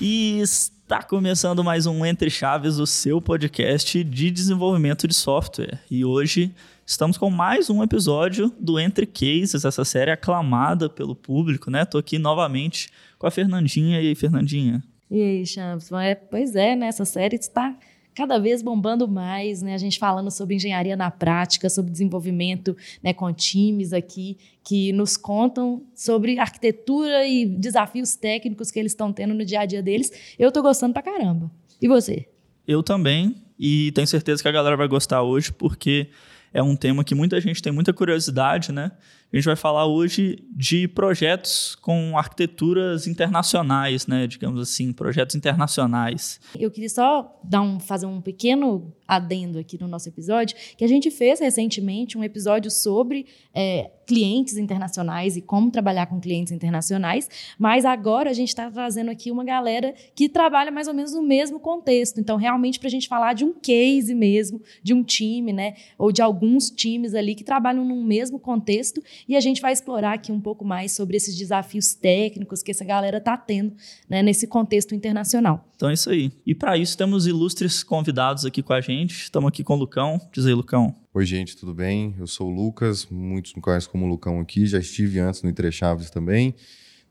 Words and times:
E 0.00 0.38
está 0.38 1.02
começando 1.02 1.64
mais 1.64 1.84
um 1.84 2.06
Entre 2.06 2.30
Chaves, 2.30 2.78
o 2.78 2.86
seu 2.86 3.20
podcast 3.20 4.04
de 4.04 4.30
desenvolvimento 4.30 5.08
de 5.08 5.14
software. 5.14 5.80
E 5.90 6.04
hoje 6.04 6.54
estamos 6.86 7.18
com 7.18 7.28
mais 7.30 7.68
um 7.68 7.82
episódio 7.82 8.54
do 8.60 8.78
Entre 8.78 9.06
Cases, 9.06 9.64
essa 9.64 9.84
série 9.84 10.12
aclamada 10.12 10.88
pelo 10.88 11.16
público, 11.16 11.68
né? 11.68 11.84
Tô 11.84 11.98
aqui 11.98 12.16
novamente 12.16 12.90
com 13.18 13.26
a 13.26 13.30
Fernandinha. 13.30 14.00
E 14.00 14.06
aí, 14.06 14.14
Fernandinha? 14.14 14.84
E 15.10 15.20
aí, 15.20 15.44
Champs? 15.44 15.90
É, 15.90 16.14
pois 16.14 16.54
é, 16.54 16.76
né? 16.76 16.86
Essa 16.86 17.04
série 17.04 17.34
está 17.34 17.76
cada 18.18 18.36
vez 18.36 18.62
bombando 18.62 19.06
mais, 19.06 19.62
né? 19.62 19.74
A 19.74 19.78
gente 19.78 19.96
falando 19.96 20.28
sobre 20.28 20.56
engenharia 20.56 20.96
na 20.96 21.08
prática, 21.08 21.70
sobre 21.70 21.92
desenvolvimento 21.92 22.76
né, 23.00 23.14
com 23.14 23.32
times 23.32 23.92
aqui 23.92 24.36
que 24.64 24.92
nos 24.92 25.16
contam 25.16 25.84
sobre 25.94 26.36
arquitetura 26.36 27.24
e 27.28 27.46
desafios 27.46 28.16
técnicos 28.16 28.72
que 28.72 28.78
eles 28.80 28.90
estão 28.90 29.12
tendo 29.12 29.34
no 29.34 29.44
dia 29.44 29.60
a 29.60 29.66
dia 29.66 29.80
deles. 29.80 30.10
Eu 30.36 30.50
tô 30.50 30.60
gostando 30.62 30.92
pra 30.92 31.00
caramba. 31.00 31.48
E 31.80 31.86
você? 31.86 32.26
Eu 32.66 32.82
também, 32.82 33.36
e 33.56 33.92
tenho 33.92 34.06
certeza 34.08 34.42
que 34.42 34.48
a 34.48 34.52
galera 34.52 34.76
vai 34.76 34.88
gostar 34.88 35.22
hoje, 35.22 35.52
porque 35.52 36.08
é 36.52 36.60
um 36.60 36.74
tema 36.74 37.04
que 37.04 37.14
muita 37.14 37.40
gente 37.40 37.62
tem 37.62 37.72
muita 37.72 37.92
curiosidade, 37.92 38.72
né? 38.72 38.90
A 39.30 39.36
gente 39.36 39.44
vai 39.44 39.56
falar 39.56 39.84
hoje 39.84 40.42
de 40.50 40.88
projetos 40.88 41.74
com 41.74 42.16
arquiteturas 42.16 43.06
internacionais, 43.06 44.06
né? 44.06 44.26
Digamos 44.26 44.58
assim, 44.58 44.90
projetos 44.90 45.36
internacionais. 45.36 46.40
Eu 46.58 46.70
queria 46.70 46.88
só 46.88 47.38
dar 47.44 47.60
um, 47.60 47.78
fazer 47.78 48.06
um 48.06 48.22
pequeno 48.22 48.90
adendo 49.06 49.58
aqui 49.58 49.78
no 49.80 49.86
nosso 49.86 50.08
episódio, 50.08 50.56
que 50.76 50.84
a 50.84 50.88
gente 50.88 51.10
fez 51.10 51.40
recentemente 51.40 52.16
um 52.16 52.24
episódio 52.24 52.70
sobre 52.70 53.26
é, 53.54 53.90
clientes 54.06 54.56
internacionais 54.56 55.36
e 55.36 55.42
como 55.42 55.70
trabalhar 55.70 56.06
com 56.06 56.20
clientes 56.20 56.52
internacionais, 56.52 57.28
mas 57.58 57.84
agora 57.86 58.28
a 58.28 58.32
gente 58.34 58.48
está 58.48 58.70
trazendo 58.70 59.10
aqui 59.10 59.30
uma 59.30 59.44
galera 59.44 59.94
que 60.14 60.28
trabalha 60.28 60.70
mais 60.70 60.88
ou 60.88 60.94
menos 60.94 61.12
no 61.12 61.22
mesmo 61.22 61.58
contexto. 61.58 62.20
Então, 62.20 62.36
realmente, 62.36 62.78
para 62.78 62.88
a 62.88 62.90
gente 62.90 63.08
falar 63.08 63.32
de 63.32 63.44
um 63.44 63.52
case 63.52 64.14
mesmo, 64.14 64.62
de 64.82 64.92
um 64.92 65.02
time, 65.02 65.52
né? 65.52 65.74
Ou 65.98 66.12
de 66.12 66.20
alguns 66.20 66.70
times 66.70 67.14
ali 67.14 67.34
que 67.34 67.44
trabalham 67.44 67.84
no 67.84 68.02
mesmo 68.02 68.38
contexto, 68.38 69.02
e 69.28 69.36
a 69.36 69.40
gente 69.40 69.60
vai 69.60 69.72
explorar 69.72 70.14
aqui 70.14 70.30
um 70.30 70.40
pouco 70.40 70.64
mais 70.64 70.92
sobre 70.92 71.16
esses 71.16 71.36
desafios 71.36 71.94
técnicos 71.94 72.62
que 72.62 72.70
essa 72.70 72.84
galera 72.84 73.18
está 73.18 73.36
tendo 73.36 73.74
né, 74.08 74.22
nesse 74.22 74.46
contexto 74.46 74.94
internacional. 74.94 75.68
Então 75.74 75.88
é 75.88 75.94
isso 75.94 76.10
aí. 76.10 76.32
E 76.46 76.54
para 76.54 76.76
isso 76.76 76.96
temos 76.96 77.26
ilustres 77.26 77.82
convidados 77.82 78.44
aqui 78.44 78.62
com 78.62 78.72
a 78.72 78.80
gente. 78.80 79.22
Estamos 79.22 79.48
aqui 79.48 79.64
com 79.64 79.74
o 79.74 79.78
Lucão. 79.78 80.20
Diz 80.32 80.46
aí, 80.46 80.54
Lucão. 80.54 80.94
Oi, 81.14 81.24
gente, 81.24 81.56
tudo 81.56 81.74
bem? 81.74 82.14
Eu 82.18 82.26
sou 82.26 82.48
o 82.48 82.54
Lucas, 82.54 83.06
muitos 83.10 83.54
me 83.54 83.60
conhecem 83.60 83.90
como 83.90 84.06
Lucão 84.06 84.40
aqui, 84.40 84.66
já 84.66 84.78
estive 84.78 85.18
antes 85.18 85.42
no 85.42 85.48
Entre 85.48 85.70
Chaves 85.72 86.10
também. 86.10 86.54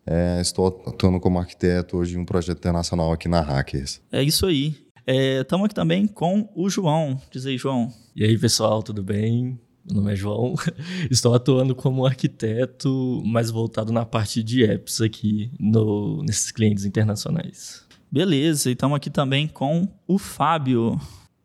É, 0.05 0.39
estou 0.39 0.67
atuando 0.88 1.19
como 1.19 1.38
arquiteto 1.38 1.97
hoje 1.97 2.16
em 2.16 2.19
um 2.19 2.25
projeto 2.25 2.59
internacional 2.59 3.11
aqui 3.11 3.27
na 3.27 3.42
Hackers. 3.42 3.99
É 4.09 4.23
isso 4.23 4.45
aí. 4.45 4.75
Estamos 5.05 5.64
é, 5.64 5.66
aqui 5.66 5.75
também 5.75 6.08
com 6.08 6.49
o 6.55 6.69
João. 6.69 7.19
Diz 7.31 7.45
aí, 7.45 7.58
João. 7.58 7.92
E 8.16 8.23
aí, 8.23 8.38
pessoal, 8.38 8.81
tudo 8.81 9.03
bem? 9.03 9.59
Meu 9.88 10.02
nome 10.02 10.11
é 10.11 10.16
João. 10.17 10.53
Estou 11.09 11.33
atuando 11.33 11.73
como 11.73 12.05
arquiteto, 12.05 13.23
mais 13.25 13.49
voltado 13.49 13.93
na 13.93 14.05
parte 14.05 14.43
de 14.43 14.66
apps 14.66 14.99
aqui 14.99 15.49
no, 15.57 16.21
nesses 16.23 16.52
clientes 16.52 16.83
internacionais. 16.83 17.88
Beleza, 18.11 18.69
e 18.69 18.73
estamos 18.73 18.97
aqui 18.97 19.09
também 19.09 19.47
com 19.47 19.88
o 20.05 20.17
Fábio. 20.17 20.99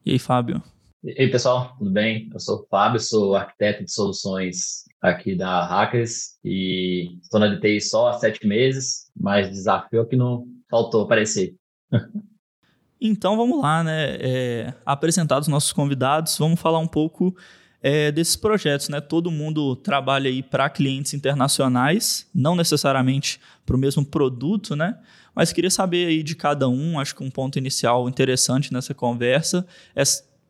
E 0.04 0.10
aí, 0.10 0.18
Fábio? 0.18 0.60
E 1.04 1.22
aí, 1.22 1.30
pessoal, 1.30 1.76
tudo 1.78 1.90
bem? 1.92 2.30
Eu 2.32 2.40
sou 2.40 2.58
o 2.58 2.66
Fábio, 2.68 2.98
sou 2.98 3.36
arquiteto 3.36 3.84
de 3.84 3.92
soluções 3.92 4.86
aqui 5.00 5.36
da 5.36 5.64
Hackers 5.64 6.36
e 6.44 7.16
estou 7.22 7.38
na 7.38 7.46
DTI 7.46 7.80
só 7.80 8.08
há 8.08 8.14
sete 8.14 8.44
meses, 8.44 9.08
mas 9.16 9.50
desafio 9.50 10.04
que 10.04 10.16
não 10.16 10.48
faltou 10.68 11.02
aparecer. 11.02 11.54
então 13.00 13.36
vamos 13.36 13.62
lá, 13.62 13.84
né? 13.84 14.16
É, 14.20 14.74
apresentados 14.84 15.46
nossos 15.46 15.72
convidados, 15.72 16.36
vamos 16.38 16.60
falar 16.60 16.80
um 16.80 16.88
pouco 16.88 17.36
é, 17.82 18.12
desses 18.12 18.36
projetos, 18.36 18.88
né? 18.88 19.00
Todo 19.00 19.30
mundo 19.30 19.74
trabalha 19.74 20.30
aí 20.30 20.42
para 20.42 20.70
clientes 20.70 21.14
internacionais, 21.14 22.28
não 22.32 22.54
necessariamente 22.54 23.40
para 23.66 23.74
o 23.74 23.78
mesmo 23.78 24.04
produto, 24.04 24.76
né? 24.76 24.96
Mas 25.34 25.52
queria 25.52 25.70
saber 25.70 26.06
aí 26.06 26.22
de 26.22 26.36
cada 26.36 26.68
um, 26.68 27.00
acho 27.00 27.16
que 27.16 27.24
um 27.24 27.30
ponto 27.30 27.58
inicial 27.58 28.08
interessante 28.08 28.72
nessa 28.72 28.94
conversa 28.94 29.66
é 29.96 30.02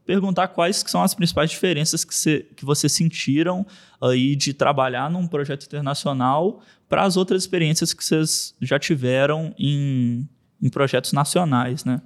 perguntar 0.05 0.49
quais 0.49 0.85
são 0.87 1.03
as 1.03 1.15
principais 1.15 1.51
diferenças 1.51 2.05
que, 2.05 2.15
você, 2.15 2.41
que 2.57 2.65
vocês 2.65 2.93
sentiram 2.93 3.65
aí 4.01 4.35
de 4.35 4.53
trabalhar 4.53 5.09
num 5.09 5.27
projeto 5.29 5.65
internacional 5.65 6.61
para 6.89 7.05
as 7.05 7.17
outras 7.17 7.45
experiências 7.45 7.95
que 7.95 8.05
vocês 8.05 8.55
já 8.61 8.79
tiveram 8.79 9.55
em, 9.57 10.29
em 10.61 10.69
projetos 10.69 11.13
nacionais, 11.13 11.85
né? 11.85 12.03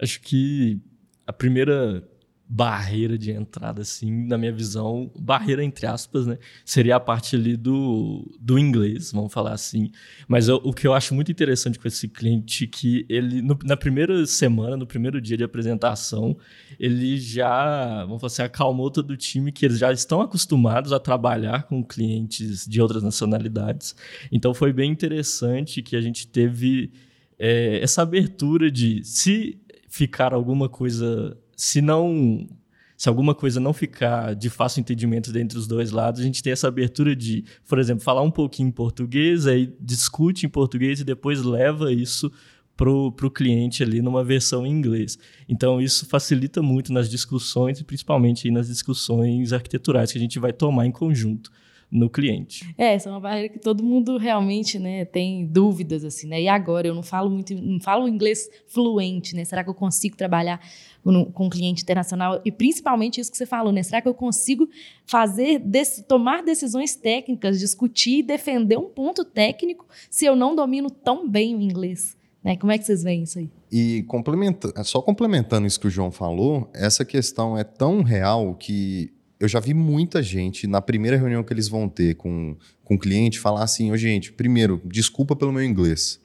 Acho 0.00 0.20
que 0.20 0.78
a 1.26 1.32
primeira 1.32 2.06
barreira 2.48 3.18
de 3.18 3.30
entrada, 3.30 3.82
assim, 3.82 4.26
na 4.26 4.38
minha 4.38 4.52
visão, 4.52 5.10
barreira 5.18 5.62
entre 5.62 5.86
aspas, 5.86 6.26
né? 6.26 6.38
Seria 6.64 6.96
a 6.96 7.00
parte 7.00 7.36
ali 7.36 7.56
do, 7.58 8.26
do 8.40 8.58
inglês, 8.58 9.12
vamos 9.12 9.30
falar 9.30 9.52
assim. 9.52 9.90
Mas 10.26 10.48
eu, 10.48 10.56
o 10.64 10.72
que 10.72 10.86
eu 10.86 10.94
acho 10.94 11.14
muito 11.14 11.30
interessante 11.30 11.78
com 11.78 11.86
esse 11.86 12.08
cliente 12.08 12.66
que 12.66 13.04
ele, 13.06 13.42
no, 13.42 13.58
na 13.64 13.76
primeira 13.76 14.24
semana, 14.24 14.78
no 14.78 14.86
primeiro 14.86 15.20
dia 15.20 15.36
de 15.36 15.44
apresentação, 15.44 16.38
ele 16.80 17.18
já, 17.18 18.04
vamos 18.06 18.20
falar 18.20 18.28
assim, 18.28 18.42
acalmou 18.42 18.90
todo 18.90 19.10
o 19.10 19.16
time 19.16 19.52
que 19.52 19.66
eles 19.66 19.78
já 19.78 19.92
estão 19.92 20.22
acostumados 20.22 20.90
a 20.90 20.98
trabalhar 20.98 21.64
com 21.64 21.84
clientes 21.84 22.66
de 22.66 22.80
outras 22.80 23.02
nacionalidades. 23.02 23.94
Então 24.32 24.54
foi 24.54 24.72
bem 24.72 24.90
interessante 24.90 25.82
que 25.82 25.94
a 25.94 26.00
gente 26.00 26.26
teve 26.26 26.90
é, 27.38 27.78
essa 27.82 28.00
abertura 28.00 28.70
de 28.70 29.04
se 29.04 29.60
ficar 29.86 30.32
alguma 30.32 30.68
coisa 30.68 31.36
se 31.58 31.82
não 31.82 32.48
se 32.96 33.08
alguma 33.08 33.32
coisa 33.32 33.60
não 33.60 33.72
ficar 33.72 34.34
de 34.34 34.50
fácil 34.50 34.80
entendimento 34.80 35.36
entre 35.38 35.56
os 35.56 35.68
dois 35.68 35.92
lados, 35.92 36.20
a 36.20 36.24
gente 36.24 36.42
tem 36.42 36.52
essa 36.52 36.66
abertura 36.66 37.14
de, 37.14 37.44
por 37.68 37.78
exemplo, 37.78 38.02
falar 38.02 38.22
um 38.22 38.30
pouquinho 38.30 38.68
em 38.68 38.72
português, 38.72 39.46
aí 39.46 39.72
discute 39.78 40.46
em 40.46 40.48
português 40.48 40.98
e 40.98 41.04
depois 41.04 41.42
leva 41.44 41.92
isso 41.92 42.32
para 42.76 42.90
o 42.90 43.30
cliente 43.30 43.84
ali 43.84 44.02
numa 44.02 44.24
versão 44.24 44.66
em 44.66 44.70
inglês. 44.70 45.16
Então, 45.48 45.80
isso 45.80 46.06
facilita 46.06 46.60
muito 46.60 46.92
nas 46.92 47.08
discussões 47.08 47.78
e 47.78 47.84
principalmente 47.84 48.50
nas 48.50 48.66
discussões 48.66 49.52
arquiteturais 49.52 50.10
que 50.10 50.18
a 50.18 50.20
gente 50.20 50.38
vai 50.40 50.52
tomar 50.52 50.84
em 50.84 50.92
conjunto 50.92 51.52
no 51.90 52.10
cliente. 52.10 52.74
É, 52.76 52.94
essa 52.94 53.08
é 53.08 53.12
uma 53.12 53.20
barreira 53.20 53.48
que 53.48 53.58
todo 53.58 53.82
mundo 53.82 54.18
realmente, 54.18 54.78
né, 54.78 55.04
tem 55.06 55.46
dúvidas 55.46 56.04
assim, 56.04 56.26
né? 56.26 56.42
E 56.42 56.48
agora 56.48 56.86
eu 56.86 56.94
não 56.94 57.02
falo 57.02 57.30
muito, 57.30 57.54
não 57.54 57.80
falo 57.80 58.06
inglês 58.06 58.48
fluente, 58.66 59.34
né? 59.34 59.44
Será 59.44 59.64
que 59.64 59.70
eu 59.70 59.74
consigo 59.74 60.16
trabalhar 60.16 60.60
com, 61.02 61.24
com 61.26 61.46
um 61.46 61.48
cliente 61.48 61.82
internacional? 61.82 62.40
E 62.44 62.52
principalmente 62.52 63.20
isso 63.20 63.30
que 63.30 63.38
você 63.38 63.46
falou, 63.46 63.72
né? 63.72 63.82
Será 63.82 64.02
que 64.02 64.08
eu 64.08 64.14
consigo 64.14 64.68
fazer, 65.06 65.62
tomar 66.06 66.42
decisões 66.42 66.94
técnicas, 66.94 67.58
discutir 67.58 68.18
e 68.18 68.22
defender 68.22 68.76
um 68.76 68.88
ponto 68.88 69.24
técnico 69.24 69.86
se 70.10 70.26
eu 70.26 70.36
não 70.36 70.54
domino 70.54 70.90
tão 70.90 71.28
bem 71.28 71.56
o 71.56 71.62
inglês? 71.62 72.16
Né? 72.44 72.56
Como 72.56 72.70
é 72.70 72.78
que 72.78 72.84
vocês 72.84 73.02
veem 73.02 73.22
isso 73.22 73.38
aí? 73.38 73.50
E 73.70 74.02
complementa, 74.04 74.72
só 74.84 75.00
complementando 75.00 75.66
isso 75.66 75.80
que 75.80 75.86
o 75.86 75.90
João 75.90 76.10
falou, 76.10 76.70
essa 76.74 77.04
questão 77.04 77.56
é 77.58 77.64
tão 77.64 78.02
real 78.02 78.54
que 78.54 79.12
eu 79.40 79.46
já 79.46 79.60
vi 79.60 79.72
muita 79.72 80.22
gente, 80.22 80.66
na 80.66 80.80
primeira 80.80 81.16
reunião 81.16 81.44
que 81.44 81.52
eles 81.52 81.68
vão 81.68 81.88
ter 81.88 82.16
com, 82.16 82.56
com 82.84 82.94
o 82.94 82.98
cliente, 82.98 83.38
falar 83.38 83.62
assim: 83.62 83.90
ô, 83.90 83.94
oh, 83.94 83.96
gente, 83.96 84.32
primeiro, 84.32 84.80
desculpa 84.84 85.36
pelo 85.36 85.52
meu 85.52 85.64
inglês. 85.64 86.20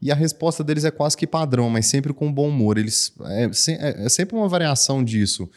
E 0.00 0.10
a 0.10 0.14
resposta 0.16 0.64
deles 0.64 0.84
é 0.84 0.90
quase 0.90 1.16
que 1.16 1.28
padrão, 1.28 1.70
mas 1.70 1.86
sempre 1.86 2.12
com 2.12 2.32
bom 2.32 2.48
humor. 2.48 2.76
Eles 2.76 3.12
é, 3.26 3.44
é, 3.44 4.06
é 4.06 4.08
sempre 4.08 4.36
uma 4.36 4.48
variação 4.48 5.04
disso. 5.04 5.48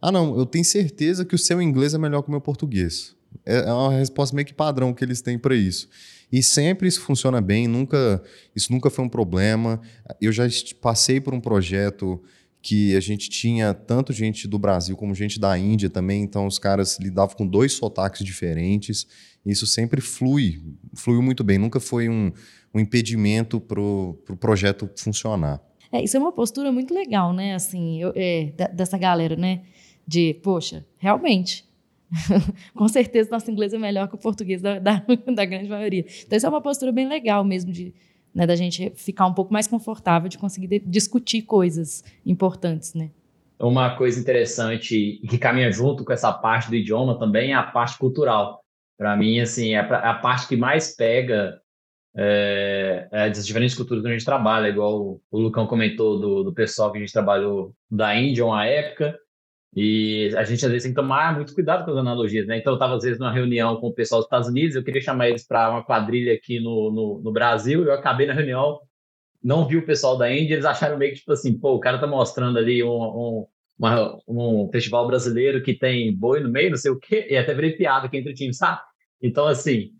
Ah, 0.00 0.12
não, 0.12 0.38
eu 0.38 0.46
tenho 0.46 0.64
certeza 0.64 1.24
que 1.24 1.34
o 1.34 1.38
seu 1.38 1.60
inglês 1.60 1.92
é 1.92 1.98
melhor 1.98 2.22
que 2.22 2.28
o 2.28 2.30
meu 2.30 2.40
português. 2.40 3.16
É, 3.44 3.68
é 3.68 3.72
uma 3.72 3.92
resposta 3.92 4.34
meio 4.34 4.46
que 4.46 4.54
padrão 4.54 4.94
que 4.94 5.04
eles 5.04 5.20
têm 5.20 5.36
para 5.36 5.56
isso. 5.56 5.88
E 6.32 6.42
sempre 6.42 6.86
isso 6.86 7.00
funciona 7.00 7.40
bem, 7.40 7.66
nunca, 7.66 8.22
isso 8.54 8.72
nunca 8.72 8.88
foi 8.88 9.04
um 9.04 9.08
problema. 9.08 9.80
Eu 10.20 10.30
já 10.30 10.44
passei 10.80 11.20
por 11.20 11.34
um 11.34 11.40
projeto 11.40 12.22
que 12.62 12.94
a 12.94 13.00
gente 13.00 13.30
tinha 13.30 13.72
tanto 13.72 14.12
gente 14.12 14.46
do 14.46 14.58
Brasil 14.58 14.96
como 14.96 15.14
gente 15.14 15.40
da 15.40 15.56
Índia 15.58 15.88
também, 15.88 16.22
então 16.22 16.46
os 16.46 16.58
caras 16.58 16.98
lidavam 16.98 17.34
com 17.34 17.46
dois 17.46 17.72
sotaques 17.72 18.24
diferentes. 18.24 19.06
Isso 19.44 19.66
sempre 19.66 20.00
flui, 20.00 20.60
fluiu 20.94 21.22
muito 21.22 21.42
bem, 21.42 21.58
nunca 21.58 21.80
foi 21.80 22.08
um, 22.08 22.30
um 22.74 22.80
impedimento 22.80 23.58
para 23.58 23.80
o 23.80 24.14
pro 24.24 24.36
projeto 24.36 24.90
funcionar. 24.96 25.62
É, 25.90 26.02
isso 26.04 26.16
é 26.16 26.20
uma 26.20 26.32
postura 26.32 26.70
muito 26.70 26.94
legal, 26.94 27.32
né? 27.32 27.54
Assim, 27.54 28.00
eu, 28.00 28.12
é, 28.14 28.52
dessa 28.72 28.98
galera, 28.98 29.34
né? 29.34 29.62
De, 30.06 30.34
poxa, 30.34 30.86
realmente, 30.98 31.64
com 32.74 32.86
certeza 32.88 33.30
nosso 33.30 33.50
inglês 33.50 33.72
é 33.72 33.78
melhor 33.78 34.08
que 34.08 34.14
o 34.14 34.18
português 34.18 34.60
da, 34.60 34.78
da, 34.78 35.04
da 35.34 35.44
grande 35.44 35.68
maioria. 35.68 36.04
Então, 36.26 36.36
isso 36.36 36.46
é 36.46 36.48
uma 36.48 36.60
postura 36.60 36.92
bem 36.92 37.08
legal 37.08 37.42
mesmo 37.42 37.72
de 37.72 37.94
né, 38.34 38.46
da 38.46 38.56
gente 38.56 38.92
ficar 38.96 39.26
um 39.26 39.34
pouco 39.34 39.52
mais 39.52 39.66
confortável 39.66 40.28
de 40.28 40.38
conseguir 40.38 40.82
discutir 40.86 41.42
coisas 41.42 42.04
importantes, 42.24 42.94
né? 42.94 43.10
Uma 43.58 43.94
coisa 43.96 44.18
interessante 44.18 45.20
que 45.28 45.36
caminha 45.36 45.70
junto 45.70 46.04
com 46.04 46.12
essa 46.12 46.32
parte 46.32 46.70
do 46.70 46.76
idioma 46.76 47.18
também 47.18 47.52
é 47.52 47.54
a 47.54 47.62
parte 47.62 47.98
cultural. 47.98 48.60
Para 48.96 49.14
mim, 49.16 49.38
assim, 49.40 49.74
é 49.74 49.78
a 49.78 50.14
parte 50.14 50.48
que 50.48 50.56
mais 50.56 50.94
pega 50.96 51.60
é, 52.16 53.08
é, 53.12 53.28
das 53.28 53.46
diferentes 53.46 53.76
culturas 53.76 54.02
que 54.02 54.08
a 54.08 54.12
gente 54.12 54.24
trabalha, 54.24 54.68
igual 54.68 55.20
o 55.30 55.38
Lucão 55.38 55.66
comentou 55.66 56.18
do, 56.18 56.44
do 56.44 56.54
pessoal 56.54 56.90
que 56.90 56.98
a 56.98 57.00
gente 57.00 57.12
trabalhou 57.12 57.74
da 57.90 58.14
Índia 58.16 58.44
uma 58.44 58.66
época, 58.66 59.16
e 59.74 60.34
a 60.36 60.42
gente 60.42 60.64
às 60.64 60.70
vezes 60.70 60.82
tem 60.82 60.92
que 60.92 61.00
tomar 61.00 61.34
muito 61.34 61.54
cuidado 61.54 61.84
com 61.84 61.92
as 61.92 61.96
analogias, 61.96 62.46
né? 62.46 62.58
Então 62.58 62.72
eu 62.72 62.76
estava 62.76 62.96
às 62.96 63.02
vezes 63.02 63.18
numa 63.18 63.32
reunião 63.32 63.76
com 63.76 63.88
o 63.88 63.94
pessoal 63.94 64.20
dos 64.20 64.26
Estados 64.26 64.48
Unidos, 64.48 64.74
eu 64.74 64.82
queria 64.82 65.00
chamar 65.00 65.28
eles 65.28 65.46
para 65.46 65.70
uma 65.70 65.84
quadrilha 65.84 66.34
aqui 66.34 66.58
no, 66.58 66.90
no, 66.90 67.20
no, 67.22 67.32
Brasil, 67.32 67.84
eu 67.84 67.92
acabei 67.92 68.26
na 68.26 68.34
reunião, 68.34 68.80
não 69.42 69.66
vi 69.66 69.76
o 69.76 69.86
pessoal 69.86 70.18
da 70.18 70.30
Índia, 70.32 70.54
eles 70.54 70.64
acharam 70.64 70.98
meio 70.98 71.12
que 71.12 71.18
tipo 71.18 71.32
assim, 71.32 71.56
pô, 71.58 71.74
o 71.74 71.80
cara 71.80 71.98
tá 72.00 72.06
mostrando 72.06 72.58
ali 72.58 72.82
um, 72.82 72.88
um, 72.90 73.46
uma, 73.78 74.18
um 74.26 74.68
festival 74.72 75.06
brasileiro 75.06 75.62
que 75.62 75.74
tem 75.74 76.14
boi 76.16 76.40
no 76.40 76.50
meio, 76.50 76.70
não 76.70 76.76
sei 76.76 76.90
o 76.90 76.98
quê, 76.98 77.28
e 77.30 77.36
até 77.36 77.54
virei 77.54 77.72
piada 77.72 78.06
aqui 78.06 78.18
entre 78.18 78.34
times, 78.34 78.58
sabe? 78.58 78.80
Então, 79.22 79.46
assim, 79.46 79.92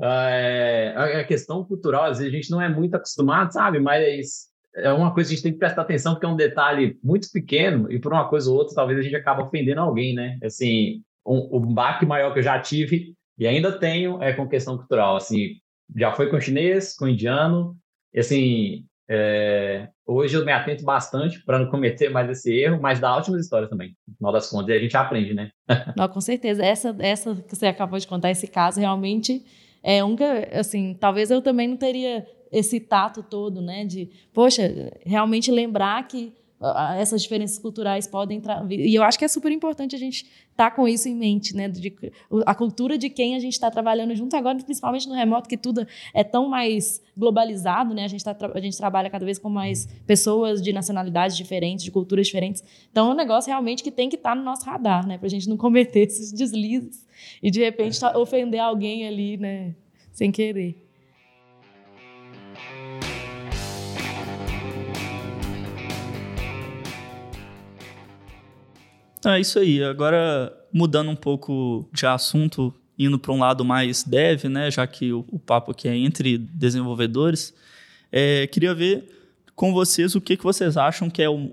é, 0.00 0.94
a 0.96 1.24
questão 1.24 1.64
cultural, 1.64 2.04
às 2.04 2.18
vezes 2.18 2.32
a 2.32 2.36
gente 2.36 2.50
não 2.50 2.60
é 2.60 2.68
muito 2.68 2.94
acostumado, 2.96 3.52
sabe? 3.52 3.78
Mas 3.78 4.51
é 4.74 4.92
uma 4.92 5.12
coisa 5.12 5.28
que 5.28 5.34
a 5.34 5.36
gente 5.36 5.42
tem 5.44 5.52
que 5.52 5.58
prestar 5.58 5.82
atenção, 5.82 6.14
porque 6.14 6.26
é 6.26 6.28
um 6.28 6.36
detalhe 6.36 6.98
muito 7.02 7.30
pequeno, 7.30 7.90
e 7.90 7.98
por 7.98 8.12
uma 8.12 8.28
coisa 8.28 8.50
ou 8.50 8.56
outra, 8.56 8.74
talvez 8.74 8.98
a 8.98 9.02
gente 9.02 9.16
acabe 9.16 9.42
ofendendo 9.42 9.80
alguém, 9.80 10.14
né? 10.14 10.38
Assim, 10.42 11.02
um, 11.26 11.58
um 11.58 11.74
baque 11.74 12.06
maior 12.06 12.32
que 12.32 12.38
eu 12.38 12.42
já 12.42 12.58
tive, 12.58 13.14
e 13.38 13.46
ainda 13.46 13.78
tenho, 13.78 14.22
é 14.22 14.32
com 14.32 14.48
questão 14.48 14.76
cultural. 14.76 15.16
Assim, 15.16 15.56
já 15.96 16.12
foi 16.12 16.30
com 16.30 16.40
chinês, 16.40 16.94
com 16.96 17.08
indiano, 17.08 17.76
e 18.14 18.20
assim, 18.20 18.84
é, 19.08 19.88
hoje 20.06 20.36
eu 20.36 20.44
me 20.44 20.52
atento 20.52 20.84
bastante 20.84 21.42
para 21.44 21.58
não 21.58 21.70
cometer 21.70 22.08
mais 22.08 22.30
esse 22.30 22.50
erro, 22.54 22.80
mas 22.80 23.00
dá 23.00 23.14
ótimas 23.16 23.42
histórias 23.42 23.68
também. 23.68 23.94
No 24.08 24.14
final 24.16 24.32
das 24.32 24.48
contas, 24.48 24.68
e 24.70 24.72
a 24.72 24.78
gente 24.78 24.96
aprende, 24.96 25.34
né? 25.34 25.50
não, 25.96 26.08
com 26.08 26.20
certeza. 26.20 26.64
Essa, 26.64 26.96
essa 26.98 27.34
que 27.34 27.54
você 27.54 27.66
acabou 27.66 27.98
de 27.98 28.06
contar, 28.06 28.30
esse 28.30 28.46
caso, 28.46 28.80
realmente 28.80 29.44
é 29.82 30.02
um 30.02 30.16
que, 30.16 30.24
assim, 30.24 30.96
talvez 30.98 31.30
eu 31.30 31.42
também 31.42 31.68
não 31.68 31.76
teria 31.76 32.24
esse 32.52 32.78
tato 32.78 33.22
todo, 33.22 33.62
né? 33.62 33.84
De, 33.84 34.10
poxa, 34.32 34.92
realmente 35.04 35.50
lembrar 35.50 36.06
que 36.06 36.32
essas 36.96 37.22
diferenças 37.22 37.58
culturais 37.58 38.06
podem. 38.06 38.40
E 38.70 38.94
eu 38.94 39.02
acho 39.02 39.18
que 39.18 39.24
é 39.24 39.28
super 39.28 39.50
importante 39.50 39.96
a 39.96 39.98
gente 39.98 40.24
estar 40.50 40.70
tá 40.70 40.70
com 40.70 40.86
isso 40.86 41.08
em 41.08 41.14
mente, 41.14 41.56
né? 41.56 41.68
De, 41.68 41.92
a 42.46 42.54
cultura 42.54 42.96
de 42.96 43.10
quem 43.10 43.34
a 43.34 43.40
gente 43.40 43.54
está 43.54 43.68
trabalhando 43.68 44.14
junto 44.14 44.36
agora, 44.36 44.56
principalmente 44.58 45.08
no 45.08 45.14
remoto, 45.14 45.48
que 45.48 45.56
tudo 45.56 45.84
é 46.14 46.22
tão 46.22 46.48
mais 46.48 47.02
globalizado, 47.16 47.92
né? 47.94 48.04
A 48.04 48.08
gente, 48.08 48.22
tá, 48.22 48.36
a 48.54 48.60
gente 48.60 48.76
trabalha 48.76 49.10
cada 49.10 49.24
vez 49.24 49.38
com 49.38 49.48
mais 49.48 49.86
pessoas 50.06 50.62
de 50.62 50.72
nacionalidades 50.72 51.36
diferentes, 51.36 51.84
de 51.84 51.90
culturas 51.90 52.26
diferentes. 52.26 52.62
Então, 52.90 53.10
é 53.10 53.12
um 53.12 53.16
negócio 53.16 53.48
realmente 53.48 53.82
que 53.82 53.90
tem 53.90 54.08
que 54.08 54.16
estar 54.16 54.30
tá 54.30 54.36
no 54.36 54.44
nosso 54.44 54.64
radar, 54.64 55.04
né? 55.06 55.18
Para 55.18 55.26
a 55.26 55.30
gente 55.30 55.48
não 55.48 55.56
cometer 55.56 56.06
esses 56.06 56.30
deslizes 56.30 57.04
e, 57.42 57.50
de 57.50 57.60
repente, 57.60 57.98
tá, 57.98 58.16
ofender 58.16 58.60
alguém 58.60 59.06
ali, 59.06 59.36
né? 59.36 59.74
Sem 60.12 60.30
querer. 60.30 60.91
É 69.30 69.40
isso 69.40 69.58
aí. 69.58 69.82
Agora, 69.82 70.52
mudando 70.72 71.10
um 71.10 71.16
pouco 71.16 71.88
de 71.92 72.06
assunto, 72.06 72.74
indo 72.98 73.18
para 73.18 73.32
um 73.32 73.38
lado 73.38 73.64
mais 73.64 74.02
dev, 74.02 74.44
né, 74.44 74.70
já 74.70 74.86
que 74.86 75.12
o, 75.12 75.24
o 75.30 75.38
papo 75.38 75.70
aqui 75.70 75.88
é 75.88 75.96
entre 75.96 76.38
desenvolvedores, 76.38 77.54
é, 78.10 78.46
queria 78.46 78.74
ver 78.74 79.04
com 79.54 79.72
vocês 79.72 80.14
o 80.14 80.20
que, 80.20 80.36
que 80.36 80.44
vocês 80.44 80.76
acham 80.76 81.08
que 81.08 81.22
é 81.22 81.28
o, 81.28 81.52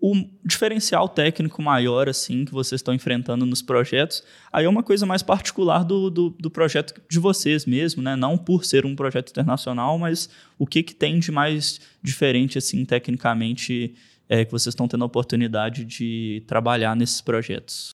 o 0.00 0.14
diferencial 0.44 1.08
técnico 1.08 1.62
maior 1.62 2.08
assim 2.08 2.44
que 2.44 2.52
vocês 2.52 2.80
estão 2.80 2.94
enfrentando 2.94 3.46
nos 3.46 3.62
projetos. 3.62 4.22
Aí 4.52 4.64
é 4.64 4.68
uma 4.68 4.82
coisa 4.82 5.06
mais 5.06 5.22
particular 5.22 5.84
do, 5.84 6.10
do, 6.10 6.30
do, 6.30 6.50
projeto 6.50 7.00
de 7.08 7.18
vocês 7.18 7.64
mesmo, 7.64 8.02
né? 8.02 8.14
Não 8.14 8.36
por 8.36 8.64
ser 8.64 8.84
um 8.84 8.94
projeto 8.94 9.30
internacional, 9.30 9.98
mas 9.98 10.28
o 10.58 10.66
que, 10.66 10.82
que 10.82 10.94
tem 10.94 11.18
de 11.18 11.32
mais 11.32 11.80
diferente 12.02 12.58
assim 12.58 12.84
tecnicamente 12.84 13.94
é, 14.28 14.44
que 14.44 14.50
vocês 14.50 14.72
estão 14.72 14.88
tendo 14.88 15.02
a 15.02 15.06
oportunidade 15.06 15.84
de 15.84 16.42
trabalhar 16.46 16.96
nesses 16.96 17.20
projetos? 17.20 17.90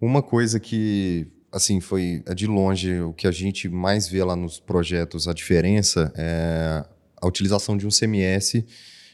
Uma 0.00 0.22
coisa 0.22 0.58
que, 0.58 1.26
assim, 1.52 1.80
foi 1.80 2.22
é 2.26 2.34
de 2.34 2.46
longe 2.46 3.00
o 3.00 3.12
que 3.12 3.26
a 3.26 3.30
gente 3.30 3.68
mais 3.68 4.08
vê 4.08 4.22
lá 4.24 4.34
nos 4.34 4.58
projetos, 4.58 5.28
a 5.28 5.32
diferença 5.32 6.12
é 6.16 6.84
a 7.20 7.26
utilização 7.26 7.76
de 7.76 7.86
um 7.86 7.90
CMS 7.90 8.64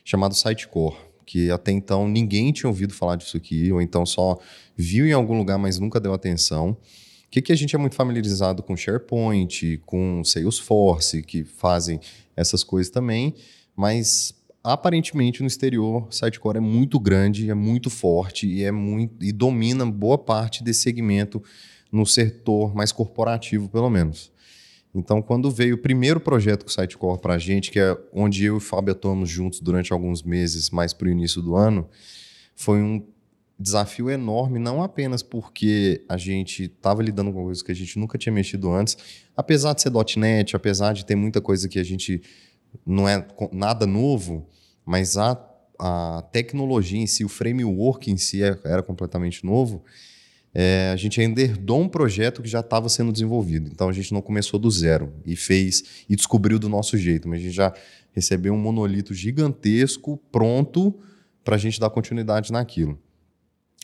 chamado 0.05 0.35
Sitecore, 0.35 0.97
que 1.25 1.51
até 1.51 1.73
então 1.73 2.09
ninguém 2.09 2.53
tinha 2.53 2.69
ouvido 2.69 2.95
falar 2.95 3.17
disso 3.17 3.37
aqui, 3.37 3.73
ou 3.73 3.83
então 3.83 4.07
só 4.07 4.39
viu 4.77 5.07
em 5.07 5.13
algum 5.13 5.37
lugar, 5.37 5.59
mas 5.59 5.79
nunca 5.79 5.99
deu 5.99 6.15
atenção. 6.15 6.71
O 6.71 6.79
que, 7.29 7.43
que 7.43 7.53
a 7.53 7.57
gente 7.57 7.75
é 7.75 7.79
muito 7.79 7.97
familiarizado 7.97 8.63
com 8.63 8.77
SharePoint, 8.77 9.83
com 9.85 10.23
Salesforce, 10.23 11.23
que 11.25 11.43
fazem 11.43 11.99
essas 12.37 12.63
coisas 12.63 12.91
também, 12.91 13.35
mas 13.75 14.33
aparentemente 14.73 15.41
no 15.43 15.47
exterior, 15.47 16.09
Sitecore 16.11 16.57
é 16.57 16.61
muito 16.61 16.99
grande, 16.99 17.49
é 17.49 17.55
muito 17.55 17.89
forte 17.89 18.49
e 18.49 18.65
é 18.65 18.73
muito 18.73 19.25
e 19.25 19.31
domina 19.31 19.87
boa 19.87 20.19
parte 20.19 20.65
desse 20.65 20.81
segmento 20.81 21.43
no 21.91 22.05
setor 22.05 22.75
mais 22.75 22.91
corporativo, 22.91 23.69
pelo 23.69 23.89
menos. 23.89 24.33
Então, 24.93 25.23
quando 25.23 25.51
veio 25.51 25.77
o 25.77 25.79
primeiro 25.79 26.19
projeto 26.19 26.65
com 26.65 26.71
o 26.71 26.73
Sitecore 26.73 27.21
para 27.21 27.35
a 27.35 27.39
gente, 27.39 27.71
que 27.71 27.79
é 27.79 27.97
onde 28.13 28.45
eu 28.45 28.55
e 28.55 28.57
o 28.57 28.61
Fábio 28.61 28.93
atuamos 28.93 29.31
juntos 29.31 29.61
durante 29.61 29.93
alguns 29.93 30.23
meses, 30.23 30.71
mais 30.71 30.93
para 30.93 31.07
o 31.07 31.11
início 31.11 31.41
do 31.41 31.55
ano, 31.55 31.89
foi 32.57 32.81
um 32.83 33.07
desafio 33.59 34.11
enorme, 34.11 34.59
não 34.59 34.83
apenas 34.83 35.23
porque 35.23 36.05
a 36.09 36.17
gente 36.17 36.65
estava 36.65 37.03
lidando 37.03 37.33
com 37.33 37.45
coisas 37.45 37.63
que 37.63 37.73
a 37.73 37.75
gente 37.75 37.99
nunca 37.99 38.19
tinha 38.19 38.33
mexido 38.33 38.73
antes, 38.73 38.99
apesar 39.37 39.75
de 39.75 39.83
ser 39.83 39.93
.NET, 40.17 40.57
apesar 40.57 40.93
de 40.93 41.07
ter 41.07 41.15
muita 41.15 41.41
coisa 41.41 41.69
que 41.69 41.79
a 41.79 41.85
gente 41.85 42.21
não 42.85 43.09
é 43.09 43.27
nada 43.53 43.87
novo, 43.87 44.47
mas 44.87 45.19
a, 45.19 45.37
a 45.79 46.23
tecnologia 46.31 47.01
em 47.01 47.07
si, 47.07 47.25
o 47.25 47.29
framework 47.29 48.11
em 48.11 48.17
si 48.17 48.43
é, 48.43 48.57
era 48.65 48.83
completamente 48.83 49.45
novo. 49.45 49.85
É, 50.55 50.91
a 50.91 50.97
gente 50.97 51.21
ainda 51.21 51.43
herdou 51.43 51.83
um 51.83 51.89
projeto 51.89 52.41
que 52.41 52.49
já 52.49 52.61
estava 52.61 52.89
sendo 52.89 53.13
desenvolvido. 53.13 53.69
Então 53.71 53.89
a 53.89 53.93
gente 53.93 54.15
não 54.15 54.23
começou 54.23 54.59
do 54.59 54.71
zero 54.71 55.13
e 55.27 55.37
fez 55.37 56.05
e 56.09 56.15
descobriu 56.17 56.59
do 56.59 56.69
nosso 56.69 56.97
jeito, 56.97 57.29
mas 57.29 57.41
a 57.41 57.43
gente 57.43 57.55
já 57.55 57.75
recebeu 58.13 58.55
um 58.55 58.59
monolito 58.59 59.13
gigantesco 59.13 60.17
pronto 60.33 60.99
para 61.45 61.57
a 61.57 61.59
gente 61.59 61.79
dar 61.79 61.91
continuidade 61.91 62.53
naquilo. 62.53 62.99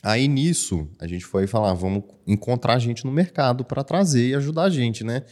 Aí 0.01 0.27
nisso 0.27 0.87
a 0.99 1.05
gente 1.05 1.25
foi 1.25 1.45
falar, 1.47 1.73
vamos 1.73 2.03
encontrar 2.25 2.79
gente 2.79 3.05
no 3.05 3.11
mercado 3.11 3.63
para 3.63 3.83
trazer 3.83 4.29
e 4.29 4.35
ajudar 4.35 4.63
a 4.63 4.69
gente, 4.69 5.03
né? 5.03 5.23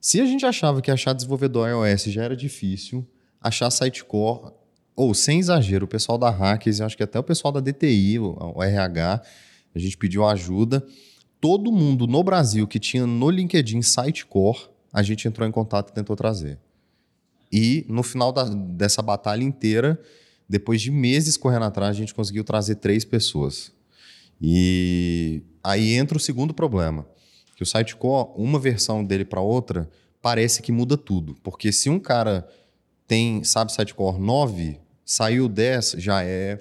Se 0.00 0.20
a 0.20 0.24
gente 0.24 0.46
achava 0.46 0.80
que 0.80 0.90
achar 0.90 1.12
desenvolvedor 1.12 1.68
iOS 1.68 2.04
já 2.04 2.22
era 2.22 2.36
difícil, 2.36 3.06
achar 3.40 3.70
Sitecore 3.70 4.52
ou 4.96 5.12
sem 5.12 5.38
exagero, 5.38 5.84
o 5.84 5.88
pessoal 5.88 6.16
da 6.16 6.30
Hackers, 6.30 6.80
acho 6.80 6.96
que 6.96 7.02
até 7.02 7.18
o 7.18 7.22
pessoal 7.22 7.52
da 7.52 7.60
DTI, 7.60 8.18
o, 8.18 8.62
RH, 8.62 9.22
a 9.74 9.78
gente 9.78 9.96
pediu 9.98 10.24
ajuda. 10.24 10.84
Todo 11.38 11.70
mundo 11.70 12.06
no 12.06 12.24
Brasil 12.24 12.66
que 12.66 12.80
tinha 12.80 13.06
no 13.06 13.28
LinkedIn 13.28 13.82
Sitecore, 13.82 14.70
a 14.90 15.02
gente 15.02 15.28
entrou 15.28 15.46
em 15.46 15.52
contato 15.52 15.90
e 15.90 15.92
tentou 15.92 16.16
trazer. 16.16 16.58
E 17.52 17.84
no 17.88 18.02
final 18.02 18.32
da, 18.32 18.44
dessa 18.44 19.02
batalha 19.02 19.44
inteira, 19.44 20.00
depois 20.48 20.80
de 20.80 20.90
meses 20.90 21.36
correndo 21.36 21.66
atrás, 21.66 21.90
a 21.90 21.98
gente 21.98 22.14
conseguiu 22.14 22.42
trazer 22.42 22.76
três 22.76 23.04
pessoas. 23.04 23.70
E 24.40 25.42
aí 25.62 25.92
entra 25.92 26.16
o 26.16 26.20
segundo 26.20 26.54
problema, 26.54 27.06
que 27.54 27.62
o 27.62 27.66
Sitecore, 27.66 28.30
uma 28.34 28.58
versão 28.58 29.04
dele 29.04 29.26
para 29.26 29.42
outra, 29.42 29.90
parece 30.22 30.62
que 30.62 30.72
muda 30.72 30.96
tudo. 30.96 31.36
Porque 31.42 31.70
se 31.70 31.90
um 31.90 31.98
cara 31.98 32.48
tem, 33.06 33.44
sabe, 33.44 33.72
Sitecore 33.72 34.18
9, 34.18 34.80
Saiu 35.06 35.48
10, 35.48 35.94
já 35.98 36.22
é 36.22 36.58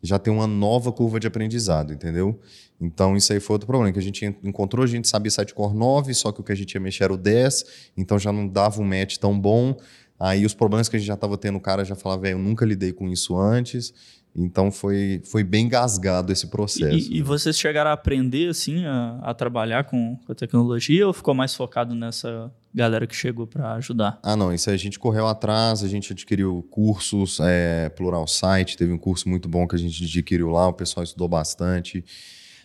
já 0.00 0.18
tem 0.18 0.32
uma 0.32 0.46
nova 0.46 0.92
curva 0.92 1.18
de 1.18 1.26
aprendizado, 1.26 1.92
entendeu? 1.92 2.40
Então, 2.80 3.16
isso 3.16 3.32
aí 3.32 3.40
foi 3.40 3.54
outro 3.54 3.66
problema, 3.66 3.92
que 3.92 3.98
a 3.98 4.02
gente 4.02 4.24
encontrou, 4.44 4.84
a 4.84 4.86
gente 4.86 5.08
sabia 5.08 5.30
Sitecore 5.30 5.74
9, 5.74 6.14
só 6.14 6.30
que 6.30 6.40
o 6.40 6.44
que 6.44 6.52
a 6.52 6.54
gente 6.54 6.72
ia 6.74 6.80
mexer 6.80 7.04
era 7.04 7.12
o 7.12 7.16
10, 7.16 7.90
então 7.96 8.18
já 8.18 8.32
não 8.32 8.46
dava 8.46 8.80
um 8.80 8.84
match 8.84 9.16
tão 9.16 9.38
bom. 9.38 9.76
Aí 10.20 10.44
os 10.44 10.54
problemas 10.54 10.88
que 10.88 10.96
a 10.96 10.98
gente 10.98 11.08
já 11.08 11.14
estava 11.14 11.36
tendo, 11.36 11.58
o 11.58 11.60
cara 11.60 11.84
já 11.84 11.96
falava, 11.96 12.22
velho, 12.22 12.34
eu 12.34 12.38
nunca 12.38 12.64
lidei 12.64 12.92
com 12.92 13.08
isso 13.08 13.36
antes. 13.36 13.92
Então 14.34 14.70
foi, 14.70 15.20
foi 15.24 15.42
bem 15.42 15.68
gasgado 15.68 16.32
esse 16.32 16.46
processo. 16.46 17.10
E, 17.10 17.18
e 17.18 17.22
vocês 17.22 17.58
chegaram 17.58 17.90
a 17.90 17.94
aprender 17.94 18.48
assim 18.48 18.84
a, 18.84 19.18
a 19.22 19.34
trabalhar 19.34 19.84
com, 19.84 20.18
a 20.28 20.34
tecnologia 20.34 21.06
ou 21.06 21.12
ficou 21.12 21.34
mais 21.34 21.54
focado 21.54 21.94
nessa 21.94 22.52
galera 22.78 23.06
que 23.06 23.14
chegou 23.14 23.46
para 23.46 23.74
ajudar? 23.74 24.18
Ah, 24.22 24.36
não, 24.36 24.54
isso 24.54 24.70
aí 24.70 24.74
a 24.76 24.78
gente 24.78 24.98
correu 24.98 25.26
atrás, 25.26 25.82
a 25.82 25.88
gente 25.88 26.12
adquiriu 26.12 26.66
cursos, 26.70 27.38
é, 27.40 27.88
Plural 27.90 28.26
Site, 28.26 28.76
teve 28.76 28.92
um 28.92 28.98
curso 28.98 29.28
muito 29.28 29.48
bom 29.48 29.66
que 29.66 29.74
a 29.74 29.78
gente 29.78 30.04
adquiriu 30.04 30.48
lá, 30.48 30.68
o 30.68 30.72
pessoal 30.72 31.02
estudou 31.02 31.28
bastante. 31.28 32.04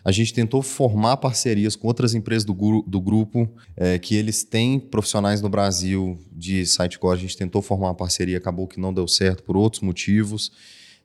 A 0.06 0.12
gente 0.12 0.34
tentou 0.34 0.62
formar 0.62 1.18
parcerias 1.18 1.76
com 1.76 1.88
outras 1.88 2.14
empresas 2.14 2.44
do, 2.44 2.54
do 2.86 3.02
grupo, 3.02 3.50
é, 3.76 3.98
que 3.98 4.16
eles 4.16 4.44
têm 4.44 4.78
profissionais 4.78 5.42
no 5.42 5.50
Brasil 5.50 6.20
de 6.32 6.66
Sitecore. 6.66 7.18
A 7.18 7.22
gente 7.22 7.38
tentou 7.38 7.62
formar 7.62 7.88
uma 7.88 7.96
parceria, 7.96 8.38
acabou 8.38 8.68
que 8.68 8.80
não 8.80 8.94
deu 8.94 9.08
certo 9.08 9.44
por 9.44 9.56
outros 9.56 9.82
motivos. 9.82 10.52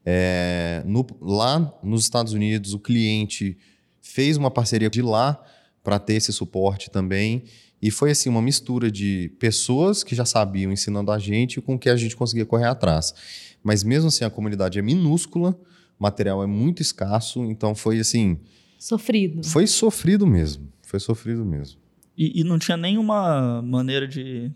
É, 0.05 0.83
no, 0.85 1.07
lá 1.21 1.73
nos 1.83 2.03
Estados 2.03 2.33
Unidos, 2.33 2.75
o 2.75 2.79
cliente 2.79 3.57
fez 4.03 4.37
uma 4.37 4.51
parceria 4.51 4.91
de 4.91 5.01
lá 5.01 5.41
para 5.85 5.99
ter 6.01 6.15
esse 6.15 6.33
suporte 6.33 6.91
também. 6.91 7.45
E 7.81 7.91
foi 7.91 8.11
assim 8.11 8.29
uma 8.29 8.43
mistura 8.43 8.91
de 8.91 9.31
pessoas 9.39 10.03
que 10.03 10.15
já 10.15 10.25
sabiam 10.25 10.73
ensinando 10.73 11.11
a 11.13 11.19
gente 11.19 11.61
com 11.61 11.79
que 11.79 11.89
a 11.89 11.97
gente 11.97 12.17
conseguia 12.17 12.45
correr 12.45 12.67
atrás. 12.67 13.15
Mas 13.63 13.85
mesmo 13.85 14.09
assim 14.09 14.25
a 14.25 14.31
comunidade 14.31 14.79
é 14.79 14.83
minúscula, 14.83 15.59
o 15.99 16.03
material 16.03 16.43
é 16.43 16.47
muito 16.47 16.83
escasso, 16.83 17.45
então 17.45 17.75
foi 17.75 17.99
assim, 18.01 18.39
Sofrido. 18.79 19.45
foi 19.47 19.67
sofrido 19.67 20.27
mesmo, 20.27 20.69
foi 20.83 20.99
sofrido 21.01 21.45
mesmo. 21.45 21.79
E, 22.17 22.41
e 22.41 22.45
não 22.45 22.59
tinha 22.59 22.77
nenhuma 22.77 23.63
maneira 23.63 24.07
de, 24.09 24.51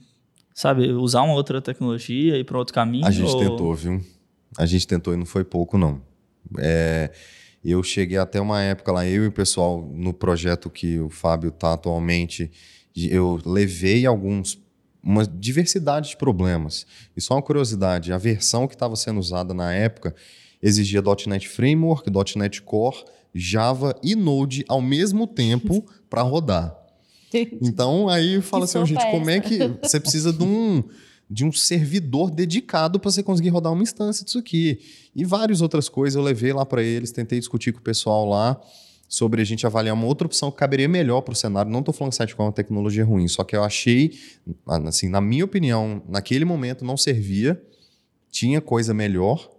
sabe, 0.55 0.91
usar 0.93 1.23
uma 1.23 1.35
outra 1.35 1.61
tecnologia, 1.63 2.37
ir 2.37 2.45
para 2.45 2.59
outro 2.59 2.75
caminho? 2.75 3.07
A 3.07 3.11
gente 3.11 3.31
ou- 3.31 3.39
tentou, 3.39 3.75
viu? 3.75 4.01
A 4.59 4.67
gente 4.67 4.87
tentou 4.87 5.15
e 5.15 5.17
não 5.17 5.25
foi 5.27 5.45
pouco, 5.45 5.79
não. 5.79 6.03
É, 6.59 7.11
eu 7.65 7.83
cheguei 7.83 8.19
até 8.19 8.41
uma 8.41 8.61
época 8.61 8.91
lá, 8.93 9.07
eu 9.07 9.25
e 9.25 9.27
o 9.29 9.33
pessoal 9.33 9.81
no 9.95 10.13
projeto 10.13 10.69
que 10.69 10.99
o 10.99 11.09
Fábio 11.09 11.49
está 11.51 11.73
atualmente, 11.73 12.51
eu 12.97 13.41
levei 13.45 14.07
alguns 14.07 14.61
uma 15.03 15.27
diversidade 15.27 16.11
de 16.11 16.17
problemas. 16.17 16.87
E 17.17 17.21
só 17.21 17.35
uma 17.35 17.43
curiosidade, 17.43 18.13
a 18.13 18.19
versão 18.19 18.69
que 18.69 18.75
estava 18.75 18.95
sendo 18.95 19.19
usada 19.19 19.53
na 19.53 19.73
época 19.73 20.15
exigia 20.63 21.03
.NET 21.27 21.49
Framework, 21.49 22.09
.NET 22.37 22.63
Core, 22.63 23.05
Java 23.35 23.99
e 24.03 24.15
Node 24.15 24.65
ao 24.69 24.81
mesmo 24.81 25.27
tempo 25.27 25.85
para 26.09 26.23
rodar. 26.23 26.79
Então 27.61 28.09
aí 28.09 28.41
fala 28.41 28.65
assim, 28.65 28.85
gente, 28.87 29.11
como 29.11 29.29
é 29.29 29.41
que 29.41 29.59
você 29.83 29.99
precisa 29.99 30.33
de 30.33 30.45
um 30.45 30.85
de 31.29 31.47
um 31.47 31.53
servidor 31.53 32.31
dedicado 32.31 33.01
para 33.01 33.11
você 33.11 33.23
conseguir 33.23 33.49
rodar 33.49 33.73
uma 33.73 33.83
instância 33.83 34.23
disso 34.23 34.39
aqui. 34.39 34.79
E 35.17 35.25
várias 35.25 35.63
outras 35.63 35.89
coisas 35.89 36.15
eu 36.15 36.23
levei 36.23 36.53
lá 36.53 36.67
para 36.67 36.83
eles, 36.83 37.11
tentei 37.11 37.39
discutir 37.39 37.73
com 37.73 37.79
o 37.79 37.83
pessoal 37.83 38.29
lá 38.29 38.61
sobre 39.13 39.43
a 39.43 39.45
gente 39.45 39.67
avaliar 39.67 39.95
uma 39.95 40.07
outra 40.07 40.27
opção 40.27 40.51
que 40.51 40.57
caberia 40.57 40.89
melhor 40.89 41.21
para 41.21 41.33
o 41.33 41.37
cenário. 41.37 41.71
Não 41.71 41.81
estou 41.81 41.93
falando 41.93 42.13
que 42.13 42.17
Sitecore 42.17 42.45
é 42.45 42.47
uma 42.47 42.53
tecnologia 42.53 43.05
ruim, 43.05 43.29
só 43.29 43.45
que 43.45 43.55
eu 43.55 43.63
achei, 43.63 44.19
assim, 44.67 45.11
na 45.11 45.21
minha 45.21 45.45
opinião, 45.45 46.03
naquele 46.09 46.47
momento 46.47 46.83
não 46.83 46.97
servia, 46.97 47.63
tinha 48.31 48.59
coisa 48.59 48.95
melhor, 48.95 49.51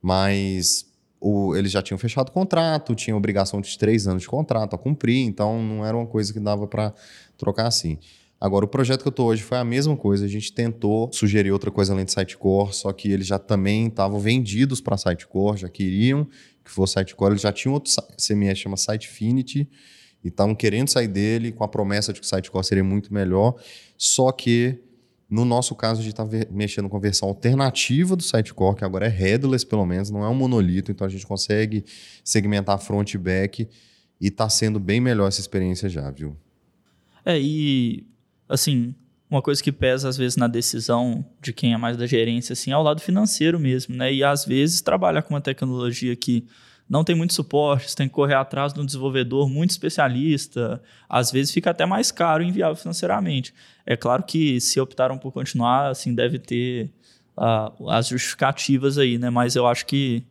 mas 0.00 0.86
o, 1.20 1.54
eles 1.54 1.70
já 1.70 1.82
tinham 1.82 1.98
fechado 1.98 2.30
o 2.30 2.32
contrato, 2.32 2.94
tinha 2.94 3.14
obrigação 3.14 3.60
de 3.60 3.76
três 3.76 4.06
anos 4.06 4.22
de 4.22 4.28
contrato 4.28 4.74
a 4.74 4.78
cumprir, 4.78 5.26
então 5.26 5.62
não 5.62 5.84
era 5.84 5.94
uma 5.94 6.06
coisa 6.06 6.32
que 6.32 6.40
dava 6.40 6.66
para 6.66 6.94
trocar 7.36 7.66
assim. 7.66 7.98
Agora, 8.40 8.64
o 8.64 8.68
projeto 8.68 9.02
que 9.02 9.08
eu 9.08 9.10
estou 9.10 9.26
hoje 9.26 9.42
foi 9.42 9.58
a 9.58 9.64
mesma 9.64 9.96
coisa. 9.96 10.24
A 10.24 10.28
gente 10.28 10.52
tentou 10.52 11.10
sugerir 11.12 11.52
outra 11.52 11.70
coisa 11.70 11.92
além 11.92 12.04
de 12.04 12.12
Sitecore, 12.12 12.74
só 12.74 12.92
que 12.92 13.10
eles 13.10 13.26
já 13.26 13.38
também 13.38 13.88
estavam 13.88 14.18
vendidos 14.18 14.80
para 14.80 14.96
Sitecore, 14.96 15.58
já 15.58 15.68
queriam 15.68 16.26
que 16.66 16.72
fosse 16.72 16.94
Sitecore. 16.98 17.32
Eles 17.32 17.42
já 17.42 17.52
tinham 17.52 17.72
outro 17.72 17.92
CMS 18.18 18.58
chama 18.58 18.76
Sitefinity 18.76 19.68
e 20.22 20.28
estavam 20.28 20.54
querendo 20.54 20.88
sair 20.88 21.08
dele 21.08 21.52
com 21.52 21.64
a 21.64 21.68
promessa 21.68 22.12
de 22.12 22.20
que 22.20 22.26
o 22.26 22.28
Sitecore 22.28 22.64
seria 22.64 22.84
muito 22.84 23.14
melhor. 23.14 23.54
Só 23.96 24.30
que, 24.32 24.82
no 25.30 25.44
nosso 25.44 25.74
caso, 25.74 26.00
a 26.00 26.02
gente 26.02 26.12
está 26.12 26.26
mexendo 26.50 26.88
com 26.88 26.96
a 26.96 27.00
versão 27.00 27.28
alternativa 27.28 28.16
do 28.16 28.22
Sitecore, 28.22 28.76
que 28.76 28.84
agora 28.84 29.06
é 29.06 29.08
headless, 29.08 29.64
pelo 29.64 29.86
menos, 29.86 30.10
não 30.10 30.24
é 30.24 30.28
um 30.28 30.34
monolito, 30.34 30.90
então 30.90 31.06
a 31.06 31.10
gente 31.10 31.26
consegue 31.26 31.84
segmentar 32.24 32.78
front 32.78 33.14
e 33.14 33.18
back 33.18 33.68
e 34.20 34.26
está 34.28 34.48
sendo 34.48 34.80
bem 34.80 35.00
melhor 35.00 35.28
essa 35.28 35.40
experiência 35.40 35.88
já, 35.88 36.10
viu? 36.10 36.36
É, 37.24 37.38
e 37.40 38.06
assim, 38.48 38.94
uma 39.30 39.42
coisa 39.42 39.62
que 39.62 39.72
pesa 39.72 40.08
às 40.08 40.16
vezes 40.16 40.36
na 40.36 40.46
decisão 40.46 41.24
de 41.42 41.52
quem 41.52 41.72
é 41.72 41.76
mais 41.76 41.96
da 41.96 42.06
gerência 42.06 42.52
assim, 42.52 42.70
é 42.70 42.76
o 42.76 42.82
lado 42.82 43.00
financeiro 43.00 43.58
mesmo, 43.58 43.96
né? 43.96 44.12
E 44.12 44.22
às 44.22 44.44
vezes 44.44 44.80
trabalhar 44.80 45.22
com 45.22 45.34
uma 45.34 45.40
tecnologia 45.40 46.14
que 46.14 46.46
não 46.88 47.02
tem 47.02 47.16
muito 47.16 47.34
suporte, 47.34 47.90
você 47.90 47.96
tem 47.96 48.08
que 48.08 48.14
correr 48.14 48.34
atrás 48.34 48.72
de 48.72 48.80
um 48.80 48.86
desenvolvedor 48.86 49.48
muito 49.48 49.70
especialista, 49.70 50.80
às 51.08 51.32
vezes 51.32 51.52
fica 51.52 51.70
até 51.70 51.84
mais 51.84 52.12
caro 52.12 52.44
e 52.44 52.46
inviável 52.46 52.76
financeiramente. 52.76 53.52
É 53.84 53.96
claro 53.96 54.22
que 54.22 54.60
se 54.60 54.78
optaram 54.78 55.18
por 55.18 55.32
continuar, 55.32 55.88
assim, 55.88 56.14
deve 56.14 56.38
ter 56.38 56.92
ah, 57.36 57.72
as 57.88 58.06
justificativas 58.06 58.98
aí, 58.98 59.18
né? 59.18 59.30
Mas 59.30 59.56
eu 59.56 59.66
acho 59.66 59.84
que 59.84 60.24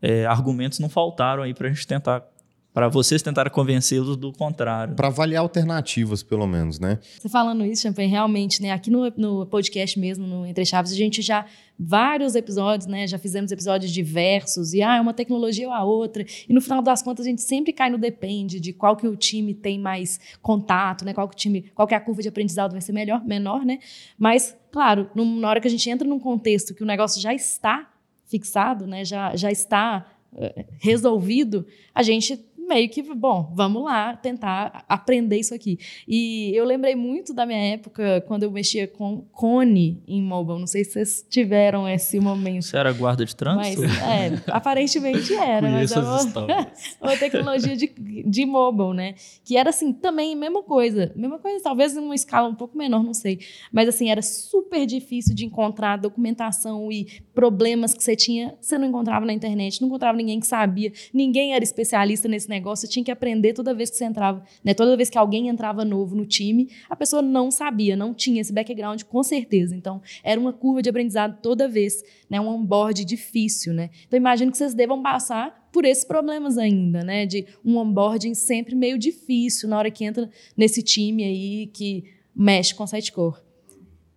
é, 0.00 0.26
argumentos 0.26 0.80
não 0.80 0.88
faltaram 0.88 1.44
aí 1.44 1.54
para 1.54 1.68
a 1.68 1.70
gente 1.70 1.86
tentar, 1.86 2.24
para 2.74 2.88
vocês 2.88 3.20
tentarem 3.20 3.52
convencê-los 3.52 4.16
do 4.16 4.32
contrário. 4.32 4.94
Para 4.94 5.08
avaliar 5.08 5.42
alternativas, 5.42 6.22
pelo 6.22 6.46
menos, 6.46 6.78
né? 6.80 6.98
Você 7.20 7.28
falando 7.28 7.64
isso, 7.66 7.82
Champagne, 7.82 8.08
realmente, 8.08 8.62
né? 8.62 8.70
Aqui 8.70 8.90
no, 8.90 9.12
no 9.16 9.46
podcast 9.46 9.98
mesmo, 9.98 10.26
no 10.26 10.46
Entre 10.46 10.64
Chaves, 10.64 10.90
a 10.92 10.96
gente 10.96 11.20
já 11.20 11.44
vários 11.78 12.34
episódios, 12.34 12.86
né? 12.86 13.06
Já 13.06 13.18
fizemos 13.18 13.52
episódios 13.52 13.92
diversos 13.92 14.72
e 14.72 14.80
ah, 14.82 14.96
é 14.96 15.00
uma 15.00 15.12
tecnologia 15.12 15.66
ou 15.68 15.74
a 15.74 15.84
outra. 15.84 16.24
E 16.48 16.52
no 16.54 16.60
final 16.62 16.80
das 16.80 17.02
contas, 17.02 17.26
a 17.26 17.28
gente 17.28 17.42
sempre 17.42 17.72
cai 17.74 17.90
no 17.90 17.98
depende 17.98 18.58
de 18.58 18.72
qual 18.72 18.96
que 18.96 19.06
o 19.06 19.16
time 19.16 19.52
tem 19.52 19.78
mais 19.78 20.18
contato, 20.40 21.04
né? 21.04 21.12
Qual 21.12 21.28
que 21.28 21.34
o 21.34 21.38
time, 21.38 21.62
qual 21.74 21.86
que 21.86 21.94
a 21.94 22.00
curva 22.00 22.22
de 22.22 22.28
aprendizado 22.28 22.72
vai 22.72 22.80
ser 22.80 22.92
melhor, 22.92 23.22
menor, 23.24 23.66
né? 23.66 23.80
Mas, 24.18 24.56
claro, 24.70 25.10
num- 25.14 25.40
na 25.40 25.48
hora 25.50 25.60
que 25.60 25.68
a 25.68 25.70
gente 25.70 25.88
entra 25.90 26.08
num 26.08 26.18
contexto 26.18 26.74
que 26.74 26.82
o 26.82 26.86
negócio 26.86 27.20
já 27.20 27.34
está 27.34 27.90
fixado, 28.24 28.86
né? 28.86 29.04
Já, 29.04 29.36
já 29.36 29.50
está 29.50 30.06
eh, 30.34 30.64
resolvido, 30.78 31.66
a 31.94 32.02
gente 32.02 32.40
meio 32.72 32.88
que, 32.88 33.02
bom, 33.02 33.52
vamos 33.54 33.84
lá 33.84 34.16
tentar 34.16 34.84
aprender 34.88 35.38
isso 35.38 35.54
aqui. 35.54 35.78
E 36.08 36.52
eu 36.54 36.64
lembrei 36.64 36.94
muito 36.94 37.34
da 37.34 37.44
minha 37.44 37.74
época 37.74 38.22
quando 38.26 38.44
eu 38.44 38.50
mexia 38.50 38.88
com 38.88 39.22
Cone 39.32 40.02
em 40.06 40.22
mobile. 40.22 40.58
Não 40.58 40.66
sei 40.66 40.84
se 40.84 40.92
vocês 40.92 41.26
tiveram 41.28 41.88
esse 41.88 42.18
momento. 42.18 42.64
Você 42.64 42.76
era 42.76 42.92
guarda 42.92 43.24
de 43.24 43.34
Mas, 43.44 43.74
trânsito? 43.74 43.84
é, 43.84 44.42
aparentemente 44.52 45.34
era, 45.34 45.70
mas 45.70 45.92
as 45.92 46.04
uma, 46.04 46.16
histórias. 46.28 46.96
uma 47.00 47.16
tecnologia 47.16 47.76
de, 47.76 47.92
de 48.26 48.46
mobile, 48.46 48.94
né? 48.94 49.14
Que 49.44 49.56
era 49.56 49.70
assim, 49.70 49.92
também 49.92 50.34
mesma 50.34 50.62
coisa. 50.62 51.12
Mesma 51.14 51.38
coisa, 51.38 51.62
talvez 51.62 51.96
em 51.96 52.00
uma 52.00 52.14
escala 52.14 52.48
um 52.48 52.54
pouco 52.54 52.76
menor, 52.76 53.02
não 53.02 53.14
sei. 53.14 53.40
Mas 53.70 53.88
assim, 53.88 54.10
era 54.10 54.22
super 54.22 54.86
difícil 54.86 55.34
de 55.34 55.44
encontrar 55.44 55.96
documentação 55.96 56.90
e 56.90 57.22
problemas 57.34 57.94
que 57.94 58.02
você 58.02 58.16
tinha, 58.16 58.54
você 58.60 58.78
não 58.78 58.86
encontrava 58.86 59.26
na 59.26 59.32
internet, 59.32 59.80
não 59.80 59.88
encontrava 59.88 60.16
ninguém 60.16 60.40
que 60.40 60.46
sabia, 60.46 60.92
ninguém 61.12 61.54
era 61.54 61.62
especialista 61.62 62.28
nesse 62.28 62.48
negócio, 62.48 62.61
você 62.62 62.86
tinha 62.86 63.04
que 63.04 63.10
aprender 63.10 63.52
toda 63.52 63.74
vez 63.74 63.90
que 63.90 63.96
você 63.96 64.04
entrava, 64.04 64.42
né? 64.64 64.74
Toda 64.74 64.96
vez 64.96 65.10
que 65.10 65.18
alguém 65.18 65.48
entrava 65.48 65.84
novo 65.84 66.16
no 66.16 66.24
time, 66.26 66.68
a 66.88 66.96
pessoa 66.96 67.22
não 67.22 67.50
sabia, 67.50 67.96
não 67.96 68.14
tinha 68.14 68.40
esse 68.40 68.52
background 68.52 69.02
com 69.02 69.22
certeza. 69.22 69.74
Então, 69.74 70.00
era 70.22 70.40
uma 70.40 70.52
curva 70.52 70.82
de 70.82 70.88
aprendizado 70.88 71.40
toda 71.42 71.68
vez, 71.68 72.02
né? 72.28 72.40
Um 72.40 72.48
onboard 72.48 73.04
difícil, 73.04 73.72
né? 73.72 73.90
Então, 74.06 74.16
imagino 74.16 74.50
que 74.50 74.58
vocês 74.58 74.74
devam 74.74 75.02
passar 75.02 75.68
por 75.72 75.84
esses 75.84 76.04
problemas 76.04 76.58
ainda, 76.58 77.02
né? 77.02 77.26
De 77.26 77.46
um 77.64 77.76
onboarding 77.78 78.34
sempre 78.34 78.74
meio 78.74 78.98
difícil 78.98 79.68
na 79.68 79.78
hora 79.78 79.90
que 79.90 80.04
entra 80.04 80.30
nesse 80.56 80.82
time 80.82 81.24
aí 81.24 81.66
que 81.66 82.04
mexe 82.34 82.74
com 82.74 82.86
Sitecore. 82.86 83.40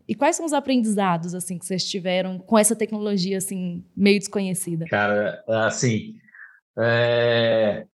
E 0.07 0.13
quais 0.13 0.35
são 0.35 0.45
os 0.45 0.53
aprendizados 0.53 1.33
assim 1.33 1.57
que 1.57 1.65
vocês 1.65 1.83
tiveram 1.83 2.37
com 2.37 2.57
essa 2.57 2.75
tecnologia 2.75 3.37
assim 3.37 3.83
meio 3.95 4.19
desconhecida? 4.19 4.85
Cara, 4.85 5.43
assim, 5.47 6.15
é... 6.77 7.87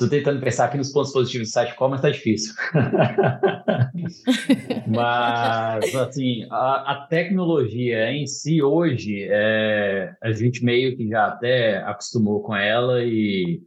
tô 0.00 0.08
tentando 0.08 0.40
pensar 0.40 0.64
aqui 0.64 0.78
nos 0.78 0.90
pontos 0.90 1.12
positivos 1.12 1.48
do 1.48 1.52
Sitecore, 1.52 1.90
mas 1.90 2.00
tá 2.00 2.08
difícil. 2.08 2.54
mas, 4.88 5.94
assim, 5.94 6.46
a, 6.50 6.92
a 6.92 7.06
tecnologia 7.06 8.10
em 8.10 8.26
si 8.26 8.62
hoje, 8.62 9.28
é... 9.30 10.14
a 10.22 10.32
gente 10.32 10.64
meio 10.64 10.96
que 10.96 11.06
já 11.06 11.26
até 11.26 11.82
acostumou 11.82 12.42
com 12.42 12.56
ela 12.56 13.04
e, 13.04 13.60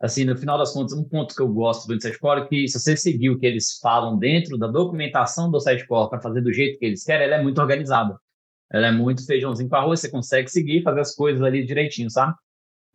assim, 0.00 0.24
no 0.24 0.36
final 0.36 0.56
das 0.56 0.72
contas, 0.72 0.94
um 0.94 1.04
ponto 1.04 1.34
que 1.34 1.42
eu 1.42 1.48
gosto 1.48 1.86
do 1.86 2.00
Sitecore 2.00 2.40
é 2.40 2.46
que 2.46 2.66
se 2.66 2.80
você 2.80 2.96
seguir 2.96 3.28
o 3.28 3.38
que 3.38 3.44
eles 3.44 3.78
falam 3.78 4.18
dentro 4.18 4.56
da 4.56 4.66
documentação 4.66 5.50
do 5.50 5.60
Sitecore 5.60 6.08
para 6.08 6.20
fazer 6.20 6.40
do 6.40 6.52
jeito 6.52 6.78
que 6.78 6.86
eles 6.86 7.04
querem, 7.04 7.26
ela 7.26 7.36
é 7.36 7.42
muito 7.42 7.60
organizada. 7.60 8.18
Ela 8.72 8.86
é 8.86 8.92
muito 8.92 9.24
feijãozinho 9.26 9.68
com 9.68 9.76
arroz, 9.76 10.00
você 10.00 10.10
consegue 10.10 10.50
seguir, 10.50 10.82
fazer 10.82 11.00
as 11.00 11.14
coisas 11.14 11.42
ali 11.42 11.64
direitinho, 11.64 12.10
sabe? 12.10 12.34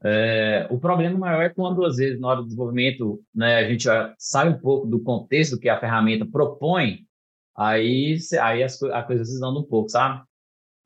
É, 0.03 0.67
o 0.69 0.79
problema 0.79 1.17
maior 1.17 1.41
é 1.43 1.49
quando, 1.49 1.83
às 1.85 1.97
vezes, 1.97 2.19
na 2.19 2.29
hora 2.29 2.37
do 2.41 2.45
desenvolvimento, 2.45 3.21
né, 3.35 3.57
a 3.57 3.69
gente 3.69 3.85
sai 4.17 4.49
um 4.49 4.57
pouco 4.57 4.87
do 4.87 5.01
contexto 5.01 5.59
que 5.59 5.67
a 5.67 5.79
ferramenta 5.79 6.25
propõe, 6.25 6.99
aí, 7.55 8.17
aí 8.41 8.63
as, 8.63 8.81
a 8.83 9.03
coisa 9.03 9.25
se 9.25 9.33
desanda 9.33 9.59
um 9.59 9.63
pouco, 9.63 9.89
sabe? 9.89 10.23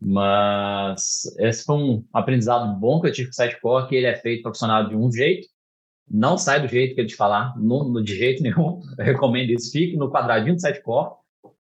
Mas 0.02 1.24
esse 1.40 1.64
foi 1.64 1.76
um 1.78 2.06
aprendizado 2.14 2.78
bom 2.80 3.00
que 3.02 3.08
eu 3.08 3.14
tive 3.14 3.30
com 3.30 3.34
o 3.34 3.36
Sitecore, 3.36 3.88
que 3.88 3.96
ele 3.96 4.08
é 4.08 4.16
feito 4.16 4.44
para 4.44 4.52
funcionar 4.52 4.90
de 4.90 4.96
um 4.96 5.12
jeito, 5.12 5.48
não 6.10 6.38
sai 6.38 6.62
do 6.62 6.68
jeito 6.68 6.96
que 6.96 7.02
ele 7.02 7.08
te 7.10 7.16
falar, 7.16 7.58
não- 7.60 8.02
de 8.04 8.16
jeito 8.16 8.44
nenhum. 8.44 8.82
Eu 9.00 9.06
recomendo 9.06 9.52
isso, 9.52 9.72
fique 9.72 9.98
no 9.98 10.12
quadradinho 10.12 10.56
do 10.56 10.62
Sitecore, 10.62 11.16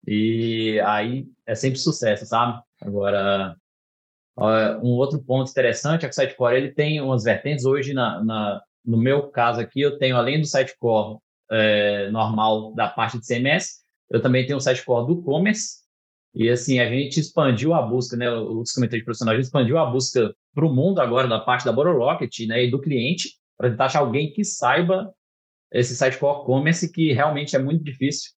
e 0.08 0.80
aí 0.82 1.28
é 1.46 1.56
sempre 1.56 1.80
sucesso, 1.80 2.26
sabe? 2.26 2.62
Agora, 2.82 3.56
um 4.38 4.90
outro 4.98 5.22
ponto 5.24 5.50
interessante 5.52 6.06
é 6.06 6.10
que 6.10 6.14
o 6.14 6.16
Sitecore 6.16 6.56
ele 6.56 6.72
tem 6.72 7.02
umas 7.02 7.24
vertentes. 7.24 7.66
Hoje, 7.66 7.94
na, 7.94 8.24
na- 8.24 8.62
no 8.86 8.98
meu 8.98 9.30
caso 9.30 9.62
aqui, 9.62 9.82
eu 9.82 9.98
tenho, 9.98 10.18
além 10.18 10.40
do 10.42 10.48
Sitecore 10.48 11.20
é, 11.52 12.10
normal 12.12 12.74
da 12.74 12.88
parte 12.88 13.20
de 13.20 13.26
CMS, 13.26 13.82
eu 14.10 14.22
também 14.22 14.46
tenho 14.46 14.58
o 14.58 14.62
Sitecore 14.62 15.08
do 15.08 15.22
Commerce. 15.22 15.84
E 16.36 16.50
assim, 16.50 16.80
a 16.80 16.90
gente 16.90 17.20
expandiu 17.20 17.74
a 17.74 17.82
busca, 17.82 18.18
né? 18.18 18.30
Os 18.30 18.72
comentários 18.72 19.06
profissionais, 19.06 19.36
a 19.38 19.38
gente 19.40 19.46
expandiu 19.48 19.78
a 19.78 19.86
busca 19.86 20.34
para 20.54 20.66
o 20.66 20.74
mundo 20.74 21.00
agora 21.00 21.28
da 21.28 21.40
parte 21.40 21.64
da 21.66 21.72
Bottle 21.72 21.98
Rocket 21.98 22.40
né, 22.48 22.66
e 22.66 22.72
do 22.72 22.82
cliente, 22.82 23.30
para 23.58 23.70
tentar 23.70 23.86
achar 23.86 24.00
alguém 24.00 24.32
que 24.32 24.44
saiba 24.44 25.14
esse 25.72 25.96
Sitecore 25.96 26.46
Commerce, 26.46 26.92
que 26.92 27.14
realmente 27.14 27.56
é 27.56 27.60
muito 27.60 27.84
difícil. 27.84 28.32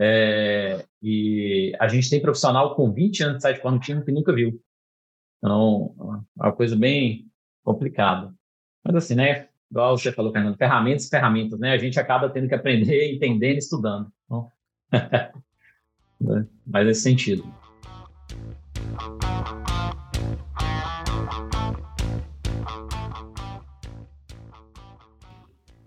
É, 0.00 0.84
e 1.02 1.72
a 1.78 1.86
gente 1.88 2.10
tem 2.10 2.20
profissional 2.20 2.74
com 2.74 2.92
20 2.92 3.22
anos 3.22 3.36
de 3.36 3.42
site 3.42 3.62
no 3.64 3.78
time 3.78 4.04
que 4.04 4.12
nunca 4.12 4.32
viu. 4.32 4.60
Então, 5.44 5.94
é 6.40 6.42
uma 6.46 6.52
coisa 6.52 6.74
bem 6.74 7.26
complicada. 7.62 8.34
Mas 8.82 8.96
assim, 8.96 9.14
né? 9.14 9.48
Igual 9.70 9.98
você 9.98 10.10
falou, 10.10 10.32
Fernando, 10.32 10.56
ferramentas, 10.56 11.06
ferramentas, 11.06 11.58
né? 11.60 11.72
A 11.72 11.76
gente 11.76 12.00
acaba 12.00 12.30
tendo 12.30 12.48
que 12.48 12.54
aprender, 12.54 13.12
entendendo, 13.12 13.58
estudando. 13.58 14.10
Então, 14.24 14.50
mas 16.66 16.86
nesse 16.86 17.02
sentido. 17.02 17.44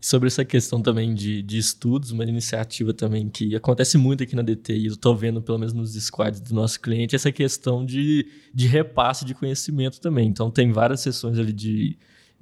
Sobre 0.08 0.28
essa 0.28 0.46
questão 0.46 0.82
também 0.82 1.14
de, 1.14 1.42
de 1.42 1.58
estudos, 1.58 2.12
uma 2.12 2.24
iniciativa 2.24 2.94
também 2.94 3.28
que 3.28 3.54
acontece 3.58 3.98
muito 3.98 4.24
aqui 4.24 4.38
na 4.38 4.42
DTI, 4.42 4.86
eu 4.86 4.94
estou 4.94 5.14
vendo 5.14 5.42
pelo 5.42 5.58
menos 5.58 5.74
nos 5.74 5.94
squads 5.96 6.40
do 6.40 6.56
nosso 6.56 6.80
cliente, 6.80 7.14
essa 7.14 7.30
questão 7.30 7.86
de, 7.86 8.26
de 8.54 8.68
repasse 8.68 9.26
de 9.26 9.34
conhecimento 9.34 10.00
também. 10.00 10.30
Então, 10.30 10.50
tem 10.50 10.72
várias 10.72 11.02
sessões 11.02 11.38
ali 11.38 11.52
de, 11.52 11.98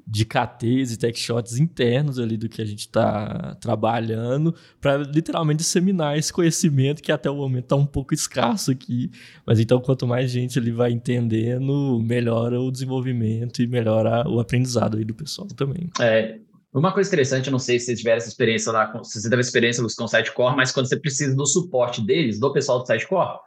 de 0.06 0.26
KTs 0.26 0.94
e 0.94 0.98
tech 0.98 1.20
shots 1.20 1.58
internos 1.58 2.20
ali 2.20 2.38
do 2.38 2.48
que 2.48 2.62
a 2.62 2.66
gente 2.66 2.82
está 2.82 3.56
trabalhando 3.56 4.54
para 4.80 4.98
literalmente 4.98 5.58
disseminar 5.58 6.20
esse 6.20 6.32
conhecimento 6.32 7.02
que 7.02 7.12
até 7.12 7.32
o 7.32 7.36
momento 7.36 7.64
está 7.64 7.76
um 7.76 7.88
pouco 7.88 8.14
escasso 8.14 8.70
aqui. 8.70 9.10
Mas 9.44 9.60
então, 9.60 9.82
quanto 9.82 10.06
mais 10.06 10.30
gente 10.30 10.60
ele 10.60 10.72
vai 10.72 10.92
entendendo, 10.92 12.00
melhora 12.06 12.62
o 12.62 12.72
desenvolvimento 12.72 13.64
e 13.64 13.66
melhora 13.66 14.30
o 14.30 14.40
aprendizado 14.40 14.98
aí 14.98 15.04
do 15.04 15.16
pessoal 15.16 15.48
também. 15.48 15.90
É, 16.00 16.38
uma 16.80 16.94
coisa 16.94 17.10
interessante, 17.10 17.48
eu 17.48 17.52
não 17.52 17.60
sei 17.60 17.80
se 17.80 17.86
vocês 17.86 18.00
tiveram 18.00 18.18
essa 18.18 18.28
experiência 18.28 18.72
lá, 18.72 19.04
se 19.04 19.22
você 19.22 19.30
teve 19.30 19.42
experiência 19.42 19.82
com 19.82 20.04
o 20.04 20.08
Sitecore, 20.08 20.56
mas 20.56 20.72
quando 20.72 20.88
você 20.88 21.00
precisa 21.00 21.36
do 21.36 21.46
suporte 21.46 22.02
deles, 22.02 22.40
do 22.40 22.52
pessoal 22.52 22.80
do 22.80 22.86
Sitecore, 22.86 23.40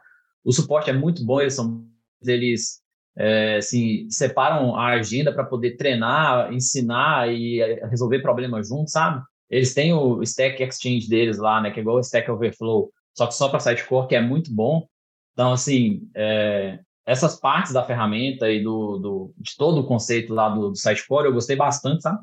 o 0.43 0.51
suporte 0.51 0.89
é 0.89 0.93
muito 0.93 1.23
bom, 1.23 1.39
eles 1.39 1.53
são 1.53 1.85
eles 2.25 2.81
é, 3.15 3.57
assim, 3.57 4.09
separam 4.09 4.75
a 4.75 4.87
agenda 4.93 5.33
para 5.33 5.43
poder 5.43 5.77
treinar, 5.77 6.53
ensinar 6.53 7.31
e 7.31 7.61
é, 7.61 7.85
resolver 7.87 8.19
problemas 8.19 8.67
juntos, 8.67 8.91
sabe? 8.91 9.21
Eles 9.49 9.73
têm 9.73 9.93
o 9.93 10.21
Stack 10.23 10.61
Exchange 10.61 11.07
deles 11.09 11.37
lá, 11.37 11.61
né, 11.61 11.71
que 11.71 11.79
é 11.79 11.81
igual 11.81 11.97
o 11.97 12.01
Stack 12.01 12.29
Overflow, 12.29 12.91
só 13.15 13.27
que 13.27 13.35
só 13.35 13.49
para 13.49 13.59
Sitecore, 13.59 14.07
que 14.07 14.15
é 14.15 14.21
muito 14.21 14.53
bom. 14.53 14.87
Então, 15.33 15.53
assim, 15.53 16.07
é, 16.15 16.79
essas 17.05 17.39
partes 17.39 17.73
da 17.73 17.83
ferramenta 17.83 18.49
e 18.49 18.63
do, 18.63 18.97
do, 18.97 19.33
de 19.37 19.55
todo 19.57 19.81
o 19.81 19.87
conceito 19.87 20.33
lá 20.33 20.49
do, 20.49 20.69
do 20.69 20.75
Sitecore, 20.77 21.25
eu 21.25 21.33
gostei 21.33 21.55
bastante, 21.55 22.03
sabe? 22.03 22.19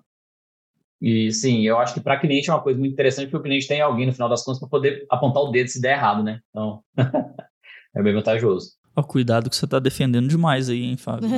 E 1.01 1.31
sim, 1.31 1.63
eu 1.63 1.79
acho 1.79 1.95
que 1.95 2.01
para 2.01 2.19
cliente 2.19 2.49
é 2.49 2.53
uma 2.53 2.63
coisa 2.63 2.79
muito 2.79 2.93
interessante, 2.93 3.27
porque 3.27 3.37
o 3.37 3.43
cliente 3.43 3.69
tem 3.69 3.81
alguém 3.81 4.07
no 4.07 4.13
final 4.13 4.29
das 4.29 4.43
contas 4.43 4.59
para 4.61 4.69
poder 4.69 5.07
apontar 5.11 5.43
o 5.43 5.51
dedo 5.51 5.69
se 5.69 5.81
der 5.81 5.97
errado, 5.97 6.23
né? 6.23 6.41
Então, 6.51 6.83
é 7.95 8.03
bem 8.03 8.15
vantajoso. 8.15 8.73
Ó, 8.95 9.03
cuidado 9.03 9.51
que 9.51 9.57
você 9.57 9.67
está 9.67 9.79
defendendo 9.79 10.27
demais 10.27 10.71
aí, 10.71 10.83
hein, 10.83 10.97
Fábio? 10.97 11.29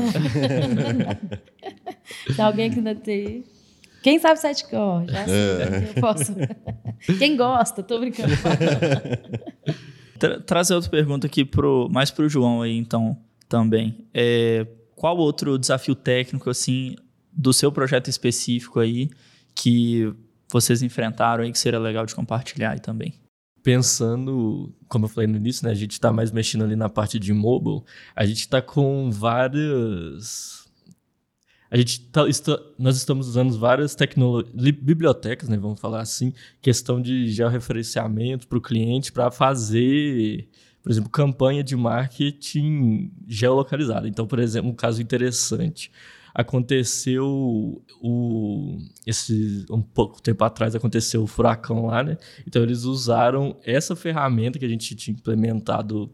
tem 2.36 2.44
alguém 2.44 2.70
que 2.70 2.78
ainda 2.78 2.94
tem. 2.94 3.44
Quem 4.00 4.20
sabe 4.20 4.38
sitecore? 4.38 5.10
Já 5.10 5.24
sei, 5.24 5.34
é. 5.34 5.92
eu 5.96 6.00
posso. 6.00 6.32
Quem 7.18 7.36
gosta? 7.36 7.82
Tô 7.82 7.98
brincando. 7.98 8.32
Tra 10.20 10.40
trazer 10.40 10.74
outra 10.74 10.88
pergunta 10.88 11.26
aqui 11.26 11.44
pro, 11.44 11.88
mais 11.90 12.12
para 12.12 12.24
o 12.24 12.28
João 12.28 12.62
aí, 12.62 12.76
então, 12.76 13.18
também. 13.48 14.06
É, 14.14 14.64
qual 14.94 15.16
outro 15.16 15.58
desafio 15.58 15.96
técnico, 15.96 16.48
assim, 16.48 16.94
do 17.32 17.52
seu 17.52 17.72
projeto 17.72 18.08
específico 18.08 18.78
aí, 18.78 19.10
que 19.58 20.14
vocês 20.50 20.82
enfrentaram 20.82 21.42
aí 21.42 21.50
que 21.50 21.58
seria 21.58 21.80
legal 21.80 22.06
de 22.06 22.14
compartilhar 22.14 22.70
aí 22.70 22.80
também? 22.80 23.12
Pensando, 23.62 24.72
como 24.88 25.04
eu 25.04 25.08
falei 25.08 25.26
no 25.26 25.36
início, 25.36 25.66
né, 25.66 25.72
a 25.72 25.74
gente 25.74 25.92
está 25.92 26.12
mais 26.12 26.30
mexendo 26.30 26.64
ali 26.64 26.76
na 26.76 26.88
parte 26.88 27.18
de 27.18 27.32
mobile, 27.32 27.82
a 28.14 28.24
gente 28.24 28.40
está 28.40 28.62
com 28.62 29.10
várias 29.10 30.66
a 31.70 31.76
gente 31.76 32.00
tá, 32.08 32.26
está, 32.26 32.58
nós 32.78 32.96
estamos 32.96 33.28
usando 33.28 33.58
várias 33.58 33.94
bibliotecas, 34.80 35.50
né, 35.50 35.58
vamos 35.58 35.78
falar 35.78 36.00
assim, 36.00 36.32
questão 36.62 37.02
de 37.02 37.28
georreferenciamento 37.28 38.46
para 38.46 38.56
o 38.56 38.60
cliente 38.60 39.12
para 39.12 39.30
fazer, 39.30 40.48
por 40.82 40.90
exemplo, 40.90 41.10
campanha 41.10 41.62
de 41.62 41.76
marketing 41.76 43.12
geolocalizada. 43.26 44.08
Então, 44.08 44.26
por 44.26 44.38
exemplo, 44.38 44.70
um 44.70 44.74
caso 44.74 45.02
interessante 45.02 45.90
aconteceu 46.34 47.82
o 48.00 48.78
esse 49.06 49.66
um 49.70 49.82
pouco 49.82 50.20
tempo 50.20 50.44
atrás 50.44 50.74
aconteceu 50.74 51.22
o 51.22 51.26
furacão 51.26 51.86
lá, 51.86 52.02
né? 52.02 52.16
Então 52.46 52.62
eles 52.62 52.84
usaram 52.84 53.56
essa 53.64 53.96
ferramenta 53.96 54.58
que 54.58 54.64
a 54.64 54.68
gente 54.68 54.94
tinha 54.94 55.14
implementado 55.14 56.10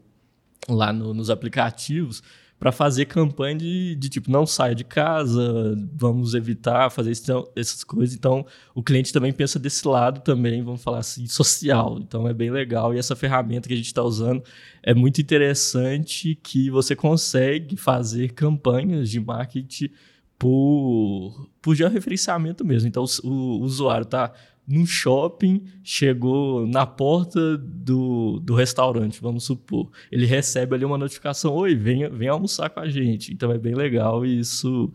lá 0.67 0.91
no, 0.91 1.13
nos 1.13 1.29
aplicativos 1.29 2.23
para 2.59 2.71
fazer 2.71 3.05
campanha 3.05 3.55
de, 3.55 3.95
de, 3.95 4.09
tipo 4.09 4.31
não 4.31 4.45
saia 4.45 4.73
de 4.73 4.83
casa, 4.83 5.77
vamos 5.93 6.33
evitar 6.33 6.89
fazer 6.89 7.11
isso, 7.11 7.51
essas 7.55 7.83
coisas. 7.83 8.15
Então 8.15 8.45
o 8.73 8.81
cliente 8.81 9.11
também 9.11 9.33
pensa 9.33 9.59
desse 9.59 9.87
lado 9.87 10.21
também, 10.21 10.63
vamos 10.63 10.81
falar 10.81 10.99
assim, 10.99 11.27
social. 11.27 11.99
Então 11.99 12.27
é 12.27 12.33
bem 12.33 12.49
legal 12.49 12.93
e 12.93 12.97
essa 12.97 13.15
ferramenta 13.15 13.67
que 13.67 13.73
a 13.73 13.77
gente 13.77 13.87
está 13.87 14.03
usando 14.03 14.43
é 14.81 14.93
muito 14.93 15.19
interessante 15.21 16.35
que 16.41 16.69
você 16.69 16.95
consegue 16.95 17.75
fazer 17.75 18.33
campanhas 18.33 19.09
de 19.09 19.19
marketing 19.19 19.89
por, 20.37 21.49
por 21.61 21.75
georreferenciamento 21.75 22.65
mesmo. 22.65 22.87
Então, 22.87 23.05
o, 23.23 23.29
o 23.29 23.61
usuário 23.61 24.03
está 24.03 24.31
no 24.67 24.85
shopping, 24.85 25.63
chegou 25.83 26.65
na 26.65 26.85
porta 26.85 27.57
do, 27.57 28.39
do 28.39 28.55
restaurante, 28.55 29.21
vamos 29.21 29.43
supor. 29.43 29.91
Ele 30.11 30.25
recebe 30.25 30.75
ali 30.75 30.85
uma 30.85 30.97
notificação: 30.97 31.53
Oi, 31.53 31.75
vem, 31.75 32.09
vem 32.09 32.27
almoçar 32.27 32.69
com 32.69 32.79
a 32.79 32.89
gente. 32.89 33.31
Então 33.31 33.51
é 33.51 33.57
bem 33.57 33.75
legal 33.75 34.25
e 34.25 34.39
isso 34.39 34.91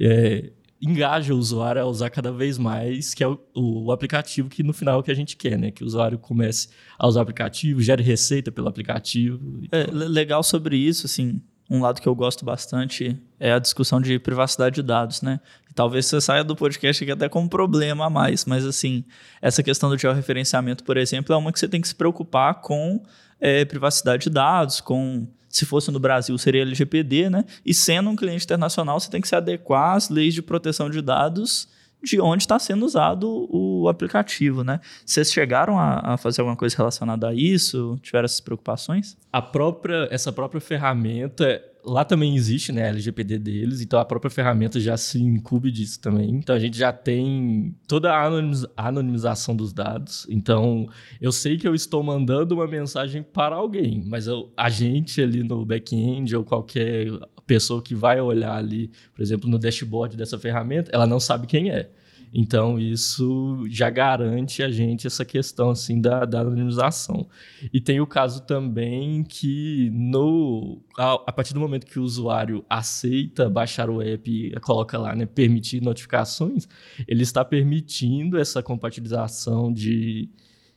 é, 0.00 0.50
engaja 0.80 1.32
o 1.32 1.38
usuário 1.38 1.80
a 1.80 1.86
usar 1.86 2.10
cada 2.10 2.32
vez 2.32 2.58
mais, 2.58 3.14
que 3.14 3.22
é 3.22 3.28
o, 3.28 3.38
o, 3.54 3.92
aplicativo 3.92 4.48
que 4.48 4.64
no 4.64 4.72
final 4.72 4.96
é 4.96 4.98
o 4.98 5.02
que 5.02 5.12
a 5.12 5.14
gente 5.14 5.36
quer, 5.36 5.56
né? 5.56 5.70
Que 5.70 5.84
o 5.84 5.86
usuário 5.86 6.18
comece 6.18 6.68
a 6.98 7.06
usar 7.06 7.20
o 7.20 7.22
aplicativo, 7.22 7.80
gere 7.80 8.02
receita 8.02 8.50
pelo 8.50 8.68
aplicativo. 8.68 9.62
É, 9.70 9.84
legal 9.92 10.42
sobre 10.42 10.76
isso, 10.76 11.06
assim, 11.06 11.40
um 11.70 11.80
lado 11.80 12.00
que 12.00 12.08
eu 12.08 12.14
gosto 12.14 12.44
bastante 12.44 13.18
é 13.40 13.52
a 13.52 13.58
discussão 13.58 14.00
de 14.00 14.18
privacidade 14.18 14.76
de 14.76 14.82
dados, 14.82 15.22
né? 15.22 15.40
Talvez 15.74 16.06
você 16.06 16.20
saia 16.20 16.44
do 16.44 16.54
podcast 16.54 17.02
aqui 17.02 17.10
até 17.10 17.28
com 17.28 17.40
um 17.40 17.48
problema 17.48 18.06
a 18.06 18.10
mais, 18.10 18.44
mas 18.44 18.66
assim, 18.66 19.04
essa 19.40 19.62
questão 19.62 19.88
do 19.88 19.96
georreferenciamento, 19.96 20.84
por 20.84 20.96
exemplo, 20.96 21.34
é 21.34 21.36
uma 21.36 21.50
que 21.50 21.58
você 21.58 21.68
tem 21.68 21.80
que 21.80 21.88
se 21.88 21.94
preocupar 21.94 22.60
com 22.60 23.02
é, 23.40 23.64
privacidade 23.64 24.24
de 24.24 24.30
dados, 24.30 24.80
com 24.80 25.26
se 25.48 25.66
fosse 25.66 25.90
no 25.90 26.00
Brasil 26.00 26.36
seria 26.38 26.62
LGPD, 26.62 27.28
né? 27.28 27.44
E 27.64 27.74
sendo 27.74 28.08
um 28.10 28.16
cliente 28.16 28.44
internacional, 28.44 28.98
você 28.98 29.10
tem 29.10 29.20
que 29.20 29.28
se 29.28 29.36
adequar 29.36 29.96
às 29.96 30.08
leis 30.08 30.32
de 30.34 30.42
proteção 30.42 30.88
de 30.88 31.02
dados 31.02 31.68
de 32.02 32.20
onde 32.20 32.42
está 32.42 32.58
sendo 32.58 32.84
usado 32.84 33.48
o 33.50 33.88
aplicativo, 33.88 34.64
né? 34.64 34.80
Vocês 35.04 35.32
chegaram 35.32 35.78
a, 35.78 36.14
a, 36.14 36.16
fazer 36.16 36.40
alguma 36.40 36.56
coisa 36.56 36.76
relacionada 36.76 37.28
a 37.28 37.34
isso? 37.34 37.98
Tiveram 38.02 38.24
essas 38.24 38.40
preocupações? 38.40 39.16
A 39.32 39.40
própria, 39.40 40.08
essa 40.10 40.32
própria 40.32 40.60
ferramenta, 40.60 41.62
lá 41.84 42.04
também 42.04 42.36
existe, 42.36 42.72
né, 42.72 42.84
a 42.84 42.88
LGPD 42.88 43.38
deles, 43.38 43.80
então 43.80 43.98
a 43.98 44.04
própria 44.04 44.30
ferramenta 44.30 44.78
já 44.78 44.96
se 44.96 45.20
incube 45.20 45.70
disso 45.70 46.00
também. 46.00 46.30
Então 46.30 46.54
a 46.54 46.58
gente 46.58 46.76
já 46.76 46.92
tem 46.92 47.74
toda 47.86 48.12
a 48.12 48.88
anonimização 48.88 49.54
dos 49.56 49.72
dados. 49.72 50.26
Então 50.28 50.88
eu 51.20 51.32
sei 51.32 51.56
que 51.56 51.66
eu 51.66 51.74
estou 51.74 52.02
mandando 52.02 52.54
uma 52.54 52.66
mensagem 52.66 53.22
para 53.22 53.56
alguém, 53.56 54.02
mas 54.06 54.26
eu, 54.26 54.52
a 54.56 54.70
gente 54.70 55.20
ali 55.20 55.42
no 55.42 55.64
back-end 55.64 56.34
ou 56.36 56.44
qualquer 56.44 57.08
pessoa 57.46 57.82
que 57.82 57.94
vai 57.94 58.20
olhar 58.20 58.56
ali, 58.56 58.90
por 59.14 59.22
exemplo, 59.22 59.50
no 59.50 59.58
dashboard 59.58 60.16
dessa 60.16 60.38
ferramenta, 60.38 60.90
ela 60.92 61.06
não 61.06 61.18
sabe 61.18 61.46
quem 61.46 61.70
é. 61.70 61.90
Então, 62.34 62.78
isso 62.78 63.64
já 63.68 63.90
garante 63.90 64.62
a 64.62 64.70
gente 64.70 65.06
essa 65.06 65.24
questão 65.24 65.70
assim 65.70 66.00
da, 66.00 66.24
da 66.24 66.40
anonimização. 66.40 67.28
E 67.72 67.80
tem 67.80 68.00
o 68.00 68.06
caso 68.06 68.42
também 68.42 69.22
que 69.22 69.90
no 69.92 70.80
a, 70.96 71.12
a, 71.26 71.32
partir 71.32 71.52
do 71.52 71.60
momento 71.60 71.86
que 71.86 71.98
o 71.98 72.02
usuário 72.02 72.64
aceita 72.70 73.50
baixar 73.50 73.90
o 73.90 74.00
app 74.00 74.30
e 74.30 74.58
coloca 74.60 74.96
lá, 74.98 75.14
né, 75.14 75.26
permitir 75.26 75.82
notificações, 75.82 76.66
ele 77.06 77.22
está 77.22 77.44
permitindo 77.44 78.38
essa 78.38 78.62
compatibilização 78.62 79.72
de 79.72 80.30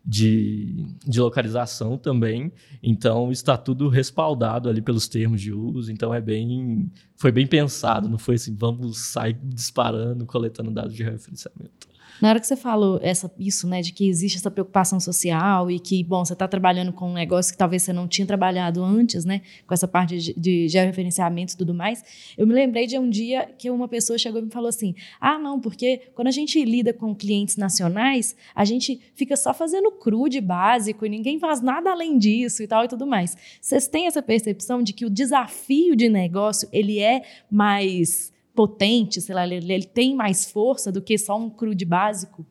de, 0.05 0.85
de 1.05 1.19
localização 1.19 1.97
também. 1.97 2.51
Então 2.83 3.31
está 3.31 3.57
tudo 3.57 3.89
respaldado 3.89 4.69
ali 4.69 4.81
pelos 4.81 5.07
termos 5.07 5.41
de 5.41 5.51
uso. 5.51 5.91
Então 5.91 6.13
é 6.13 6.21
bem. 6.21 6.91
Foi 7.15 7.31
bem 7.31 7.47
pensado, 7.47 8.07
não 8.09 8.17
foi 8.17 8.35
assim, 8.35 8.55
vamos 8.55 8.97
sair 8.97 9.37
disparando, 9.43 10.25
coletando 10.25 10.69
dados 10.69 10.93
de 10.93 11.03
referenciamento. 11.03 11.87
Na 12.21 12.29
hora 12.29 12.39
que 12.39 12.47
você 12.47 12.55
falou 12.55 12.99
essa, 13.01 13.29
isso, 13.37 13.67
né, 13.67 13.81
de 13.81 13.91
que 13.91 14.07
existe 14.07 14.37
essa 14.37 14.49
preocupação 14.49 14.99
social 14.99 15.69
e 15.69 15.79
que, 15.79 16.03
bom, 16.03 16.23
você 16.23 16.33
está 16.33 16.47
trabalhando 16.47 16.93
com 16.93 17.09
um 17.09 17.13
negócio 17.13 17.51
que 17.51 17.57
talvez 17.57 17.83
você 17.83 17.91
não 17.91 18.07
tinha 18.07 18.25
trabalhado 18.25 18.83
antes, 18.83 19.25
né, 19.25 19.41
com 19.67 19.73
essa 19.73 19.87
parte 19.87 20.17
de, 20.17 20.33
de 20.33 20.67
georreferenciamento 20.69 21.53
e 21.53 21.57
tudo 21.57 21.73
mais, 21.73 22.03
eu 22.37 22.47
me 22.47 22.53
lembrei 22.53 22.87
de 22.87 22.97
um 22.97 23.09
dia 23.09 23.49
que 23.57 23.69
uma 23.69 23.87
pessoa 23.87 24.17
chegou 24.17 24.39
e 24.41 24.45
me 24.45 24.51
falou 24.51 24.69
assim: 24.69 24.95
ah, 25.19 25.37
não, 25.37 25.59
porque 25.59 26.01
quando 26.13 26.27
a 26.27 26.31
gente 26.31 26.63
lida 26.63 26.93
com 26.93 27.13
clientes 27.13 27.57
nacionais, 27.57 28.35
a 28.55 28.63
gente 28.63 28.99
fica 29.13 29.35
só 29.35 29.53
fazendo 29.53 29.91
crude 29.91 30.39
básico 30.39 31.05
e 31.05 31.09
ninguém 31.09 31.37
faz 31.39 31.61
nada 31.61 31.91
além 31.91 32.17
disso 32.17 32.63
e 32.63 32.67
tal 32.67 32.85
e 32.85 32.87
tudo 32.87 33.05
mais. 33.05 33.37
Vocês 33.59 33.87
têm 33.87 34.07
essa 34.07 34.21
percepção 34.21 34.81
de 34.81 34.93
que 34.93 35.05
o 35.05 35.09
desafio 35.09 35.95
de 35.95 36.07
negócio 36.07 36.67
ele 36.71 36.99
é 36.99 37.23
mais 37.49 38.33
potente, 38.55 39.21
sei 39.21 39.35
lá, 39.35 39.45
ele, 39.45 39.71
ele 39.71 39.85
tem 39.85 40.15
mais 40.15 40.45
força 40.45 40.91
do 40.91 41.01
que 41.01 41.17
só 41.17 41.37
um 41.37 41.49
crude 41.49 41.85
básico? 41.85 42.45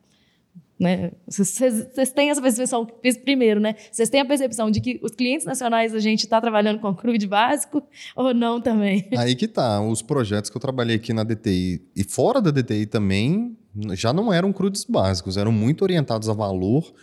Né? 0.77 1.13
Vocês 1.25 2.11
têm 2.13 2.29
essa 2.29 2.41
percepção, 2.41 2.85
primeiro, 3.23 3.61
né? 3.61 3.75
Vocês 3.89 4.09
têm 4.09 4.19
a 4.19 4.25
percepção 4.25 4.69
de 4.69 4.81
que 4.81 4.99
os 5.01 5.11
clientes 5.11 5.45
nacionais 5.45 5.95
a 5.95 5.99
gente 5.99 6.25
está 6.25 6.41
trabalhando 6.41 6.79
com 6.79 6.93
crude 6.93 7.25
básico 7.25 7.81
ou 8.13 8.33
não 8.33 8.59
também? 8.59 9.07
Aí 9.17 9.35
que 9.35 9.47
tá. 9.47 9.81
Os 9.81 10.01
projetos 10.01 10.49
que 10.49 10.57
eu 10.57 10.61
trabalhei 10.61 10.97
aqui 10.97 11.13
na 11.13 11.23
DTI 11.23 11.81
e 11.95 12.03
fora 12.03 12.41
da 12.41 12.51
DTI 12.51 12.87
também 12.87 13.57
já 13.93 14.11
não 14.11 14.33
eram 14.33 14.51
crudes 14.51 14.83
básicos, 14.83 15.37
eram 15.37 15.51
muito 15.51 15.81
orientados 15.81 16.27
a 16.27 16.33
valor, 16.33 16.93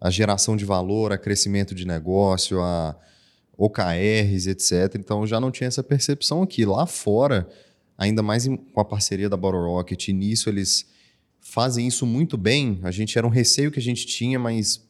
a 0.00 0.08
geração 0.08 0.56
de 0.56 0.64
valor, 0.64 1.12
a 1.12 1.18
crescimento 1.18 1.74
de 1.74 1.86
negócio, 1.86 2.60
a 2.62 2.96
OKRs, 3.58 4.46
etc. 4.46 4.94
Então 4.98 5.26
já 5.26 5.38
não 5.38 5.50
tinha 5.50 5.68
essa 5.68 5.82
percepção 5.82 6.42
aqui. 6.42 6.64
Lá 6.64 6.86
fora, 6.86 7.46
ainda 7.98 8.22
mais 8.22 8.46
com 8.46 8.80
a 8.80 8.84
parceria 8.84 9.28
da 9.28 9.36
Bottle 9.36 9.62
Rocket, 9.62 10.08
e 10.08 10.12
nisso 10.12 10.48
eles 10.48 10.86
fazem 11.40 11.86
isso 11.88 12.06
muito 12.06 12.38
bem. 12.38 12.78
A 12.84 12.92
gente 12.92 13.18
era 13.18 13.26
um 13.26 13.30
receio 13.30 13.72
que 13.72 13.80
a 13.80 13.82
gente 13.82 14.06
tinha, 14.06 14.38
mas 14.38 14.86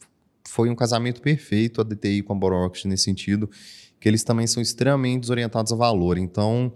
foi 0.47 0.69
um 0.69 0.75
casamento 0.75 1.19
perfeito 1.19 1.81
a 1.81 1.83
DTI 1.83 2.21
com 2.21 2.33
a 2.33 2.35
Bottle 2.35 2.61
Rocket 2.61 2.85
nesse 2.85 3.05
sentido, 3.05 3.49
que 3.99 4.07
eles 4.07 4.23
também 4.23 4.45
são 4.45 4.61
extremamente 4.61 5.21
desorientados 5.21 5.73
a 5.73 5.75
valor. 5.75 6.17
Então, 6.17 6.71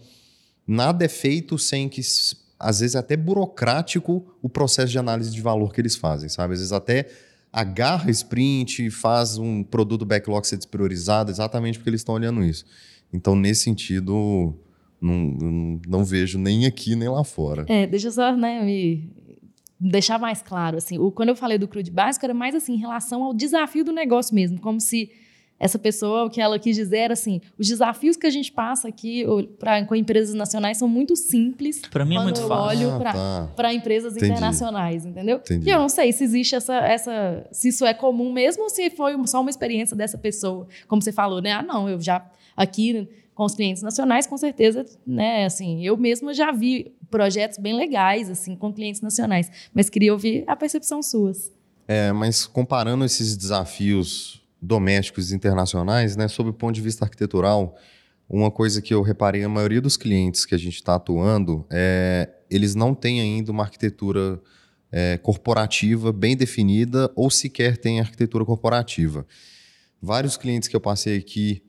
nada 0.65 1.05
é 1.05 1.07
feito 1.07 1.57
sem 1.59 1.87
que 1.87 2.01
às 2.59 2.79
vezes 2.79 2.95
é 2.95 2.99
até 2.99 3.15
burocrático 3.15 4.25
o 4.41 4.49
processo 4.49 4.91
de 4.91 4.97
análise 4.97 5.31
de 5.31 5.41
valor 5.41 5.71
que 5.71 5.81
eles 5.81 5.95
fazem, 5.95 6.29
sabe? 6.29 6.53
Às 6.53 6.59
vezes 6.59 6.71
até 6.71 7.09
agarra 7.51 8.09
sprint, 8.09 8.89
faz 8.89 9.37
um 9.37 9.63
produto 9.63 10.05
backlog 10.05 10.45
ser 10.47 10.57
despriorizado, 10.57 11.29
exatamente 11.29 11.77
porque 11.77 11.89
eles 11.89 12.01
estão 12.01 12.15
olhando 12.15 12.43
isso. 12.43 12.65
Então, 13.11 13.35
nesse 13.35 13.63
sentido, 13.63 14.57
não, 15.03 15.81
não 15.87 16.05
vejo 16.05 16.39
nem 16.39 16.65
aqui 16.65 16.95
nem 16.95 17.09
lá 17.09 17.23
fora. 17.23 17.65
É, 17.67 17.85
deixa 17.85 18.07
eu 18.07 18.11
só 18.11 18.35
né, 18.35 18.63
me 18.63 19.09
deixar 19.79 20.17
mais 20.17 20.41
claro. 20.41 20.77
Assim, 20.77 20.97
o, 20.97 21.11
quando 21.11 21.29
eu 21.29 21.35
falei 21.35 21.57
do 21.57 21.67
crude 21.67 21.91
básico, 21.91 22.25
era 22.25 22.33
mais 22.33 22.55
assim, 22.55 22.73
em 22.73 22.77
relação 22.77 23.23
ao 23.23 23.33
desafio 23.33 23.83
do 23.83 23.91
negócio 23.91 24.33
mesmo, 24.33 24.59
como 24.59 24.79
se 24.79 25.11
essa 25.59 25.79
pessoa, 25.79 26.25
o 26.25 26.29
que 26.29 26.41
ela 26.41 26.59
quis 26.59 26.75
dizer 26.75 26.97
era 26.97 27.13
assim: 27.13 27.39
os 27.57 27.67
desafios 27.67 28.17
que 28.17 28.27
a 28.27 28.29
gente 28.29 28.51
passa 28.51 28.87
aqui 28.87 29.25
pra, 29.59 29.85
com 29.85 29.95
empresas 29.95 30.33
nacionais 30.33 30.77
são 30.77 30.87
muito 30.87 31.15
simples. 31.15 31.81
Para 31.89 32.03
mim 32.03 32.17
é 32.17 32.23
muito 32.23 32.41
fácil. 32.47 32.87
olho 32.87 32.95
ah, 32.95 33.49
para 33.55 33.69
tá. 33.69 33.73
empresas 33.73 34.13
Entendi. 34.15 34.31
internacionais, 34.31 35.05
entendeu? 35.05 35.37
Entendi. 35.37 35.69
E 35.69 35.71
eu 35.71 35.79
não 35.79 35.89
sei 35.89 36.11
se 36.11 36.23
existe 36.23 36.55
essa, 36.55 36.75
essa. 36.75 37.47
se 37.51 37.69
isso 37.69 37.85
é 37.85 37.93
comum 37.93 38.31
mesmo 38.31 38.63
ou 38.63 38.69
se 38.69 38.89
foi 38.89 39.15
só 39.25 39.39
uma 39.39 39.49
experiência 39.49 39.95
dessa 39.95 40.17
pessoa. 40.17 40.67
Como 40.87 41.01
você 41.01 41.11
falou, 41.11 41.41
né? 41.41 41.51
Ah, 41.53 41.63
não, 41.63 41.87
eu 41.87 42.01
já 42.01 42.25
aqui 42.57 43.07
com 43.33 43.45
os 43.45 43.55
clientes 43.55 43.81
nacionais, 43.81 44.27
com 44.27 44.37
certeza, 44.37 44.85
né? 45.05 45.45
Assim, 45.45 45.85
eu 45.85 45.97
mesma 45.97 46.33
já 46.33 46.51
vi 46.51 46.93
projetos 47.09 47.57
bem 47.57 47.75
legais, 47.75 48.29
assim, 48.29 48.55
com 48.55 48.71
clientes 48.71 49.01
nacionais, 49.01 49.51
mas 49.73 49.89
queria 49.89 50.13
ouvir 50.13 50.43
a 50.47 50.55
percepção 50.55 51.01
suas. 51.01 51.51
É, 51.87 52.11
mas 52.11 52.45
comparando 52.45 53.03
esses 53.03 53.35
desafios 53.35 54.41
domésticos 54.61 55.31
e 55.31 55.35
internacionais, 55.35 56.15
né, 56.15 56.27
sob 56.27 56.49
o 56.49 56.53
ponto 56.53 56.73
de 56.73 56.81
vista 56.81 57.03
arquitetural, 57.03 57.75
uma 58.29 58.49
coisa 58.49 58.81
que 58.81 58.93
eu 58.93 59.01
reparei, 59.01 59.43
a 59.43 59.49
maioria 59.49 59.81
dos 59.81 59.97
clientes 59.97 60.45
que 60.45 60.55
a 60.55 60.57
gente 60.57 60.75
está 60.75 60.95
atuando, 60.95 61.65
é, 61.69 62.29
eles 62.49 62.73
não 62.73 62.95
têm 62.95 63.19
ainda 63.19 63.51
uma 63.51 63.63
arquitetura 63.63 64.41
é, 64.91 65.17
corporativa 65.17 66.13
bem 66.13 66.37
definida 66.37 67.11
ou 67.15 67.29
sequer 67.29 67.77
têm 67.77 67.99
arquitetura 67.99 68.45
corporativa. 68.45 69.25
Vários 70.01 70.37
clientes 70.37 70.69
que 70.69 70.75
eu 70.75 70.81
passei 70.81 71.17
aqui 71.17 71.63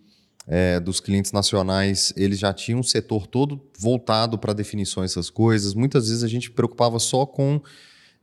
é, 0.47 0.79
dos 0.79 1.01
clientes 1.01 1.33
nacionais, 1.33 2.13
eles 2.17 2.39
já 2.39 2.53
tinham 2.53 2.81
um 2.81 2.83
setor 2.83 3.27
todo 3.27 3.61
voltado 3.79 4.39
para 4.39 4.53
definições 4.53 5.11
dessas 5.11 5.31
coisas. 5.31 5.75
Muitas 5.75 6.09
vezes 6.09 6.23
a 6.23 6.29
gente 6.29 6.51
preocupava 6.51 6.99
só 6.99 7.25
com 7.25 7.63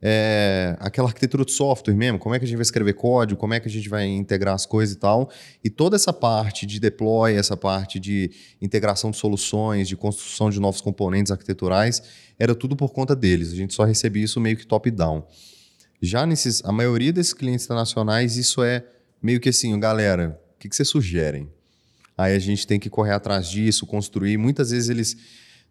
é, 0.04 0.76
aquela 0.80 1.08
arquitetura 1.08 1.44
de 1.44 1.52
software 1.52 1.94
mesmo, 1.94 2.18
como 2.18 2.34
é 2.34 2.38
que 2.38 2.44
a 2.44 2.48
gente 2.48 2.56
vai 2.56 2.62
escrever 2.62 2.94
código, 2.94 3.38
como 3.38 3.54
é 3.54 3.60
que 3.60 3.68
a 3.68 3.70
gente 3.70 3.88
vai 3.88 4.04
integrar 4.04 4.54
as 4.54 4.66
coisas 4.66 4.96
e 4.96 4.98
tal. 4.98 5.30
E 5.62 5.70
toda 5.70 5.94
essa 5.94 6.12
parte 6.12 6.66
de 6.66 6.80
deploy, 6.80 7.34
essa 7.34 7.56
parte 7.56 8.00
de 8.00 8.30
integração 8.60 9.12
de 9.12 9.16
soluções, 9.16 9.88
de 9.88 9.96
construção 9.96 10.50
de 10.50 10.58
novos 10.58 10.80
componentes 10.80 11.30
arquiteturais, 11.30 12.02
era 12.36 12.54
tudo 12.54 12.74
por 12.74 12.92
conta 12.92 13.14
deles. 13.14 13.52
A 13.52 13.56
gente 13.56 13.74
só 13.74 13.84
recebia 13.84 14.24
isso 14.24 14.40
meio 14.40 14.56
que 14.56 14.66
top-down. 14.66 15.24
Já 16.00 16.26
nesses, 16.26 16.64
a 16.64 16.72
maioria 16.72 17.12
desses 17.12 17.32
clientes 17.32 17.64
internacionais, 17.64 18.36
isso 18.36 18.60
é 18.60 18.84
meio 19.22 19.38
que 19.38 19.50
assim, 19.50 19.78
galera, 19.78 20.40
o 20.56 20.58
que, 20.58 20.68
que 20.68 20.74
vocês 20.74 20.88
sugerem? 20.88 21.48
Aí 22.16 22.34
a 22.34 22.38
gente 22.38 22.66
tem 22.66 22.78
que 22.78 22.90
correr 22.90 23.12
atrás 23.12 23.48
disso, 23.48 23.86
construir. 23.86 24.36
Muitas 24.36 24.70
vezes 24.70 24.88
eles 24.88 25.16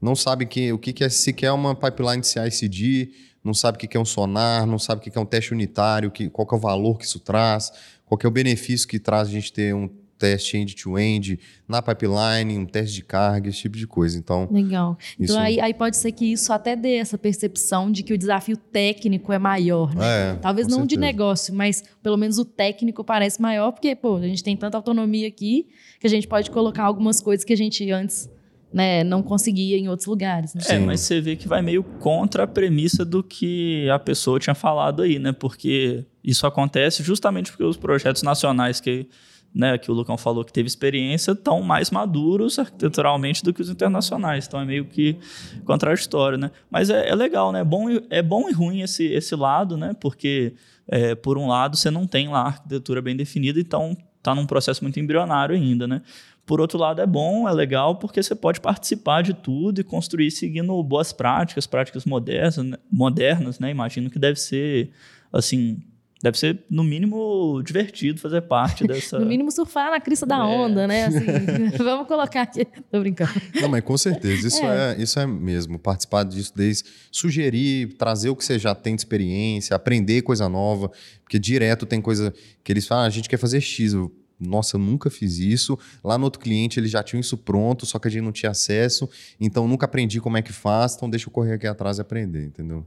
não 0.02 0.16
sabem 0.16 0.48
que, 0.48 0.72
o 0.74 0.80
que, 0.80 0.92
que 0.92 1.04
é 1.04 1.10
sequer 1.10 1.52
uma 1.52 1.76
pipeline 1.76 2.22
de 2.22 2.28
CI/CD, 2.28 3.12
não 3.44 3.54
sabe 3.54 3.78
o 3.78 3.80
que, 3.80 3.88
que 3.88 3.98
é 3.98 4.00
um 4.00 4.06
sonar, 4.06 4.66
não 4.66 4.80
sabe 4.80 5.00
o 5.00 5.04
que, 5.04 5.12
que 5.12 5.18
é 5.18 5.22
um 5.22 5.26
teste 5.26 5.54
unitário, 5.54 6.12
que, 6.12 6.30
qual 6.30 6.48
que 6.48 6.54
é 6.54 6.58
o 6.58 6.60
valor 6.60 6.98
que 6.98 7.06
isso 7.06 7.20
traz, 7.20 7.72
qual 8.06 8.18
que 8.18 8.26
é 8.26 8.30
o 8.30 8.32
benefício 8.32 8.88
que 8.88 9.00
traz 9.00 9.28
a 9.28 9.32
gente 9.32 9.54
ter 9.54 9.74
um 9.74 9.90
teste 10.22 10.56
end-to-end 10.56 11.40
na 11.68 11.82
pipeline, 11.82 12.60
um 12.60 12.66
teste 12.66 12.96
de 12.96 13.02
carga, 13.02 13.50
esse 13.50 13.60
tipo 13.60 13.76
de 13.76 13.88
coisa. 13.88 14.20
Então, 14.20 14.48
Legal. 14.52 14.96
Então, 15.20 15.40
aí, 15.40 15.60
aí, 15.60 15.74
pode 15.74 15.98
ser 15.98 16.12
que 16.12 16.32
isso 16.32 16.54
até 16.54 16.76
dê 16.76 16.98
essa 16.98 17.18
percepção 17.18 17.92
de 17.92 18.04
que 18.04 18.14
o 18.14 18.18
desafio 18.18 18.56
técnico 18.56 19.34
é 19.34 19.40
maior, 19.40 19.96
né? 19.96 20.34
É, 20.34 20.36
Talvez 20.36 20.68
não 20.68 20.80
certeza. 20.80 20.88
de 20.90 20.98
negócio, 20.98 21.56
mas 21.56 21.84
pelo 22.04 22.18
menos 22.18 22.38
o 22.38 22.46
técnico 22.46 23.04
parece 23.04 23.42
maior, 23.42 23.72
porque, 23.72 23.96
pô, 23.96 24.18
a 24.18 24.28
gente 24.28 24.44
tem 24.44 24.56
tanta 24.56 24.78
autonomia 24.78 25.28
aqui 25.28 25.68
que 26.00 26.06
a 26.06 26.10
gente 26.10 26.28
pode 26.28 26.52
colocar 26.52 26.84
algumas 26.84 27.20
coisas 27.20 27.44
que 27.44 27.54
a 27.54 27.58
gente 27.58 27.90
antes 27.92 28.30
né, 28.72 29.04
não 29.04 29.22
conseguia 29.22 29.78
em 29.78 29.90
outros 29.90 30.08
lugares. 30.08 30.54
Né? 30.54 30.62
É, 30.70 30.80
mas 30.80 31.02
você 31.02 31.20
vê 31.20 31.36
que 31.36 31.48
vai 31.48 31.62
meio 31.62 31.84
contra 31.84 32.44
a 32.44 32.48
premissa 32.48 33.04
do 33.04 33.24
que 33.24 33.90
a 33.90 34.00
pessoa 34.00 34.40
tinha 34.40 34.56
falado 34.56 35.02
aí, 35.02 35.20
né? 35.20 35.32
Porque 35.32 36.06
isso 36.24 36.48
acontece 36.48 37.04
justamente 37.04 37.52
porque 37.52 37.64
os 37.64 37.78
projetos 37.78 38.24
nacionais 38.24 38.80
que 38.80 39.08
né, 39.54 39.78
que 39.78 39.92
o 39.92 39.94
Lucão 39.94 40.18
falou 40.18 40.46
que 40.46 40.54
teve 40.54 40.68
experiência, 40.68 41.32
estão 41.32 41.62
mais 41.62 41.92
maduros 41.92 42.58
arquiteturalmente 42.58 43.44
do 43.44 43.54
que 43.54 43.62
os 43.62 43.70
internacionais. 43.70 44.48
Então 44.48 44.62
é 44.62 44.66
meio 44.66 44.86
que 44.86 45.18
contraditório, 45.66 46.38
né? 46.38 46.52
Mas 46.70 46.90
é, 46.90 47.10
é 47.10 47.16
legal, 47.16 47.52
né? 47.52 47.60
É 47.60 47.64
bom, 47.64 47.88
é 48.10 48.22
bom 48.22 48.50
e 48.50 48.54
ruim 48.54 48.82
esse, 48.82 49.06
esse 49.06 49.36
lado, 49.36 49.76
né? 49.76 49.94
Porque, 50.00 50.54
é, 50.88 51.16
por 51.16 51.38
um 51.38 51.48
lado, 51.48 51.76
você 51.76 51.92
não 51.92 52.08
tem 52.08 52.30
lá 52.30 52.40
a 52.40 52.48
arquitetura 52.48 53.02
bem 53.02 53.16
definida, 53.16 53.60
então 53.60 53.96
está 54.18 54.34
num 54.34 54.46
processo 54.46 54.84
muito 54.84 55.00
embrionário 55.00 55.56
ainda, 55.56 55.86
né? 55.86 56.02
Por 56.46 56.60
outro 56.60 56.80
lado, 56.80 57.02
é 57.02 57.06
bom, 57.06 57.48
é 57.48 57.54
legal, 57.54 57.96
porque 57.96 58.22
você 58.22 58.34
pode 58.34 58.60
participar 58.62 59.22
de 59.22 59.34
tudo 59.34 59.82
e 59.82 59.84
construir 59.84 60.32
seguindo 60.32 60.82
boas 60.84 61.14
práticas, 61.14 61.68
práticas 61.68 62.06
modernas, 62.06 62.58
modernas, 62.92 63.60
né? 63.60 63.70
Imagino 63.70 64.10
que 64.10 64.18
deve 64.18 64.40
ser, 64.40 64.92
assim, 65.32 65.82
Deve 66.22 66.38
ser, 66.38 66.64
no 66.70 66.84
mínimo, 66.84 67.64
divertido 67.66 68.20
fazer 68.20 68.42
parte 68.42 68.86
dessa. 68.88 69.20
no 69.20 69.26
mínimo, 69.26 69.52
surfar 69.52 69.90
na 69.90 70.00
crista 70.00 70.26
da 70.26 70.38
é. 70.38 70.40
onda, 70.44 70.86
né? 70.86 71.06
Assim, 71.06 71.26
vamos 71.84 72.08
colocar 72.08 72.44
aqui. 72.44 72.66
Tô 72.92 73.00
brincando. 73.00 73.32
Não, 73.60 73.68
mas 73.68 73.84
com 73.84 73.98
certeza. 73.98 74.48
Isso 74.48 74.64
é. 74.64 74.96
é. 74.96 75.02
isso 75.02 75.20
é 75.20 75.26
mesmo. 75.26 75.80
Participar 75.80 76.24
disso, 76.24 76.54
desde 76.56 76.84
sugerir, 77.12 77.96
trazer 77.98 78.30
o 78.30 78.36
que 78.36 78.46
você 78.46 78.60
já 78.60 78.76
tem 78.76 78.96
de 78.96 79.02
experiência, 79.02 79.76
aprender 79.76 80.22
coisa 80.22 80.48
nova. 80.48 80.92
Porque 81.24 81.40
direto 81.40 81.86
tem 81.86 82.00
coisa 82.00 82.32
que 82.64 82.72
eles 82.72 82.86
falam, 82.86 83.06
ah, 83.06 83.08
a 83.08 83.10
gente 83.10 83.28
quer 83.28 83.38
fazer 83.38 83.60
X. 83.60 83.94
Eu, 83.94 84.12
nossa, 84.40 84.76
eu 84.76 84.80
nunca 84.80 85.10
fiz 85.10 85.40
isso. 85.40 85.78
Lá 86.04 86.20
no 86.20 86.26
outro 86.26 86.40
cliente 86.40 86.80
eles 86.80 86.92
já 86.92 87.02
tinham 87.02 87.20
isso 87.20 87.38
pronto, 87.38 87.86
só 87.86 87.98
que 87.98 88.08
a 88.08 88.12
gente 88.12 88.24
não 88.24 88.32
tinha 88.32 88.52
acesso. 88.52 89.10
Então 89.40 89.68
nunca 89.68 89.86
aprendi 89.86 90.22
como 90.22 90.38
é 90.38 90.42
que 90.44 90.54
faz. 90.54 90.96
Então 90.96 91.10
deixa 91.10 91.28
eu 91.28 91.32
correr 91.32 91.54
aqui 91.54 91.66
atrás 91.66 91.98
e 91.98 92.02
aprender, 92.02 92.46
entendeu? 92.46 92.86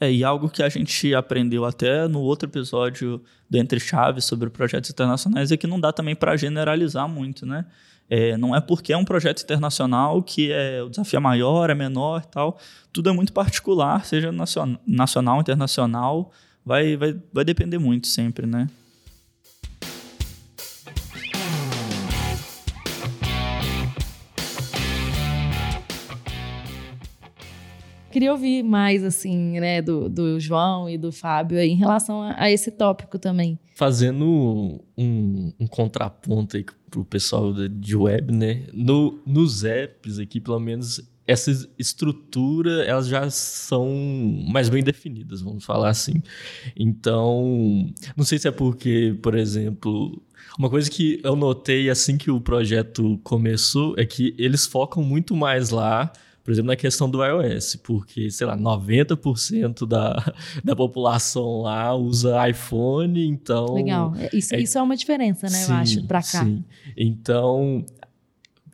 É, 0.00 0.12
e 0.12 0.22
algo 0.22 0.48
que 0.48 0.62
a 0.62 0.68
gente 0.68 1.14
aprendeu 1.14 1.64
até 1.64 2.06
no 2.06 2.20
outro 2.20 2.48
episódio 2.48 3.22
do 3.48 3.58
Entre 3.58 3.80
Chaves 3.80 4.24
sobre 4.24 4.50
projetos 4.50 4.90
internacionais 4.90 5.50
é 5.50 5.56
que 5.56 5.66
não 5.66 5.80
dá 5.80 5.92
também 5.92 6.14
para 6.14 6.36
generalizar 6.36 7.08
muito, 7.08 7.46
né? 7.46 7.64
É, 8.08 8.36
não 8.36 8.54
é 8.54 8.60
porque 8.60 8.92
é 8.92 8.96
um 8.96 9.04
projeto 9.04 9.42
internacional 9.42 10.22
que 10.22 10.52
é, 10.52 10.82
o 10.82 10.88
desafio 10.88 11.16
é 11.16 11.20
maior, 11.20 11.70
é 11.70 11.74
menor 11.74 12.22
e 12.24 12.28
tal. 12.28 12.58
Tudo 12.92 13.10
é 13.10 13.12
muito 13.12 13.32
particular, 13.32 14.04
seja 14.04 14.30
nacional, 14.30 15.40
internacional, 15.40 16.32
vai, 16.64 16.96
vai, 16.96 17.16
vai 17.32 17.44
depender 17.44 17.78
muito 17.78 18.06
sempre, 18.06 18.46
né? 18.46 18.68
Queria 28.16 28.32
ouvir 28.32 28.62
mais, 28.62 29.04
assim, 29.04 29.60
né, 29.60 29.82
do, 29.82 30.08
do 30.08 30.40
João 30.40 30.88
e 30.88 30.96
do 30.96 31.12
Fábio 31.12 31.58
aí, 31.58 31.68
em 31.68 31.76
relação 31.76 32.22
a, 32.22 32.44
a 32.44 32.50
esse 32.50 32.70
tópico 32.70 33.18
também. 33.18 33.58
Fazendo 33.74 34.82
um, 34.96 35.52
um 35.60 35.66
contraponto 35.66 36.56
aí 36.56 36.64
pro 36.88 37.04
pessoal 37.04 37.52
de 37.52 37.94
web, 37.94 38.32
né? 38.32 38.62
No, 38.72 39.20
nos 39.26 39.64
apps 39.64 40.18
aqui, 40.18 40.40
pelo 40.40 40.58
menos, 40.58 41.06
essa 41.26 41.50
estrutura 41.78 42.84
elas 42.84 43.06
já 43.06 43.28
são 43.28 43.86
mais 44.48 44.70
bem 44.70 44.82
definidas, 44.82 45.42
vamos 45.42 45.62
falar 45.62 45.90
assim. 45.90 46.22
Então, 46.74 47.92
não 48.16 48.24
sei 48.24 48.38
se 48.38 48.48
é 48.48 48.50
porque, 48.50 49.14
por 49.20 49.34
exemplo, 49.34 50.22
uma 50.58 50.70
coisa 50.70 50.90
que 50.90 51.20
eu 51.22 51.36
notei 51.36 51.90
assim 51.90 52.16
que 52.16 52.30
o 52.30 52.40
projeto 52.40 53.20
começou 53.22 53.94
é 53.98 54.06
que 54.06 54.34
eles 54.38 54.64
focam 54.64 55.02
muito 55.02 55.36
mais 55.36 55.68
lá, 55.68 56.10
por 56.46 56.52
exemplo, 56.52 56.68
na 56.68 56.76
questão 56.76 57.10
do 57.10 57.24
iOS, 57.24 57.74
porque, 57.82 58.30
sei 58.30 58.46
lá, 58.46 58.56
90% 58.56 59.84
da, 59.84 60.32
da 60.62 60.76
população 60.76 61.62
lá 61.62 61.92
usa 61.92 62.48
iPhone, 62.48 63.26
então. 63.26 63.74
Legal. 63.74 64.14
É, 64.16 64.30
isso 64.32 64.54
é, 64.54 64.60
isso 64.60 64.78
é 64.78 64.82
uma 64.82 64.96
diferença, 64.96 65.48
né, 65.48 65.56
sim, 65.56 65.72
eu 65.72 65.76
acho, 65.78 66.04
para 66.04 66.20
cá. 66.20 66.44
Sim. 66.44 66.64
Então, 66.96 67.84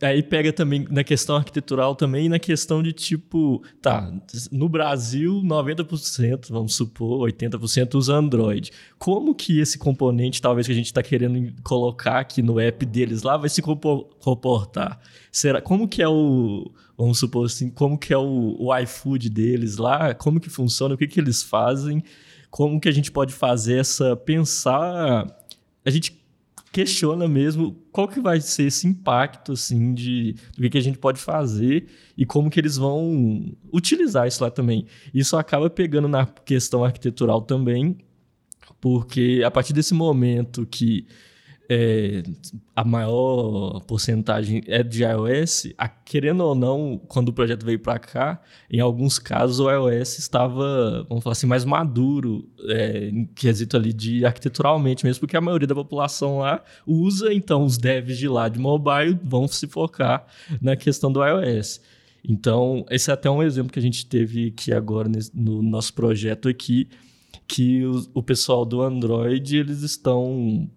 aí 0.03 0.23
pega 0.23 0.53
também 0.53 0.87
na 0.91 1.05
questão 1.05 1.37
arquitetural 1.37 1.95
também 1.95 2.27
e 2.27 2.29
na 2.29 2.39
questão 2.39 2.83
de 2.83 2.93
tipo, 2.93 3.63
tá, 3.81 4.13
no 4.51 4.69
Brasil 4.69 5.41
90%, 5.45 6.49
vamos 6.51 6.75
supor, 6.75 7.29
80% 7.31 7.95
usa 7.95 8.15
Android. 8.15 8.71
Como 8.99 9.35
que 9.35 9.61
esse 9.61 9.79
componente, 9.79 10.43
talvez 10.43 10.67
que 10.67 10.73
a 10.73 10.77
gente 10.77 10.87
está 10.87 11.03
querendo 11.03 11.53
colocar 11.63 12.19
aqui 12.19 12.43
no 12.43 12.59
app 12.59 12.85
deles 12.85 13.23
lá, 13.23 13.37
vai 13.37 13.49
se 13.49 13.63
comportar? 13.63 15.01
Será, 15.31 15.63
como 15.63 15.87
que 15.87 16.03
é 16.03 16.09
o, 16.09 16.71
vamos 16.99 17.19
supor 17.19 17.47
assim, 17.47 17.71
como 17.71 17.97
que 17.97 18.13
é 18.13 18.19
o, 18.19 18.57
o 18.59 18.77
iFood 18.79 19.31
deles 19.31 19.77
lá? 19.77 20.15
Como 20.15 20.41
que 20.41 20.51
funciona? 20.51 20.95
O 20.95 20.99
que 20.99 21.07
que 21.07 21.21
eles 21.21 21.43
fazem? 21.43 22.03
Como 22.51 22.81
que 22.81 22.89
a 22.89 22.93
gente 22.93 23.11
pode 23.11 23.33
fazer 23.33 23.79
essa 23.79 24.17
pensar 24.17 25.27
a 25.85 25.91
gente 25.91 26.22
questiona 26.73 27.29
mesmo 27.29 27.77
qual 27.93 28.09
que 28.09 28.19
vai 28.19 28.41
ser 28.41 28.65
esse 28.65 28.87
impacto, 28.87 29.53
assim, 29.53 29.93
de 29.93 30.35
do 30.57 30.63
que, 30.63 30.71
que 30.71 30.79
a 30.79 30.83
gente 30.83 30.99
pode 30.99 31.21
fazer 31.21 31.87
e 32.17 32.25
como 32.25 32.49
que 32.49 32.59
eles 32.59 32.79
vão 32.79 33.55
utilizar 33.71 34.27
isso 34.27 34.43
lá 34.43 34.51
também. 34.51 34.87
Isso 35.13 35.37
acaba 35.37 35.69
pegando 35.69 36.09
na 36.09 36.25
questão 36.25 36.83
arquitetural 36.83 37.43
também, 37.43 37.99
porque 38.81 39.43
a 39.45 39.51
partir 39.51 39.75
desse 39.75 39.93
momento 39.93 40.67
que 40.67 41.07
é, 41.75 42.23
a 42.77 42.85
maior 42.85 43.81
porcentagem 43.87 44.63
é 44.67 44.83
de 44.83 45.05
iOS, 45.05 45.73
a, 45.79 45.89
querendo 45.89 46.45
ou 46.45 46.55
não, 46.55 47.01
quando 47.09 47.31
o 47.31 47.33
projeto 47.33 47.65
veio 47.65 47.79
para 47.79 47.99
cá, 47.99 48.43
em 48.71 48.79
alguns 48.79 49.19
casos 49.19 49.59
o 49.59 49.71
iOS 49.71 50.19
estava, 50.19 51.07
vamos 51.09 51.25
falar 51.25 51.33
assim, 51.33 51.47
mais 51.47 51.65
maduro, 51.65 52.47
é, 52.69 53.09
em 53.09 53.25
quesito 53.25 53.75
ali 53.75 53.91
de 53.91 54.23
arquiteturalmente 54.27 55.07
mesmo, 55.07 55.21
porque 55.21 55.37
a 55.37 55.41
maioria 55.41 55.67
da 55.67 55.75
população 55.75 56.41
lá 56.41 56.63
usa, 56.87 57.33
então 57.33 57.65
os 57.65 57.79
devs 57.79 58.19
de 58.19 58.29
lá 58.29 58.51
de 58.51 58.59
mobile 58.59 59.19
vão 59.25 59.49
se 59.49 59.67
focar 59.67 60.27
na 60.61 60.77
questão 60.77 61.11
do 61.11 61.25
iOS. 61.25 61.81
Então, 62.23 62.85
esse 62.91 63.11
é 63.11 63.15
até 63.15 63.31
um 63.31 63.43
exemplo 63.43 63.73
que 63.73 63.79
a 63.79 63.83
gente 63.83 64.05
teve 64.05 64.49
aqui 64.49 64.75
agora 64.75 65.11
no 65.33 65.63
nosso 65.63 65.95
projeto 65.95 66.51
aqui, 66.51 66.87
que 67.49 67.85
o, 67.87 68.07
o 68.13 68.23
pessoal 68.23 68.67
do 68.67 68.83
Android, 68.83 69.57
eles 69.57 69.83
estão 69.83 70.71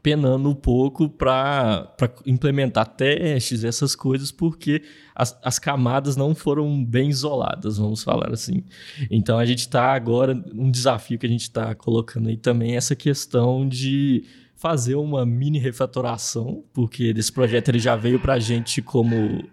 penando 0.00 0.48
um 0.48 0.54
pouco 0.54 1.08
para 1.08 1.92
implementar 2.26 2.86
testes, 2.86 3.64
essas 3.64 3.94
coisas, 3.94 4.30
porque 4.30 4.82
as, 5.14 5.38
as 5.42 5.58
camadas 5.58 6.16
não 6.16 6.34
foram 6.34 6.84
bem 6.84 7.10
isoladas, 7.10 7.78
vamos 7.78 8.02
falar 8.02 8.32
assim. 8.32 8.64
Então 9.10 9.38
a 9.38 9.44
gente 9.44 9.60
está 9.60 9.92
agora, 9.92 10.32
um 10.54 10.70
desafio 10.70 11.18
que 11.18 11.26
a 11.26 11.28
gente 11.28 11.42
está 11.42 11.74
colocando 11.74 12.28
aí 12.28 12.36
também 12.36 12.72
é 12.72 12.76
essa 12.76 12.96
questão 12.96 13.68
de 13.68 14.24
fazer 14.56 14.94
uma 14.94 15.26
mini 15.26 15.58
refatoração, 15.58 16.64
porque 16.72 17.12
esse 17.16 17.32
projeto 17.32 17.68
ele 17.68 17.80
já 17.80 17.96
veio 17.96 18.20
para 18.20 18.34
a 18.34 18.38
gente 18.38 18.80
como 18.80 19.44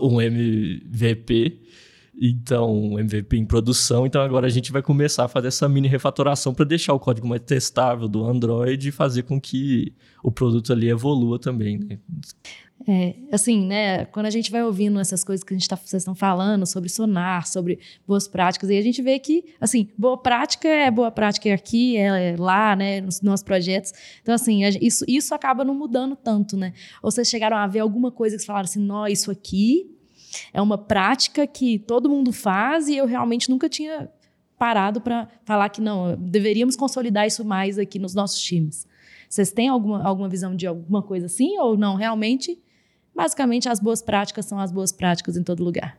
um 0.00 0.20
MVP, 0.20 1.60
então, 2.20 2.98
MVP 2.98 3.38
em 3.38 3.46
produção. 3.46 4.04
Então, 4.04 4.20
agora 4.20 4.46
a 4.46 4.50
gente 4.50 4.70
vai 4.70 4.82
começar 4.82 5.24
a 5.24 5.28
fazer 5.28 5.48
essa 5.48 5.66
mini 5.66 5.88
refatoração 5.88 6.52
para 6.52 6.66
deixar 6.66 6.92
o 6.92 7.00
código 7.00 7.26
mais 7.26 7.40
testável 7.40 8.06
do 8.06 8.22
Android 8.24 8.88
e 8.88 8.92
fazer 8.92 9.22
com 9.22 9.40
que 9.40 9.94
o 10.22 10.30
produto 10.30 10.70
ali 10.70 10.90
evolua 10.90 11.38
também. 11.38 11.78
Né? 11.78 11.98
É, 12.86 13.14
assim, 13.32 13.66
né? 13.66 14.04
Quando 14.04 14.26
a 14.26 14.30
gente 14.30 14.50
vai 14.50 14.62
ouvindo 14.62 15.00
essas 15.00 15.24
coisas 15.24 15.42
que 15.42 15.54
a 15.54 15.56
gente 15.56 15.66
tá, 15.66 15.76
vocês 15.76 16.02
estão 16.02 16.14
falando 16.14 16.66
sobre 16.66 16.90
sonar, 16.90 17.46
sobre 17.46 17.78
boas 18.06 18.28
práticas, 18.28 18.68
e 18.68 18.76
a 18.76 18.82
gente 18.82 19.00
vê 19.00 19.18
que, 19.18 19.54
assim, 19.58 19.88
boa 19.96 20.18
prática 20.18 20.68
é 20.68 20.90
boa 20.90 21.10
prática 21.10 21.52
aqui, 21.54 21.96
é 21.96 22.36
lá, 22.38 22.76
né? 22.76 23.00
Nos 23.00 23.22
nossos 23.22 23.44
projetos. 23.44 23.92
Então, 24.20 24.34
assim, 24.34 24.62
isso, 24.82 25.06
isso 25.08 25.34
acaba 25.34 25.64
não 25.64 25.74
mudando 25.74 26.14
tanto, 26.16 26.54
né? 26.54 26.74
Ou 27.02 27.10
vocês 27.10 27.28
chegaram 27.28 27.56
a 27.56 27.66
ver 27.66 27.80
alguma 27.80 28.10
coisa 28.10 28.36
que 28.36 28.44
falaram 28.44 28.64
assim, 28.64 28.80
nó, 28.80 29.06
isso 29.06 29.30
aqui 29.30 29.99
é 30.52 30.60
uma 30.60 30.78
prática 30.78 31.46
que 31.46 31.78
todo 31.78 32.08
mundo 32.08 32.32
faz 32.32 32.88
e 32.88 32.96
eu 32.96 33.06
realmente 33.06 33.50
nunca 33.50 33.68
tinha 33.68 34.10
parado 34.58 35.00
para 35.00 35.26
falar 35.44 35.70
que 35.70 35.80
não, 35.80 36.16
deveríamos 36.16 36.76
consolidar 36.76 37.26
isso 37.26 37.44
mais 37.44 37.78
aqui 37.78 37.98
nos 37.98 38.14
nossos 38.14 38.40
times. 38.40 38.86
Vocês 39.28 39.52
têm 39.52 39.68
alguma, 39.68 40.02
alguma 40.02 40.28
visão 40.28 40.54
de 40.54 40.66
alguma 40.66 41.02
coisa 41.02 41.26
assim 41.26 41.56
ou 41.58 41.76
não? 41.76 41.94
Realmente, 41.94 42.60
basicamente, 43.14 43.68
as 43.68 43.80
boas 43.80 44.02
práticas 44.02 44.44
são 44.44 44.58
as 44.58 44.70
boas 44.70 44.92
práticas 44.92 45.36
em 45.36 45.42
todo 45.42 45.64
lugar. 45.64 45.96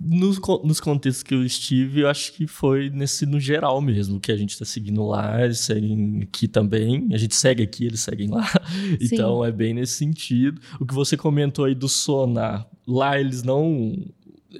Nos, 0.00 0.40
nos 0.64 0.80
contextos 0.80 1.22
que 1.22 1.34
eu 1.34 1.44
estive, 1.44 2.00
eu 2.00 2.08
acho 2.08 2.32
que 2.32 2.46
foi 2.46 2.90
nesse 2.90 3.24
no 3.24 3.38
geral 3.38 3.80
mesmo, 3.80 4.18
que 4.18 4.32
a 4.32 4.36
gente 4.36 4.50
está 4.50 4.64
seguindo 4.64 5.04
lá, 5.06 5.44
eles 5.44 5.60
seguem 5.60 6.20
aqui 6.22 6.48
também, 6.48 7.08
a 7.12 7.16
gente 7.16 7.36
segue 7.36 7.62
aqui, 7.62 7.86
eles 7.86 8.00
seguem 8.00 8.28
lá. 8.28 8.44
Sim. 8.46 8.98
Então 9.00 9.44
é 9.44 9.52
bem 9.52 9.74
nesse 9.74 9.92
sentido. 9.92 10.60
O 10.80 10.86
que 10.86 10.94
você 10.94 11.16
comentou 11.16 11.64
aí 11.64 11.74
do 11.74 11.88
sonar, 11.88 12.68
lá 12.86 13.18
eles 13.20 13.42
não 13.42 13.96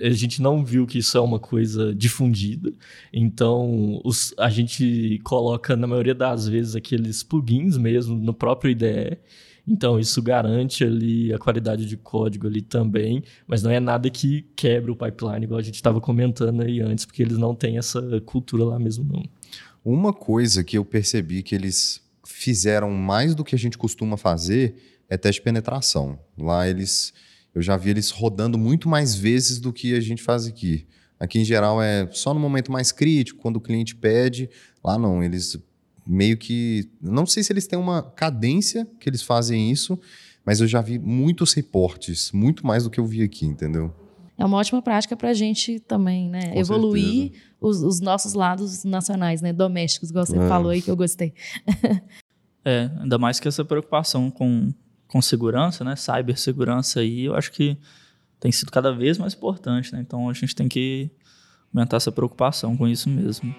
a 0.00 0.10
gente 0.10 0.40
não 0.40 0.64
viu 0.64 0.86
que 0.86 0.98
isso 0.98 1.18
é 1.18 1.20
uma 1.20 1.38
coisa 1.38 1.94
difundida. 1.94 2.72
Então, 3.12 4.00
os, 4.04 4.34
a 4.38 4.48
gente 4.48 5.20
coloca, 5.24 5.76
na 5.76 5.86
maioria 5.86 6.14
das 6.14 6.48
vezes, 6.48 6.74
aqueles 6.74 7.22
plugins 7.22 7.76
mesmo 7.76 8.16
no 8.16 8.32
próprio 8.32 8.70
IDE. 8.70 9.18
Então, 9.66 9.98
isso 9.98 10.20
garante 10.20 10.82
ali 10.82 11.32
a 11.32 11.38
qualidade 11.38 11.86
de 11.86 11.96
código 11.96 12.46
ali 12.46 12.60
também, 12.60 13.22
mas 13.46 13.62
não 13.62 13.70
é 13.70 13.78
nada 13.78 14.10
que 14.10 14.42
quebre 14.56 14.90
o 14.90 14.96
pipeline, 14.96 15.44
igual 15.44 15.60
a 15.60 15.62
gente 15.62 15.76
estava 15.76 16.00
comentando 16.00 16.62
aí 16.62 16.80
antes, 16.80 17.04
porque 17.04 17.22
eles 17.22 17.38
não 17.38 17.54
têm 17.54 17.78
essa 17.78 18.20
cultura 18.22 18.64
lá 18.64 18.78
mesmo, 18.78 19.04
não. 19.04 19.22
Uma 19.84 20.12
coisa 20.12 20.64
que 20.64 20.76
eu 20.76 20.84
percebi 20.84 21.42
que 21.42 21.54
eles 21.54 22.00
fizeram 22.24 22.90
mais 22.90 23.34
do 23.34 23.44
que 23.44 23.54
a 23.54 23.58
gente 23.58 23.78
costuma 23.78 24.16
fazer 24.16 24.74
é 25.08 25.16
teste 25.16 25.40
de 25.40 25.44
penetração. 25.44 26.18
Lá 26.38 26.68
eles, 26.68 27.12
eu 27.54 27.62
já 27.62 27.76
vi 27.76 27.90
eles 27.90 28.10
rodando 28.10 28.56
muito 28.56 28.88
mais 28.88 29.14
vezes 29.14 29.60
do 29.60 29.72
que 29.72 29.94
a 29.94 30.00
gente 30.00 30.22
faz 30.22 30.46
aqui. 30.46 30.86
Aqui, 31.18 31.38
em 31.38 31.44
geral, 31.44 31.80
é 31.80 32.08
só 32.10 32.34
no 32.34 32.40
momento 32.40 32.72
mais 32.72 32.90
crítico, 32.90 33.40
quando 33.40 33.56
o 33.56 33.60
cliente 33.60 33.94
pede. 33.94 34.50
Lá 34.82 34.98
não, 34.98 35.22
eles 35.22 35.56
meio 36.06 36.36
que. 36.36 36.88
Não 37.00 37.26
sei 37.26 37.42
se 37.42 37.52
eles 37.52 37.66
têm 37.66 37.78
uma 37.78 38.02
cadência 38.02 38.86
que 38.98 39.08
eles 39.08 39.22
fazem 39.22 39.70
isso, 39.70 39.98
mas 40.44 40.60
eu 40.60 40.66
já 40.66 40.80
vi 40.80 40.98
muitos 40.98 41.52
reportes, 41.52 42.32
muito 42.32 42.66
mais 42.66 42.84
do 42.84 42.90
que 42.90 43.00
eu 43.00 43.06
vi 43.06 43.22
aqui, 43.22 43.46
entendeu? 43.46 43.94
É 44.36 44.44
uma 44.44 44.56
ótima 44.56 44.82
prática 44.82 45.16
para 45.16 45.30
a 45.30 45.34
gente 45.34 45.78
também, 45.80 46.28
né? 46.28 46.52
Com 46.52 46.58
Evoluir 46.58 47.32
os, 47.60 47.82
os, 47.82 48.00
nossos 48.00 48.32
lados 48.32 48.82
nacionais, 48.82 49.40
né? 49.40 49.52
Domésticos, 49.52 50.10
igual 50.10 50.26
você 50.26 50.36
é. 50.36 50.48
falou 50.48 50.70
aí, 50.70 50.82
que 50.82 50.90
eu 50.90 50.96
gostei. 50.96 51.32
é, 52.64 52.90
ainda 52.98 53.18
mais 53.18 53.38
que 53.38 53.46
essa 53.46 53.64
preocupação 53.64 54.30
com, 54.30 54.72
com 55.06 55.22
segurança, 55.22 55.84
né? 55.84 55.94
Cibersegurança 55.94 57.00
aí, 57.00 57.26
eu 57.26 57.36
acho 57.36 57.52
que 57.52 57.76
tem 58.40 58.50
sido 58.50 58.72
cada 58.72 58.92
vez 58.92 59.18
mais 59.18 59.34
importante, 59.34 59.92
né? 59.92 60.00
Então 60.00 60.28
a 60.28 60.32
gente 60.32 60.56
tem 60.56 60.66
que 60.66 61.08
aumentar 61.72 61.98
essa 61.98 62.10
preocupação 62.10 62.76
com 62.76 62.88
isso 62.88 63.08
mesmo. 63.08 63.54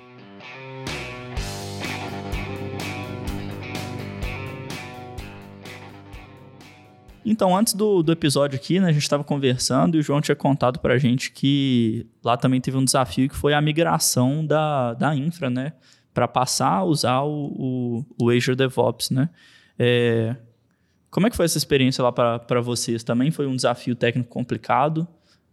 Então, 7.26 7.56
antes 7.56 7.74
do, 7.74 8.04
do 8.04 8.12
episódio 8.12 8.58
aqui, 8.58 8.80
né, 8.80 8.90
a 8.90 8.92
gente 8.92 9.04
estava 9.04 9.24
conversando 9.24 9.96
e 9.96 10.00
o 10.00 10.04
João 10.04 10.20
tinha 10.20 10.36
contado 10.36 10.80
para 10.80 10.96
a 10.96 10.98
gente 10.98 11.32
que 11.32 12.06
lá 12.24 12.36
também 12.36 12.60
teve 12.60 12.78
um 12.78 12.84
desafio 12.84 13.30
que 13.30 13.36
foi 13.36 13.54
a 13.54 13.62
migração 13.62 14.46
da, 14.46 14.94
da 14.94 15.16
infra, 15.16 15.50
né? 15.50 15.74
Para 16.14 16.28
passar 16.28 16.74
a 16.74 16.84
usar 16.84 17.22
o, 17.22 18.06
o, 18.18 18.26
o 18.26 18.30
Azure 18.30 18.56
DevOps, 18.56 19.10
né? 19.10 19.30
É, 19.78 20.36
como 21.10 21.28
é 21.28 21.30
que 21.30 21.36
foi 21.36 21.46
essa 21.46 21.58
experiência 21.58 22.04
lá 22.04 22.12
para 22.12 22.62
vocês? 22.62 23.04
Também 23.04 23.32
foi 23.32 23.46
um 23.46 23.56
desafio 23.56 23.96
técnico 23.96 24.30
complicado? 24.30 25.08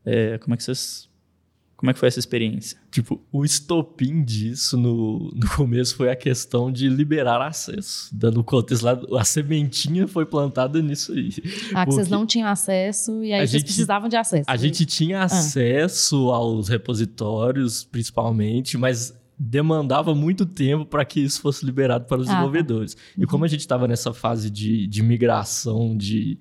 É, 0.05 0.39
como 0.39 0.55
é 0.55 0.57
que 0.57 0.65
vocês 0.65 1.10
Como 1.81 1.91
é 1.91 1.95
que 1.95 1.99
foi 1.99 2.09
essa 2.09 2.19
experiência? 2.19 2.77
Tipo, 2.91 3.19
o 3.33 3.43
estopim 3.43 4.23
disso 4.23 4.77
no, 4.77 5.31
no 5.35 5.49
começo 5.57 5.97
foi 5.97 6.11
a 6.11 6.15
questão 6.15 6.71
de 6.71 6.91
liberar 6.91 7.41
acesso. 7.41 8.11
Dando 8.13 8.45
contexto 8.45 8.83
lá, 8.83 9.01
a 9.19 9.25
sementinha 9.25 10.07
foi 10.07 10.27
plantada 10.27 10.83
nisso 10.83 11.11
aí. 11.13 11.31
Ah, 11.75 11.87
que 11.87 11.93
vocês 11.93 12.11
não 12.11 12.27
tinham 12.27 12.49
acesso 12.49 13.25
e 13.25 13.33
aí 13.33 13.39
A 13.41 13.47
vocês 13.47 13.51
gente- 13.53 13.65
precisavam 13.65 14.11
de 14.11 14.17
acesso. 14.17 14.45
A 14.47 14.57
gente 14.59 14.85
tinha 14.85 15.23
acesso 15.23 16.29
aos 16.31 16.69
repositórios, 16.69 17.83
principalmente, 17.85 18.77
mas 18.77 19.15
demandava 19.39 20.15
muito 20.15 20.45
tempo 20.45 20.85
para 20.85 21.03
que 21.03 21.19
isso 21.21 21.41
fosse 21.41 21.65
liberado 21.65 22.05
para 22.05 22.19
os 22.21 22.29
Ah, 22.29 22.33
tá. 22.33 22.35
desenvolvedores. 22.35 22.95
E 23.17 23.25
como 23.25 23.47
a 23.47 23.49
gente 23.49 23.61
estava 23.61 23.89
nessa 23.89 24.13
fase 24.13 24.51
de, 24.51 24.87
de 24.87 25.03
migração, 25.03 25.97
de. 25.97 26.39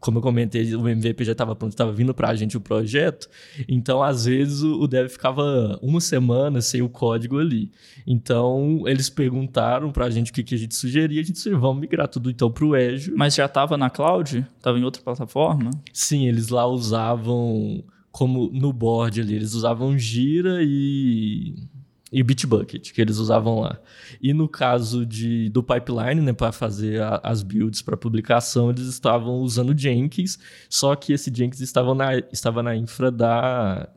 Como 0.00 0.18
eu 0.18 0.22
comentei, 0.22 0.74
o 0.74 0.88
MVP 0.88 1.24
já 1.24 1.32
estava 1.32 1.54
pronto, 1.54 1.72
estava 1.72 1.92
vindo 1.92 2.12
para 2.12 2.28
a 2.28 2.34
gente 2.34 2.56
o 2.56 2.60
projeto. 2.60 3.28
Então, 3.68 4.02
às 4.02 4.24
vezes, 4.24 4.62
o 4.62 4.86
dev 4.86 5.08
ficava 5.08 5.78
uma 5.82 6.00
semana 6.00 6.60
sem 6.60 6.82
o 6.82 6.88
código 6.88 7.38
ali. 7.38 7.70
Então, 8.06 8.82
eles 8.86 9.08
perguntaram 9.08 9.92
para 9.92 10.06
a 10.06 10.10
gente 10.10 10.30
o 10.30 10.34
que, 10.34 10.42
que 10.42 10.54
a 10.54 10.58
gente 10.58 10.74
sugeria. 10.74 11.20
A 11.20 11.24
gente 11.24 11.38
sugeriu, 11.38 11.60
vamos 11.60 11.80
migrar 11.80 12.08
tudo 12.08 12.30
então 12.30 12.50
para 12.50 12.64
o 12.64 12.74
Azure. 12.74 13.16
Mas 13.16 13.34
já 13.34 13.46
estava 13.46 13.76
na 13.76 13.90
cloud? 13.90 14.46
Estava 14.56 14.78
em 14.78 14.84
outra 14.84 15.02
plataforma? 15.02 15.70
Sim, 15.92 16.26
eles 16.26 16.48
lá 16.48 16.66
usavam 16.66 17.84
como 18.12 18.50
no 18.52 18.72
board 18.72 19.20
ali, 19.22 19.34
eles 19.34 19.54
usavam 19.54 19.98
Gira 19.98 20.58
e 20.62 21.54
e 22.12 22.22
Bitbucket 22.22 22.92
que 22.92 23.00
eles 23.00 23.16
usavam 23.18 23.60
lá. 23.60 23.78
E 24.22 24.34
no 24.34 24.48
caso 24.48 25.06
de 25.06 25.48
do 25.48 25.62
pipeline, 25.62 26.20
né, 26.20 26.32
para 26.32 26.52
fazer 26.52 27.00
a- 27.00 27.20
as 27.22 27.42
builds 27.42 27.80
para 27.80 27.96
publicação, 27.96 28.70
eles 28.70 28.86
estavam 28.86 29.36
usando 29.40 29.76
Jenkins, 29.76 30.38
só 30.68 30.94
que 30.94 31.12
esse 31.12 31.32
Jenkins 31.34 31.60
estava 31.60 31.94
na 31.94 32.18
estava 32.32 32.62
na 32.62 32.76
infra 32.76 33.10
da 33.10 33.88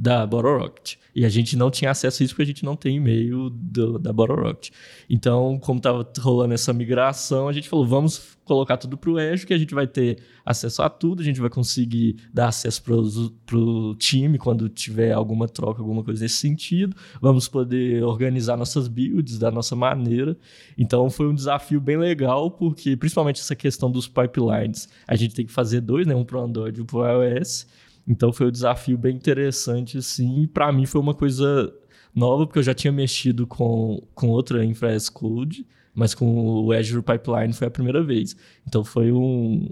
da 0.00 0.24
BottleRocket. 0.24 0.96
E 1.12 1.24
a 1.24 1.28
gente 1.28 1.56
não 1.56 1.72
tinha 1.72 1.90
acesso 1.90 2.22
a 2.22 2.24
isso 2.24 2.32
porque 2.32 2.44
a 2.44 2.46
gente 2.46 2.64
não 2.64 2.76
tem 2.76 2.98
e-mail 2.98 3.50
do- 3.50 3.98
da 3.98 4.12
BottleRocket. 4.12 4.70
Então, 5.10 5.58
como 5.58 5.78
estava 5.78 6.08
rolando 6.20 6.54
essa 6.54 6.72
migração, 6.72 7.48
a 7.48 7.52
gente 7.52 7.68
falou, 7.68 7.84
vamos 7.84 8.38
colocar 8.44 8.76
tudo 8.76 8.96
para 8.96 9.10
o 9.10 9.18
Azure, 9.18 9.46
que 9.46 9.52
a 9.52 9.58
gente 9.58 9.74
vai 9.74 9.88
ter 9.88 10.18
acesso 10.46 10.82
a 10.82 10.88
tudo, 10.88 11.20
a 11.20 11.24
gente 11.24 11.40
vai 11.40 11.50
conseguir 11.50 12.16
dar 12.32 12.46
acesso 12.46 12.80
para 12.80 13.56
o 13.58 13.96
time 13.96 14.38
quando 14.38 14.68
tiver 14.68 15.12
alguma 15.12 15.48
troca, 15.48 15.82
alguma 15.82 16.04
coisa 16.04 16.22
nesse 16.22 16.36
sentido. 16.36 16.96
Vamos 17.20 17.48
poder 17.48 18.04
organizar 18.04 18.56
nossas 18.56 18.86
builds 18.86 19.36
da 19.36 19.50
nossa 19.50 19.74
maneira. 19.74 20.36
Então, 20.78 21.10
foi 21.10 21.26
um 21.26 21.34
desafio 21.34 21.80
bem 21.80 21.96
legal, 21.96 22.52
porque 22.52 22.96
principalmente 22.96 23.40
essa 23.40 23.56
questão 23.56 23.90
dos 23.90 24.06
pipelines, 24.06 24.88
a 25.08 25.16
gente 25.16 25.34
tem 25.34 25.44
que 25.44 25.52
fazer 25.52 25.80
dois, 25.80 26.06
né? 26.06 26.14
Um 26.14 26.24
para 26.24 26.38
o 26.38 26.44
Android 26.44 26.78
e 26.78 26.82
um 26.82 26.86
para 26.86 26.98
o 26.98 27.24
iOS. 27.24 27.66
Então 28.08 28.32
foi 28.32 28.46
um 28.46 28.50
desafio 28.50 28.96
bem 28.96 29.14
interessante, 29.14 29.98
assim. 29.98 30.42
E 30.42 30.46
para 30.46 30.72
mim 30.72 30.86
foi 30.86 31.00
uma 31.00 31.14
coisa 31.14 31.70
nova, 32.14 32.46
porque 32.46 32.58
eu 32.58 32.62
já 32.62 32.72
tinha 32.72 32.90
mexido 32.90 33.46
com, 33.46 34.02
com 34.14 34.30
outra 34.30 34.64
infra 34.64 34.94
as 34.94 35.10
code, 35.10 35.66
mas 35.94 36.14
com 36.14 36.64
o 36.64 36.72
Azure 36.72 37.02
Pipeline 37.02 37.52
foi 37.52 37.66
a 37.68 37.70
primeira 37.70 38.02
vez. 38.02 38.34
Então 38.66 38.82
foi 38.82 39.12
um 39.12 39.68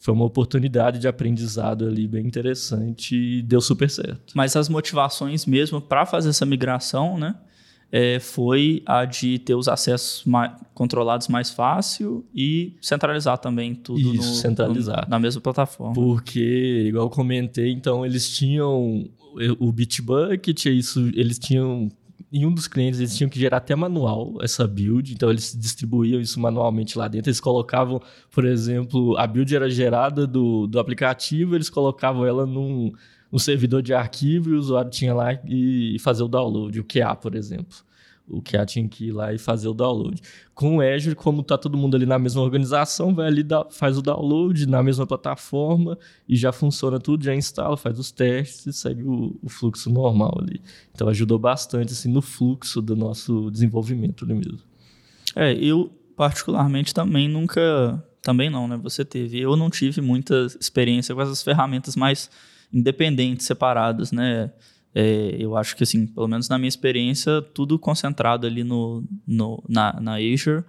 foi 0.00 0.14
uma 0.14 0.24
oportunidade 0.24 1.00
de 1.00 1.08
aprendizado 1.08 1.84
ali 1.84 2.06
bem 2.06 2.24
interessante 2.24 3.16
e 3.16 3.42
deu 3.42 3.60
super 3.60 3.90
certo. 3.90 4.32
Mas 4.32 4.54
as 4.54 4.68
motivações 4.68 5.44
mesmo 5.44 5.80
para 5.80 6.06
fazer 6.06 6.28
essa 6.28 6.46
migração, 6.46 7.18
né? 7.18 7.34
É, 7.90 8.18
foi 8.20 8.82
a 8.84 9.04
de 9.04 9.38
ter 9.38 9.54
os 9.54 9.66
acessos 9.68 10.22
mai- 10.24 10.54
controlados 10.74 11.26
mais 11.28 11.50
fácil 11.50 12.24
e 12.34 12.76
centralizar 12.82 13.38
também 13.38 13.74
tudo 13.74 13.98
Isso, 14.00 14.28
no- 14.28 14.34
centralizar. 14.34 15.04
no- 15.06 15.10
na 15.10 15.18
mesma 15.18 15.40
plataforma. 15.40 15.94
Porque, 15.94 16.84
igual 16.88 17.06
eu 17.06 17.10
comentei, 17.10 17.70
então 17.72 18.04
eles 18.04 18.28
tinham 18.36 19.08
o 19.58 19.72
Bitbucket, 19.72 20.66
isso, 20.66 21.00
eles 21.14 21.38
tinham. 21.38 21.88
Em 22.30 22.44
um 22.44 22.52
dos 22.52 22.68
clientes, 22.68 23.00
eles 23.00 23.16
tinham 23.16 23.30
que 23.30 23.38
gerar 23.40 23.56
até 23.56 23.74
manual 23.74 24.34
essa 24.42 24.66
build, 24.66 25.14
então 25.14 25.30
eles 25.30 25.56
distribuíam 25.58 26.20
isso 26.20 26.38
manualmente 26.38 26.98
lá 26.98 27.08
dentro. 27.08 27.30
Eles 27.30 27.40
colocavam, 27.40 28.02
por 28.30 28.44
exemplo, 28.44 29.16
a 29.16 29.26
build 29.26 29.54
era 29.56 29.70
gerada 29.70 30.26
do, 30.26 30.66
do 30.66 30.78
aplicativo, 30.78 31.54
eles 31.54 31.70
colocavam 31.70 32.26
ela 32.26 32.44
num, 32.44 32.92
num 33.30 33.38
servidor 33.38 33.82
de 33.82 33.92
arquivo 33.92 34.50
e 34.50 34.54
o 34.54 34.58
usuário 34.58 34.90
tinha 34.90 35.14
lá 35.14 35.38
e 35.46 35.98
fazer 36.00 36.22
o 36.22 36.28
download, 36.28 36.80
o 36.80 36.84
QA, 36.84 37.14
por 37.14 37.34
exemplo. 37.34 37.76
O 38.30 38.42
QA 38.42 38.66
tinha 38.66 38.86
que 38.86 39.06
ir 39.06 39.12
lá 39.12 39.32
e 39.32 39.38
fazer 39.38 39.68
o 39.68 39.74
download. 39.74 40.20
Com 40.54 40.76
o 40.76 40.80
Azure, 40.82 41.14
como 41.14 41.42
tá 41.42 41.56
todo 41.56 41.78
mundo 41.78 41.96
ali 41.96 42.04
na 42.04 42.18
mesma 42.18 42.42
organização, 42.42 43.14
vai 43.14 43.26
ali, 43.26 43.42
faz 43.70 43.96
o 43.96 44.02
download 44.02 44.66
na 44.66 44.82
mesma 44.82 45.06
plataforma 45.06 45.98
e 46.28 46.36
já 46.36 46.52
funciona 46.52 47.00
tudo, 47.00 47.24
já 47.24 47.34
instala, 47.34 47.76
faz 47.76 47.98
os 47.98 48.12
testes 48.12 48.66
e 48.66 48.72
segue 48.72 49.02
o, 49.02 49.38
o 49.42 49.48
fluxo 49.48 49.88
normal 49.90 50.36
ali. 50.42 50.60
Então 50.94 51.08
ajudou 51.08 51.38
bastante 51.38 51.92
assim, 51.92 52.12
no 52.12 52.20
fluxo 52.20 52.82
do 52.82 52.94
nosso 52.94 53.50
desenvolvimento 53.50 54.26
ali 54.26 54.34
mesmo. 54.34 54.60
É, 55.34 55.54
eu 55.54 55.90
particularmente 56.14 56.92
também 56.92 57.28
nunca, 57.28 58.04
também 58.20 58.50
não, 58.50 58.68
né? 58.68 58.76
Você 58.82 59.06
teve, 59.06 59.40
eu 59.40 59.56
não 59.56 59.70
tive 59.70 60.02
muita 60.02 60.48
experiência 60.60 61.14
com 61.14 61.22
essas 61.22 61.42
ferramentas 61.42 61.96
mais 61.96 62.30
independentes, 62.72 63.46
separadas, 63.46 64.12
né? 64.12 64.50
É, 64.94 65.36
eu 65.38 65.56
acho 65.56 65.76
que 65.76 65.82
assim, 65.82 66.06
pelo 66.06 66.26
menos 66.26 66.48
na 66.48 66.58
minha 66.58 66.68
experiência, 66.68 67.42
tudo 67.42 67.78
concentrado 67.78 68.46
ali 68.46 68.64
no, 68.64 69.04
no 69.26 69.62
na, 69.68 70.00
na 70.00 70.14
Azure, 70.14 70.64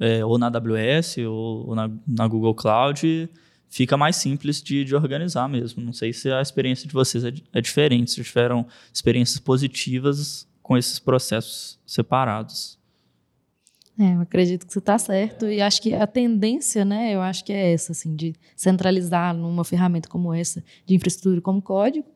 é, 0.00 0.24
ou 0.24 0.38
na 0.38 0.46
AWS, 0.46 1.18
ou, 1.18 1.68
ou 1.68 1.74
na, 1.74 1.90
na 2.06 2.26
Google 2.26 2.54
Cloud, 2.54 3.28
fica 3.68 3.96
mais 3.96 4.16
simples 4.16 4.62
de, 4.62 4.84
de 4.84 4.94
organizar 4.94 5.48
mesmo. 5.48 5.82
Não 5.82 5.92
sei 5.92 6.12
se 6.12 6.30
a 6.30 6.42
experiência 6.42 6.86
de 6.88 6.92
vocês 6.92 7.24
é, 7.24 7.32
é 7.52 7.60
diferente, 7.60 8.10
se 8.10 8.22
tiveram 8.22 8.66
experiências 8.92 9.38
positivas 9.38 10.48
com 10.62 10.76
esses 10.76 10.98
processos 10.98 11.78
separados. 11.86 12.78
É, 13.98 14.14
eu 14.14 14.20
acredito 14.22 14.66
que 14.66 14.72
você 14.72 14.78
está 14.78 14.98
certo 14.98 15.46
e 15.46 15.60
acho 15.60 15.80
que 15.82 15.92
a 15.94 16.06
tendência, 16.06 16.84
né, 16.84 17.14
eu 17.14 17.20
acho 17.20 17.44
que 17.44 17.52
é 17.52 17.72
essa, 17.72 17.92
assim, 17.92 18.16
de 18.16 18.34
centralizar 18.56 19.34
numa 19.34 19.64
ferramenta 19.64 20.08
como 20.08 20.32
essa 20.32 20.64
de 20.86 20.94
infraestrutura 20.94 21.40
como 21.42 21.60
código, 21.60 22.06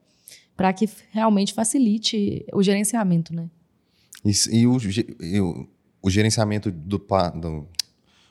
para 0.57 0.73
que 0.73 0.89
realmente 1.13 1.53
facilite 1.53 2.45
o 2.53 2.63
gerenciamento, 2.63 3.35
né? 3.35 3.49
E, 4.25 4.33
e 4.61 4.67
o, 4.67 4.79
e 5.21 5.41
o- 5.41 5.69
o 6.03 6.09
gerenciamento 6.11 6.71
do, 6.71 6.97
do- 6.99 7.69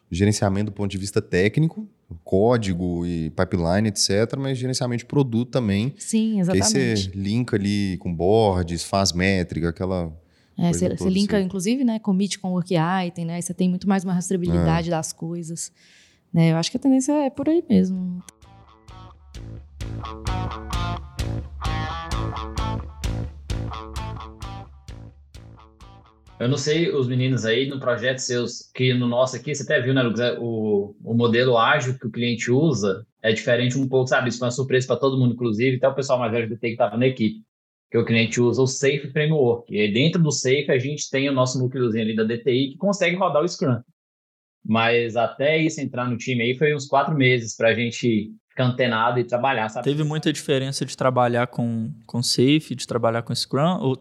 gerenciamento 0.10 0.72
do 0.72 0.76
ponto 0.76 0.90
de 0.90 0.98
vista 0.98 1.22
técnico, 1.22 1.88
código 2.24 3.06
e 3.06 3.30
pipeline, 3.32 3.90
etc., 3.90 4.36
mas 4.38 4.58
gerenciamento 4.58 5.00
de 5.00 5.06
produto 5.06 5.52
também. 5.52 5.94
Sim, 5.98 6.42
Que 6.44 6.52
aí 6.52 6.58
você 6.64 6.92
exatamente. 6.94 7.12
linka 7.18 7.56
ali 7.56 7.98
com 7.98 8.14
boards, 8.14 8.84
faz 8.84 9.12
métrica, 9.14 9.70
aquela. 9.70 10.12
É, 10.58 10.72
você, 10.72 10.90
você 10.96 11.10
linka, 11.10 11.38
assim. 11.38 11.46
inclusive, 11.46 11.84
né, 11.84 12.00
commit 12.00 12.40
com 12.40 12.52
work 12.52 12.74
item, 13.08 13.26
né? 13.26 13.42
Você 13.42 13.54
tem 13.54 13.70
muito 13.70 13.88
mais 13.90 14.04
uma 14.04 14.14
É. 14.14 14.16
rastreabilidade 14.16 14.90
das 14.90 15.12
coisas. 15.12 15.72
Né? 16.34 16.52
Eu 16.52 16.58
acho 16.58 16.72
que 16.72 16.78
a 16.78 16.80
tendência 16.80 17.12
é 17.14 17.30
por 17.30 17.50
aí 17.50 17.64
mesmo. 17.70 18.24
Eu 26.38 26.50
não 26.50 26.58
sei, 26.58 26.92
os 26.94 27.08
meninos 27.08 27.46
aí 27.46 27.66
no 27.68 27.80
projeto 27.80 28.18
seus, 28.20 28.70
que 28.74 28.94
no 28.94 29.08
nosso 29.08 29.38
aqui, 29.38 29.56
você 29.56 29.64
até 29.64 29.82
viu, 29.82 29.94
né, 29.94 30.02
Lucas? 30.04 30.20
é, 30.20 30.38
O, 30.38 30.94
o 31.02 31.14
modelo 31.14 31.58
ágil 31.58 31.98
que 31.98 32.08
o 32.08 32.12
cliente 32.12 32.52
usa 32.52 33.06
é 33.22 33.32
diferente 33.32 33.78
um 33.78 33.88
pouco, 33.88 34.08
sabe? 34.08 34.28
Isso 34.28 34.40
foi 34.40 34.48
uma 34.48 34.52
surpresa 34.52 34.86
para 34.86 34.98
todo 34.98 35.18
mundo, 35.18 35.34
inclusive, 35.34 35.78
até 35.78 35.88
o 35.88 35.96
pessoal 35.96 36.20
mais 36.20 36.32
velho 36.34 36.50
do 36.50 36.56
TI 36.56 36.60
que 36.68 36.68
estava 36.74 36.98
na 36.98 37.08
equipe. 37.08 37.42
Que 37.96 38.00
o 38.00 38.04
cliente 38.04 38.42
usa 38.42 38.62
o 38.62 38.68
Safe 38.68 39.10
Framework. 39.10 39.74
E 39.74 39.80
aí 39.80 39.94
dentro 39.94 40.22
do 40.22 40.30
Safe 40.30 40.70
a 40.70 40.78
gente 40.78 41.10
tem 41.10 41.30
o 41.30 41.32
nosso 41.32 41.58
núcleozinho 41.58 42.04
ali 42.04 42.14
da 42.14 42.26
DTI 42.26 42.72
que 42.72 42.78
consegue 42.78 43.16
rodar 43.16 43.42
o 43.42 43.48
Scrum. 43.48 43.80
Mas 44.66 45.16
até 45.16 45.58
isso 45.58 45.80
entrar 45.80 46.10
no 46.10 46.18
time 46.18 46.44
aí 46.44 46.58
foi 46.58 46.76
uns 46.76 46.88
quatro 46.88 47.16
meses 47.16 47.56
para 47.56 47.70
a 47.70 47.74
gente 47.74 48.34
ficar 48.50 48.66
antenado 48.66 49.18
e 49.18 49.24
trabalhar, 49.24 49.70
sabe? 49.70 49.86
Teve 49.86 50.04
muita 50.04 50.34
diferença 50.34 50.86
de 50.86 50.98
trabalhar 50.98 51.48
com, 51.48 51.90
com 52.06 52.22
Safe, 52.22 52.76
de 52.76 52.86
trabalhar 52.86 53.22
com 53.22 53.34
Scrum? 53.34 53.80
Ou, 53.80 53.98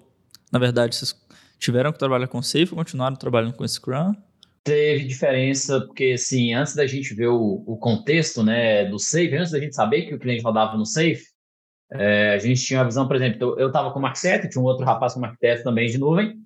na 0.51 0.59
verdade, 0.59 0.97
vocês 0.97 1.15
tiveram 1.61 1.93
que 1.93 1.99
trabalhar 2.01 2.27
com 2.27 2.43
Safe 2.43 2.71
ou 2.73 2.77
continuaram 2.77 3.15
trabalhando 3.15 3.55
com 3.55 3.69
Scrum? 3.69 4.13
Teve 4.65 5.05
diferença, 5.05 5.81
porque 5.83 6.15
assim, 6.15 6.53
antes 6.53 6.75
da 6.75 6.85
gente 6.85 7.15
ver 7.15 7.29
o, 7.29 7.63
o 7.65 7.77
contexto 7.77 8.43
né, 8.43 8.87
do 8.87 8.99
Safe, 8.99 9.37
antes 9.37 9.53
da 9.53 9.61
gente 9.61 9.77
saber 9.77 10.03
que 10.03 10.15
o 10.17 10.19
cliente 10.19 10.43
rodava 10.43 10.77
no 10.77 10.85
Safe, 10.85 11.33
é, 11.95 12.35
a 12.35 12.39
gente 12.39 12.65
tinha 12.65 12.81
uma 12.81 12.87
visão, 12.87 13.07
por 13.07 13.15
exemplo, 13.15 13.55
eu 13.59 13.69
estava 13.69 13.93
como 13.93 14.07
arquiteto, 14.07 14.49
tinha 14.49 14.61
um 14.61 14.67
outro 14.67 14.85
rapaz 14.85 15.15
como 15.15 15.27
arquiteto 15.27 15.63
também 15.63 15.89
de 15.89 15.97
nuvem, 15.97 16.37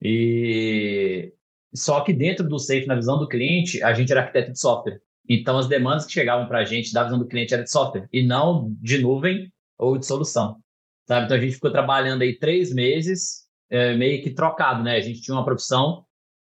e 0.00 1.32
só 1.74 2.00
que 2.00 2.12
dentro 2.12 2.48
do 2.48 2.58
Safe, 2.58 2.86
na 2.86 2.94
visão 2.94 3.18
do 3.18 3.28
cliente, 3.28 3.82
a 3.82 3.92
gente 3.92 4.10
era 4.10 4.22
arquiteto 4.22 4.52
de 4.52 4.58
software. 4.58 5.00
Então, 5.28 5.58
as 5.58 5.68
demandas 5.68 6.06
que 6.06 6.12
chegavam 6.12 6.48
para 6.48 6.60
a 6.60 6.64
gente 6.64 6.92
da 6.92 7.04
visão 7.04 7.18
do 7.18 7.26
cliente 7.26 7.52
era 7.52 7.62
de 7.62 7.70
software, 7.70 8.08
e 8.12 8.26
não 8.26 8.74
de 8.80 8.98
nuvem 8.98 9.52
ou 9.76 9.98
de 9.98 10.06
solução. 10.06 10.56
Sabe? 11.06 11.26
Então, 11.26 11.36
a 11.36 11.40
gente 11.40 11.54
ficou 11.54 11.70
trabalhando 11.70 12.22
aí 12.22 12.38
três 12.38 12.72
meses, 12.72 13.46
é, 13.68 13.94
meio 13.94 14.22
que 14.22 14.30
trocado, 14.30 14.82
né? 14.82 14.96
A 14.96 15.00
gente 15.00 15.20
tinha 15.20 15.36
uma 15.36 15.44
profissão 15.44 16.04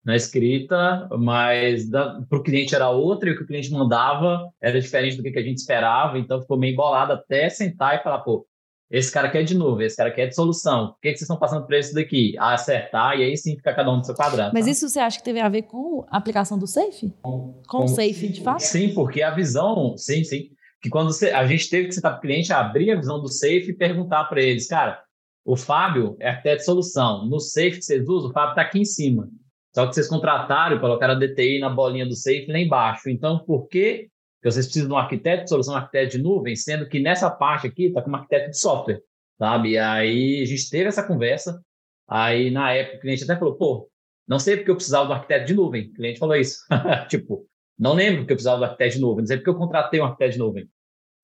na 0.05 0.15
escrita, 0.15 1.09
mas 1.19 1.89
para 1.89 2.39
o 2.39 2.43
cliente 2.43 2.75
era 2.75 2.91
outra 2.91 3.29
e 3.29 3.33
o 3.33 3.37
que 3.37 3.43
o 3.43 3.47
cliente 3.47 3.71
mandava 3.71 4.51
era 4.61 4.81
diferente 4.81 5.17
do 5.17 5.23
que, 5.23 5.31
que 5.31 5.39
a 5.39 5.43
gente 5.43 5.59
esperava, 5.59 6.19
então 6.19 6.43
ficou 6.43 6.59
meio 6.59 6.75
embolado 6.75 7.13
até 7.13 7.49
sentar 7.49 7.97
e 7.97 8.03
falar, 8.03 8.19
pô, 8.19 8.47
esse 8.91 9.11
cara 9.11 9.31
quer 9.31 9.43
de 9.43 9.57
novo, 9.57 9.83
esse 9.83 9.97
cara 9.97 10.11
quer 10.11 10.27
de 10.27 10.35
solução. 10.35 10.85
O 10.85 10.93
que, 11.01 11.11
que 11.11 11.19
vocês 11.19 11.23
estão 11.23 11.39
passando 11.39 11.67
para 11.67 11.79
isso 11.79 11.95
daqui? 11.95 12.37
A 12.39 12.53
acertar, 12.53 13.19
e 13.19 13.25
aí 13.25 13.37
sim 13.37 13.57
fica 13.57 13.75
cada 13.75 13.91
um 13.91 13.97
no 13.97 14.05
seu 14.05 14.15
quadrado. 14.15 14.53
Mas 14.53 14.67
tá? 14.67 14.71
isso 14.71 14.89
você 14.89 15.01
acha 15.01 15.19
que 15.19 15.25
teve 15.25 15.41
a 15.41 15.49
ver 15.49 15.63
com 15.63 16.05
a 16.09 16.19
aplicação 16.19 16.59
do 16.59 16.67
Safe? 16.67 17.13
Com, 17.23 17.85
o 17.85 17.89
Safe, 17.89 18.29
de 18.29 18.43
fato? 18.43 18.61
Sim, 18.61 18.93
porque 18.95 19.23
a 19.23 19.31
visão, 19.31 19.97
sim, 19.97 20.23
sim. 20.23 20.51
Que 20.83 20.91
quando 20.91 21.13
você, 21.13 21.31
a 21.31 21.47
gente 21.47 21.69
teve 21.71 21.89
que 21.89 21.95
sentar 21.95 22.13
para 22.13 22.19
o 22.19 22.21
cliente, 22.21 22.53
abrir 22.53 22.91
a 22.93 22.97
visão 22.97 23.21
do 23.21 23.29
Safe 23.29 23.71
e 23.71 23.75
perguntar 23.75 24.25
para 24.25 24.43
eles, 24.43 24.69
cara, 24.69 25.03
o 25.45 25.57
Fábio 25.57 26.15
é 26.21 26.29
arquiteto 26.29 26.59
de 26.59 26.65
solução. 26.65 27.27
No 27.27 27.41
Safe 27.41 27.79
que 27.79 27.83
vocês 27.83 28.07
usam, 28.07 28.31
o 28.31 28.33
Fábio 28.33 28.51
está 28.51 28.63
aqui 28.63 28.79
em 28.79 28.85
cima. 28.85 29.29
Só 29.75 29.87
que 29.87 29.95
vocês 29.95 30.09
contrataram 30.09 30.77
e 30.77 30.81
colocaram 30.81 31.15
a 31.15 31.19
DTI 31.19 31.59
na 31.59 31.69
bolinha 31.69 32.07
do 32.07 32.15
Safe 32.15 32.47
lá 32.49 32.59
embaixo. 32.59 33.11
Então, 33.11 33.39
por 33.41 33.67
que 33.67 34.09
vocês 34.43 34.67
precisam 34.67 34.89
de 34.89 34.95
um 34.95 34.99
arquiteto 34.99 35.45
de 35.45 35.49
solução, 35.49 35.75
arquiteto 35.75 36.17
de 36.17 36.23
nuvem, 36.23 36.55
sendo 36.55 36.89
que 36.89 37.01
nessa 37.01 37.31
parte 37.31 37.67
aqui 37.67 37.87
está 37.87 38.03
com 38.03 38.11
um 38.11 38.17
arquiteto 38.17 38.51
de 38.51 38.59
software? 38.59 39.01
sabe? 39.39 39.79
Aí 39.79 40.43
a 40.43 40.47
gente 40.47 40.71
teve 40.71 40.89
essa 40.89 41.07
conversa. 41.07 41.61
Aí 42.09 42.51
na 42.51 42.73
época 42.73 42.99
o 42.99 43.01
cliente 43.01 43.25
até 43.25 43.37
falou: 43.37 43.57
pô, 43.57 43.89
não 44.27 44.39
sei 44.39 44.57
porque 44.57 44.71
eu 44.71 44.77
precisava 44.77 45.07
do 45.07 45.13
arquiteto 45.13 45.47
de 45.47 45.55
nuvem. 45.55 45.89
O 45.89 45.93
cliente 45.95 46.19
falou 46.19 46.37
isso. 46.37 46.59
tipo, 47.09 47.47
não 47.79 47.95
lembro 47.95 48.21
porque 48.21 48.33
eu 48.33 48.37
precisava 48.37 48.59
do 48.59 48.65
arquiteto 48.65 48.97
de 48.97 49.01
nuvem, 49.01 49.19
não 49.19 49.27
sei 49.27 49.37
porque 49.37 49.51
eu 49.51 49.57
contratei 49.57 50.01
um 50.01 50.05
arquiteto 50.05 50.33
de 50.33 50.39
nuvem. 50.39 50.69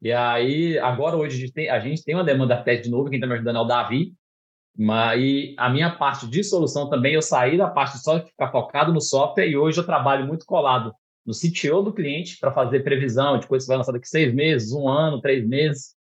E 0.02 0.12
aí, 0.12 0.78
agora 0.78 1.16
hoje 1.16 1.36
a 1.36 1.40
gente 1.40 1.52
tem, 1.52 1.68
a 1.68 1.78
gente 1.78 2.02
tem 2.02 2.14
uma 2.14 2.24
demanda 2.24 2.54
de 2.54 2.60
arquiteto 2.60 2.84
de 2.84 2.90
nuvem, 2.90 3.10
quem 3.10 3.18
está 3.18 3.26
me 3.26 3.34
ajudando 3.34 3.56
é 3.56 3.60
o 3.60 3.64
Davi. 3.64 4.14
Mas 4.82 5.20
e 5.20 5.54
a 5.58 5.68
minha 5.68 5.94
parte 5.94 6.26
de 6.26 6.42
solução 6.42 6.88
também, 6.88 7.12
eu 7.12 7.20
saí 7.20 7.58
da 7.58 7.68
parte 7.68 7.98
de 7.98 8.02
só 8.02 8.18
ficar 8.18 8.50
focado 8.50 8.94
no 8.94 9.00
software 9.00 9.46
e 9.46 9.54
hoje 9.54 9.78
eu 9.78 9.84
trabalho 9.84 10.26
muito 10.26 10.46
colado 10.46 10.94
no 11.26 11.34
CTO 11.34 11.82
do 11.82 11.92
cliente 11.92 12.38
para 12.40 12.50
fazer 12.50 12.80
previsão 12.80 13.38
de 13.38 13.46
coisas 13.46 13.66
que 13.66 13.68
vai 13.68 13.76
lançar 13.76 13.92
daqui 13.92 14.08
seis 14.08 14.32
meses, 14.32 14.72
um 14.72 14.88
ano, 14.88 15.20
três 15.20 15.46
meses. 15.46 15.94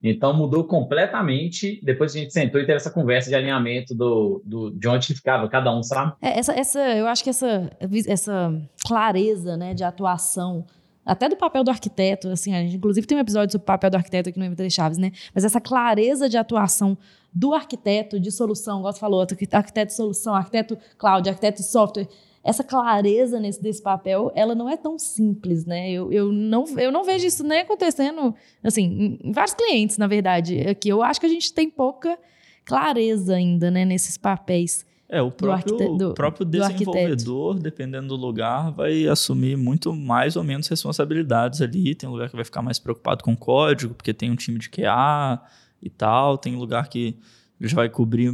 Então 0.00 0.32
mudou 0.32 0.62
completamente 0.62 1.80
depois 1.82 2.14
a 2.14 2.20
gente 2.20 2.32
sentou 2.32 2.60
e 2.60 2.64
teve 2.64 2.76
essa 2.76 2.92
conversa 2.92 3.28
de 3.28 3.34
alinhamento 3.34 3.96
do, 3.96 4.40
do, 4.46 4.70
de 4.70 4.86
onde 4.86 5.12
ficava 5.12 5.48
cada 5.48 5.76
um, 5.76 5.82
sabe? 5.82 6.12
É, 6.22 6.38
essa, 6.38 6.52
essa, 6.52 6.78
eu 6.78 7.08
acho 7.08 7.24
que 7.24 7.30
essa, 7.30 7.68
essa 8.06 8.54
clareza 8.86 9.56
né, 9.56 9.74
de 9.74 9.82
atuação, 9.82 10.64
até 11.04 11.28
do 11.28 11.36
papel 11.36 11.64
do 11.64 11.70
arquiteto, 11.70 12.28
assim, 12.28 12.54
a 12.54 12.62
gente 12.62 12.76
inclusive 12.76 13.06
tem 13.06 13.16
um 13.16 13.20
episódio 13.20 13.52
sobre 13.52 13.64
o 13.64 13.66
papel 13.66 13.90
do 13.90 13.96
arquiteto 13.96 14.28
aqui 14.28 14.38
no 14.38 14.44
MT 14.44 14.70
Chaves, 14.70 14.98
né? 14.98 15.12
Mas 15.34 15.44
essa 15.44 15.60
clareza 15.60 16.28
de 16.28 16.36
atuação 16.36 16.96
do 17.32 17.54
arquiteto 17.54 18.20
de 18.20 18.30
solução, 18.30 18.78
igual 18.78 18.92
você 18.92 19.00
falou, 19.00 19.20
arquiteto 19.20 19.86
de 19.86 19.94
solução, 19.94 20.34
arquiteto 20.34 20.76
cloud, 20.98 21.28
arquiteto 21.28 21.62
de 21.62 21.68
software, 21.68 22.08
essa 22.42 22.64
clareza 22.64 23.38
nesse, 23.38 23.62
desse 23.62 23.82
papel, 23.82 24.32
ela 24.34 24.54
não 24.54 24.68
é 24.68 24.76
tão 24.76 24.98
simples, 24.98 25.66
né? 25.66 25.90
Eu, 25.90 26.10
eu, 26.10 26.32
não, 26.32 26.64
eu 26.78 26.90
não 26.90 27.04
vejo 27.04 27.26
isso 27.26 27.44
nem 27.44 27.60
acontecendo, 27.60 28.34
assim, 28.64 29.18
em 29.22 29.32
vários 29.32 29.54
clientes, 29.54 29.98
na 29.98 30.06
verdade. 30.06 30.60
Aqui 30.60 30.88
eu 30.88 31.02
acho 31.02 31.20
que 31.20 31.26
a 31.26 31.30
gente 31.30 31.52
tem 31.52 31.68
pouca 31.68 32.18
clareza 32.64 33.34
ainda, 33.34 33.70
né, 33.70 33.84
nesses 33.84 34.16
papéis. 34.16 34.86
É, 35.12 35.20
o 35.20 35.28
próprio, 35.28 35.96
do, 35.96 36.14
próprio 36.14 36.46
desenvolvedor, 36.46 37.58
dependendo 37.58 38.06
do 38.08 38.14
lugar, 38.14 38.70
vai 38.70 39.08
assumir 39.08 39.56
muito 39.56 39.92
mais 39.92 40.36
ou 40.36 40.44
menos 40.44 40.68
responsabilidades 40.68 41.60
ali. 41.60 41.96
Tem 41.96 42.08
lugar 42.08 42.30
que 42.30 42.36
vai 42.36 42.44
ficar 42.44 42.62
mais 42.62 42.78
preocupado 42.78 43.24
com 43.24 43.36
código, 43.36 43.92
porque 43.92 44.14
tem 44.14 44.30
um 44.30 44.36
time 44.36 44.56
de 44.56 44.70
QA 44.70 45.42
e 45.82 45.90
tal. 45.90 46.38
Tem 46.38 46.54
lugar 46.54 46.88
que 46.88 47.16
já 47.60 47.74
vai 47.74 47.88
cobrir 47.88 48.32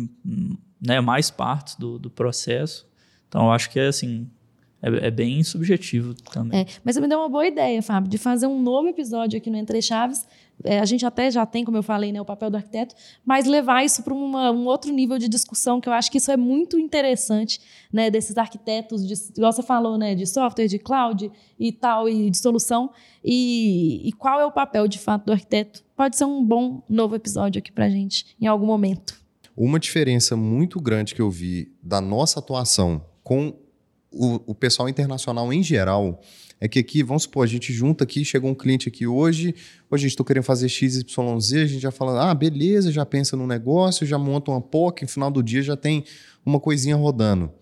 né, 0.78 1.00
mais 1.00 1.30
partes 1.30 1.76
do, 1.76 1.98
do 1.98 2.10
processo. 2.10 2.86
Então, 3.26 3.46
eu 3.46 3.52
acho 3.52 3.70
que 3.70 3.80
é 3.80 3.86
assim. 3.86 4.28
É, 4.82 5.06
é 5.06 5.10
bem 5.10 5.42
subjetivo 5.42 6.12
também. 6.30 6.60
É, 6.60 6.66
mas 6.84 6.98
me 6.98 7.08
deu 7.08 7.18
uma 7.18 7.28
boa 7.30 7.46
ideia, 7.46 7.80
Fábio, 7.80 8.10
de 8.10 8.18
fazer 8.18 8.46
um 8.46 8.60
novo 8.60 8.88
episódio 8.88 9.38
aqui 9.38 9.48
no 9.48 9.56
Entre 9.56 9.80
Chaves. 9.80 10.26
É, 10.64 10.80
a 10.80 10.84
gente 10.84 11.04
até 11.04 11.30
já 11.30 11.44
tem, 11.44 11.64
como 11.64 11.76
eu 11.76 11.82
falei, 11.82 12.12
né, 12.12 12.20
o 12.20 12.24
papel 12.24 12.50
do 12.50 12.56
arquiteto, 12.56 12.94
mas 13.24 13.46
levar 13.46 13.84
isso 13.84 14.02
para 14.02 14.14
um 14.14 14.66
outro 14.66 14.92
nível 14.92 15.18
de 15.18 15.28
discussão, 15.28 15.80
que 15.80 15.88
eu 15.88 15.92
acho 15.92 16.10
que 16.10 16.18
isso 16.18 16.30
é 16.30 16.36
muito 16.36 16.78
interessante, 16.78 17.60
né, 17.92 18.10
desses 18.10 18.36
arquitetos, 18.36 19.06
de, 19.06 19.14
igual 19.36 19.52
você 19.52 19.62
falou, 19.62 19.98
né, 19.98 20.14
de 20.14 20.26
software, 20.26 20.66
de 20.66 20.78
cloud 20.78 21.30
e 21.58 21.72
tal, 21.72 22.08
e 22.08 22.30
de 22.30 22.38
solução. 22.38 22.90
E, 23.24 24.08
e 24.08 24.12
qual 24.12 24.40
é 24.40 24.46
o 24.46 24.52
papel, 24.52 24.88
de 24.88 24.98
fato, 24.98 25.26
do 25.26 25.32
arquiteto? 25.32 25.84
Pode 25.96 26.16
ser 26.16 26.24
um 26.24 26.44
bom 26.44 26.82
novo 26.88 27.14
episódio 27.14 27.58
aqui 27.58 27.72
para 27.72 27.86
a 27.86 27.90
gente, 27.90 28.26
em 28.40 28.46
algum 28.46 28.66
momento. 28.66 29.20
Uma 29.56 29.78
diferença 29.78 30.36
muito 30.36 30.80
grande 30.80 31.14
que 31.14 31.22
eu 31.22 31.30
vi 31.30 31.72
da 31.82 32.00
nossa 32.00 32.40
atuação 32.40 33.02
com 33.22 33.54
o, 34.16 34.42
o 34.46 34.54
pessoal 34.54 34.88
internacional 34.88 35.52
em 35.52 35.62
geral 35.62 36.20
é 36.58 36.66
que 36.66 36.78
aqui, 36.78 37.02
vamos 37.02 37.24
supor, 37.24 37.44
a 37.44 37.46
gente 37.46 37.72
junta 37.72 38.04
aqui, 38.04 38.24
chegou 38.24 38.50
um 38.50 38.54
cliente 38.54 38.88
aqui 38.88 39.06
hoje, 39.06 39.54
hoje 39.90 40.04
a 40.04 40.08
gente 40.08 40.12
está 40.12 40.24
querendo 40.24 40.44
fazer 40.44 40.68
XYZ, 40.68 41.52
a 41.52 41.66
gente 41.66 41.80
já 41.80 41.90
fala, 41.90 42.30
ah, 42.30 42.34
beleza, 42.34 42.90
já 42.90 43.04
pensa 43.04 43.36
no 43.36 43.46
negócio, 43.46 44.06
já 44.06 44.18
monta 44.18 44.50
uma 44.50 44.60
POC, 44.60 45.02
no 45.02 45.08
final 45.08 45.30
do 45.30 45.42
dia 45.42 45.62
já 45.62 45.76
tem 45.76 46.04
uma 46.44 46.58
coisinha 46.58 46.96
rodando. 46.96 47.52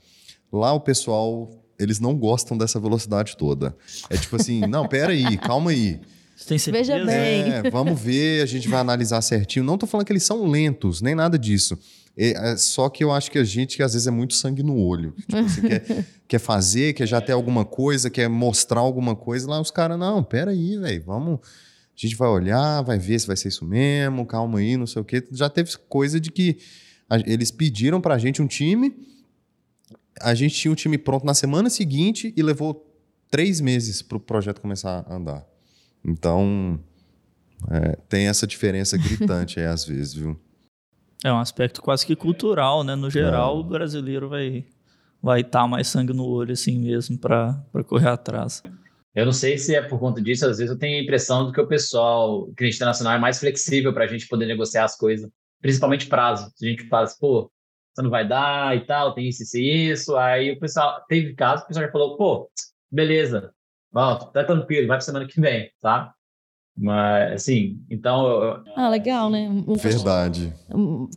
Lá 0.52 0.72
o 0.72 0.80
pessoal, 0.80 1.50
eles 1.78 1.98
não 1.98 2.14
gostam 2.16 2.56
dessa 2.56 2.78
velocidade 2.78 3.36
toda. 3.36 3.76
É 4.08 4.16
tipo 4.16 4.36
assim, 4.36 4.60
não, 4.60 4.86
pera 4.86 5.12
aí, 5.12 5.36
calma 5.38 5.72
aí. 5.72 6.00
Você 6.36 6.48
tem 6.48 6.58
certeza? 6.58 6.94
Veja 6.94 7.06
bem. 7.06 7.52
É, 7.52 7.70
vamos 7.70 8.00
ver, 8.00 8.42
a 8.42 8.46
gente 8.46 8.68
vai 8.68 8.80
analisar 8.80 9.20
certinho. 9.22 9.64
Não 9.64 9.74
estou 9.74 9.88
falando 9.88 10.06
que 10.06 10.12
eles 10.12 10.24
são 10.24 10.46
lentos, 10.46 11.00
nem 11.00 11.14
nada 11.14 11.38
disso. 11.38 11.78
É, 12.16 12.52
é, 12.52 12.56
só 12.56 12.88
que 12.88 13.02
eu 13.02 13.12
acho 13.12 13.30
que 13.30 13.38
a 13.38 13.44
gente, 13.44 13.76
que 13.76 13.82
às 13.82 13.92
vezes, 13.92 14.06
é 14.06 14.10
muito 14.10 14.34
sangue 14.34 14.62
no 14.62 14.76
olho. 14.76 15.12
Tipo, 15.12 15.36
assim, 15.36 15.62
quer, 15.62 16.06
quer 16.28 16.38
fazer, 16.38 16.92
quer 16.92 17.06
já 17.06 17.20
ter 17.20 17.32
alguma 17.32 17.64
coisa, 17.64 18.08
quer 18.08 18.28
mostrar 18.28 18.80
alguma 18.80 19.16
coisa. 19.16 19.48
Lá 19.48 19.60
os 19.60 19.70
caras, 19.70 19.98
não, 19.98 20.22
peraí, 20.22 20.76
velho, 20.78 21.02
vamos. 21.04 21.40
A 21.42 21.96
gente 21.96 22.16
vai 22.16 22.28
olhar, 22.28 22.82
vai 22.82 22.98
ver 22.98 23.18
se 23.20 23.26
vai 23.26 23.36
ser 23.36 23.48
isso 23.48 23.64
mesmo, 23.64 24.26
calma 24.26 24.58
aí, 24.58 24.76
não 24.76 24.86
sei 24.86 25.02
o 25.02 25.04
quê. 25.04 25.24
Já 25.30 25.48
teve 25.48 25.70
coisa 25.88 26.18
de 26.18 26.30
que 26.30 26.58
a, 27.08 27.18
eles 27.18 27.50
pediram 27.50 28.00
pra 28.00 28.18
gente 28.18 28.42
um 28.42 28.46
time, 28.46 28.96
a 30.20 30.34
gente 30.34 30.54
tinha 30.54 30.70
o 30.70 30.72
um 30.72 30.76
time 30.76 30.98
pronto 30.98 31.24
na 31.24 31.34
semana 31.34 31.70
seguinte 31.70 32.32
e 32.36 32.42
levou 32.42 32.90
três 33.30 33.60
meses 33.60 34.02
para 34.02 34.16
o 34.16 34.20
projeto 34.20 34.60
começar 34.60 35.04
a 35.08 35.14
andar. 35.14 35.53
Então, 36.04 36.78
é, 37.70 37.96
tem 38.08 38.28
essa 38.28 38.46
diferença 38.46 38.96
gritante 38.98 39.58
aí 39.58 39.66
às 39.66 39.84
vezes, 39.84 40.14
viu? 40.14 40.38
É 41.24 41.32
um 41.32 41.38
aspecto 41.38 41.80
quase 41.80 42.04
que 42.04 42.14
cultural, 42.14 42.84
né? 42.84 42.94
No 42.94 43.10
geral, 43.10 43.56
é. 43.56 43.60
o 43.60 43.64
brasileiro 43.64 44.28
vai 44.28 44.66
vai 45.22 45.40
estar 45.40 45.62
tá 45.62 45.66
mais 45.66 45.88
sangue 45.88 46.12
no 46.12 46.26
olho 46.26 46.52
assim 46.52 46.78
mesmo 46.78 47.18
para 47.18 47.64
correr 47.86 48.08
atrás. 48.08 48.62
Eu 49.14 49.24
não 49.24 49.32
sei 49.32 49.56
se 49.56 49.74
é 49.74 49.80
por 49.80 49.98
conta 49.98 50.20
disso, 50.20 50.44
às 50.44 50.58
vezes 50.58 50.70
eu 50.70 50.78
tenho 50.78 50.98
a 50.98 51.02
impressão 51.02 51.46
de 51.46 51.52
que 51.52 51.60
o 51.60 51.66
pessoal, 51.66 52.42
o 52.42 52.54
cliente 52.54 52.76
internacional, 52.76 53.14
é 53.14 53.18
mais 53.18 53.38
flexível 53.38 53.94
para 53.94 54.04
a 54.04 54.06
gente 54.06 54.28
poder 54.28 54.44
negociar 54.44 54.84
as 54.84 54.96
coisas, 54.96 55.30
principalmente 55.62 56.08
prazo. 56.08 56.52
Se 56.56 56.66
a 56.66 56.68
gente 56.68 56.86
faz, 56.88 57.16
pô, 57.18 57.50
você 57.94 58.02
não 58.02 58.10
vai 58.10 58.26
dar 58.26 58.76
e 58.76 58.84
tal, 58.84 59.14
tem 59.14 59.28
isso 59.28 59.56
e 59.56 59.92
isso. 59.92 60.16
Aí 60.16 60.50
o 60.50 60.58
pessoal, 60.58 61.02
teve 61.08 61.32
casos, 61.34 61.64
o 61.64 61.68
pessoal 61.68 61.86
já 61.86 61.92
falou, 61.92 62.16
pô, 62.16 62.50
beleza, 62.90 63.50
Bom, 63.94 64.16
tá 64.16 64.42
tranquilo, 64.42 64.88
vai 64.88 64.96
para 64.96 65.02
semana 65.02 65.24
que 65.24 65.40
vem, 65.40 65.70
tá? 65.80 66.12
Mas, 66.76 67.34
assim, 67.34 67.80
então. 67.88 68.60
Ah, 68.74 68.88
legal, 68.88 69.30
né? 69.30 69.48
Um 69.48 69.74
Verdade. 69.74 70.52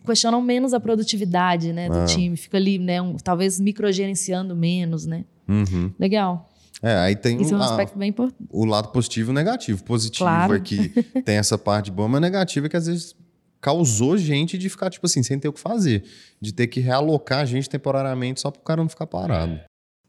questionam 0.05 0.39
menos 0.39 0.75
a 0.75 0.80
produtividade 0.80 1.73
né, 1.73 1.89
do 1.89 1.97
ah. 1.97 2.05
time. 2.05 2.38
Fica 2.38 2.57
ali, 2.57 2.78
né? 2.78 3.01
Um, 3.01 3.15
talvez 3.15 3.59
microgerenciando 3.59 4.55
menos, 4.55 5.07
né? 5.07 5.25
Uhum. 5.47 5.91
Legal. 5.97 6.47
É, 6.84 6.93
aí 6.97 7.15
tem 7.15 7.41
Isso 7.41 7.55
é 7.55 7.57
um 7.57 7.61
aspecto 7.61 7.97
bem 7.97 8.09
importante. 8.09 8.47
O 8.51 8.63
lado 8.63 8.89
positivo 8.89 9.32
e 9.32 9.34
negativo. 9.34 9.84
Positivo 9.84 10.25
claro. 10.25 10.53
é 10.53 10.59
que 10.59 10.89
tem 11.25 11.38
essa 11.38 11.57
parte 11.57 11.89
boa, 11.89 12.07
mas 12.07 12.21
negativo 12.21 12.67
é 12.67 12.69
que 12.69 12.78
às 12.78 12.86
vezes 12.86 13.15
causou 13.59 14.15
gente 14.15 14.55
de 14.59 14.69
ficar, 14.69 14.91
tipo 14.91 15.07
assim, 15.07 15.23
sem 15.23 15.39
ter 15.39 15.47
o 15.47 15.53
que 15.53 15.59
fazer. 15.59 16.03
De 16.39 16.53
ter 16.53 16.67
que 16.67 16.80
realocar 16.80 17.39
a 17.39 17.45
gente 17.45 17.67
temporariamente 17.67 18.39
só 18.39 18.51
para 18.51 18.59
o 18.59 18.63
cara 18.63 18.82
não 18.84 18.89
ficar 18.89 19.07
parado. 19.07 19.59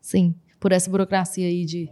Sim, 0.03 0.35
por 0.61 0.73
essa 0.73 0.91
burocracia 0.91 1.47
aí 1.47 1.65
de 1.65 1.89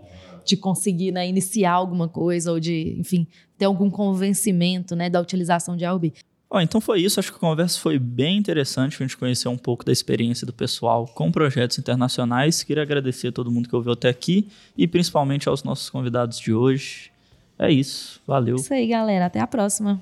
de 0.47 0.57
conseguir 0.57 1.13
né, 1.13 1.29
iniciar 1.29 1.73
alguma 1.73 2.09
coisa 2.09 2.53
ou 2.53 2.61
de, 2.61 2.97
enfim, 2.99 3.27
ter 3.59 3.65
algum 3.65 3.91
convencimento 3.91 4.95
né, 4.95 5.11
da 5.11 5.21
utilização 5.21 5.77
de 5.77 5.85
AUB. 5.85 6.13
Bom, 6.49 6.61
então 6.61 6.81
foi 6.81 7.01
isso. 7.01 7.19
Acho 7.19 7.33
que 7.33 7.37
a 7.37 7.41
conversa 7.41 7.79
foi 7.81 7.99
bem 7.99 8.39
interessante. 8.39 8.97
A 9.03 9.07
gente 9.07 9.17
conheceu 9.17 9.51
um 9.51 9.59
pouco 9.59 9.85
da 9.85 9.91
experiência 9.91 10.47
do 10.47 10.53
pessoal 10.53 11.07
com 11.07 11.31
projetos 11.33 11.79
internacionais. 11.79 12.63
Queria 12.63 12.83
agradecer 12.83 13.29
a 13.29 13.33
todo 13.33 13.51
mundo 13.51 13.69
que 13.69 13.75
ouviu 13.75 13.93
até 13.93 14.09
aqui 14.09 14.49
e 14.77 14.87
principalmente 14.87 15.49
aos 15.49 15.65
nossos 15.65 15.91
convidados 15.91 16.39
de 16.39 16.55
hoje. 16.55 17.11
É 17.59 17.71
isso. 17.71 18.21
Valeu. 18.27 18.57
Isso 18.57 18.73
aí, 18.73 18.87
galera. 18.87 19.27
Até 19.27 19.41
a 19.41 19.47
próxima. 19.47 20.01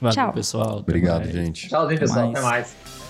Valeu, 0.00 0.14
Tchau. 0.14 0.32
pessoal. 0.32 0.78
Obrigado, 0.78 1.30
gente. 1.30 1.68
Tchauzinho, 1.68 2.00
pessoal. 2.00 2.30
Até 2.30 2.40
mais. 2.40 2.74
Até 2.80 2.90
mais. 2.90 3.01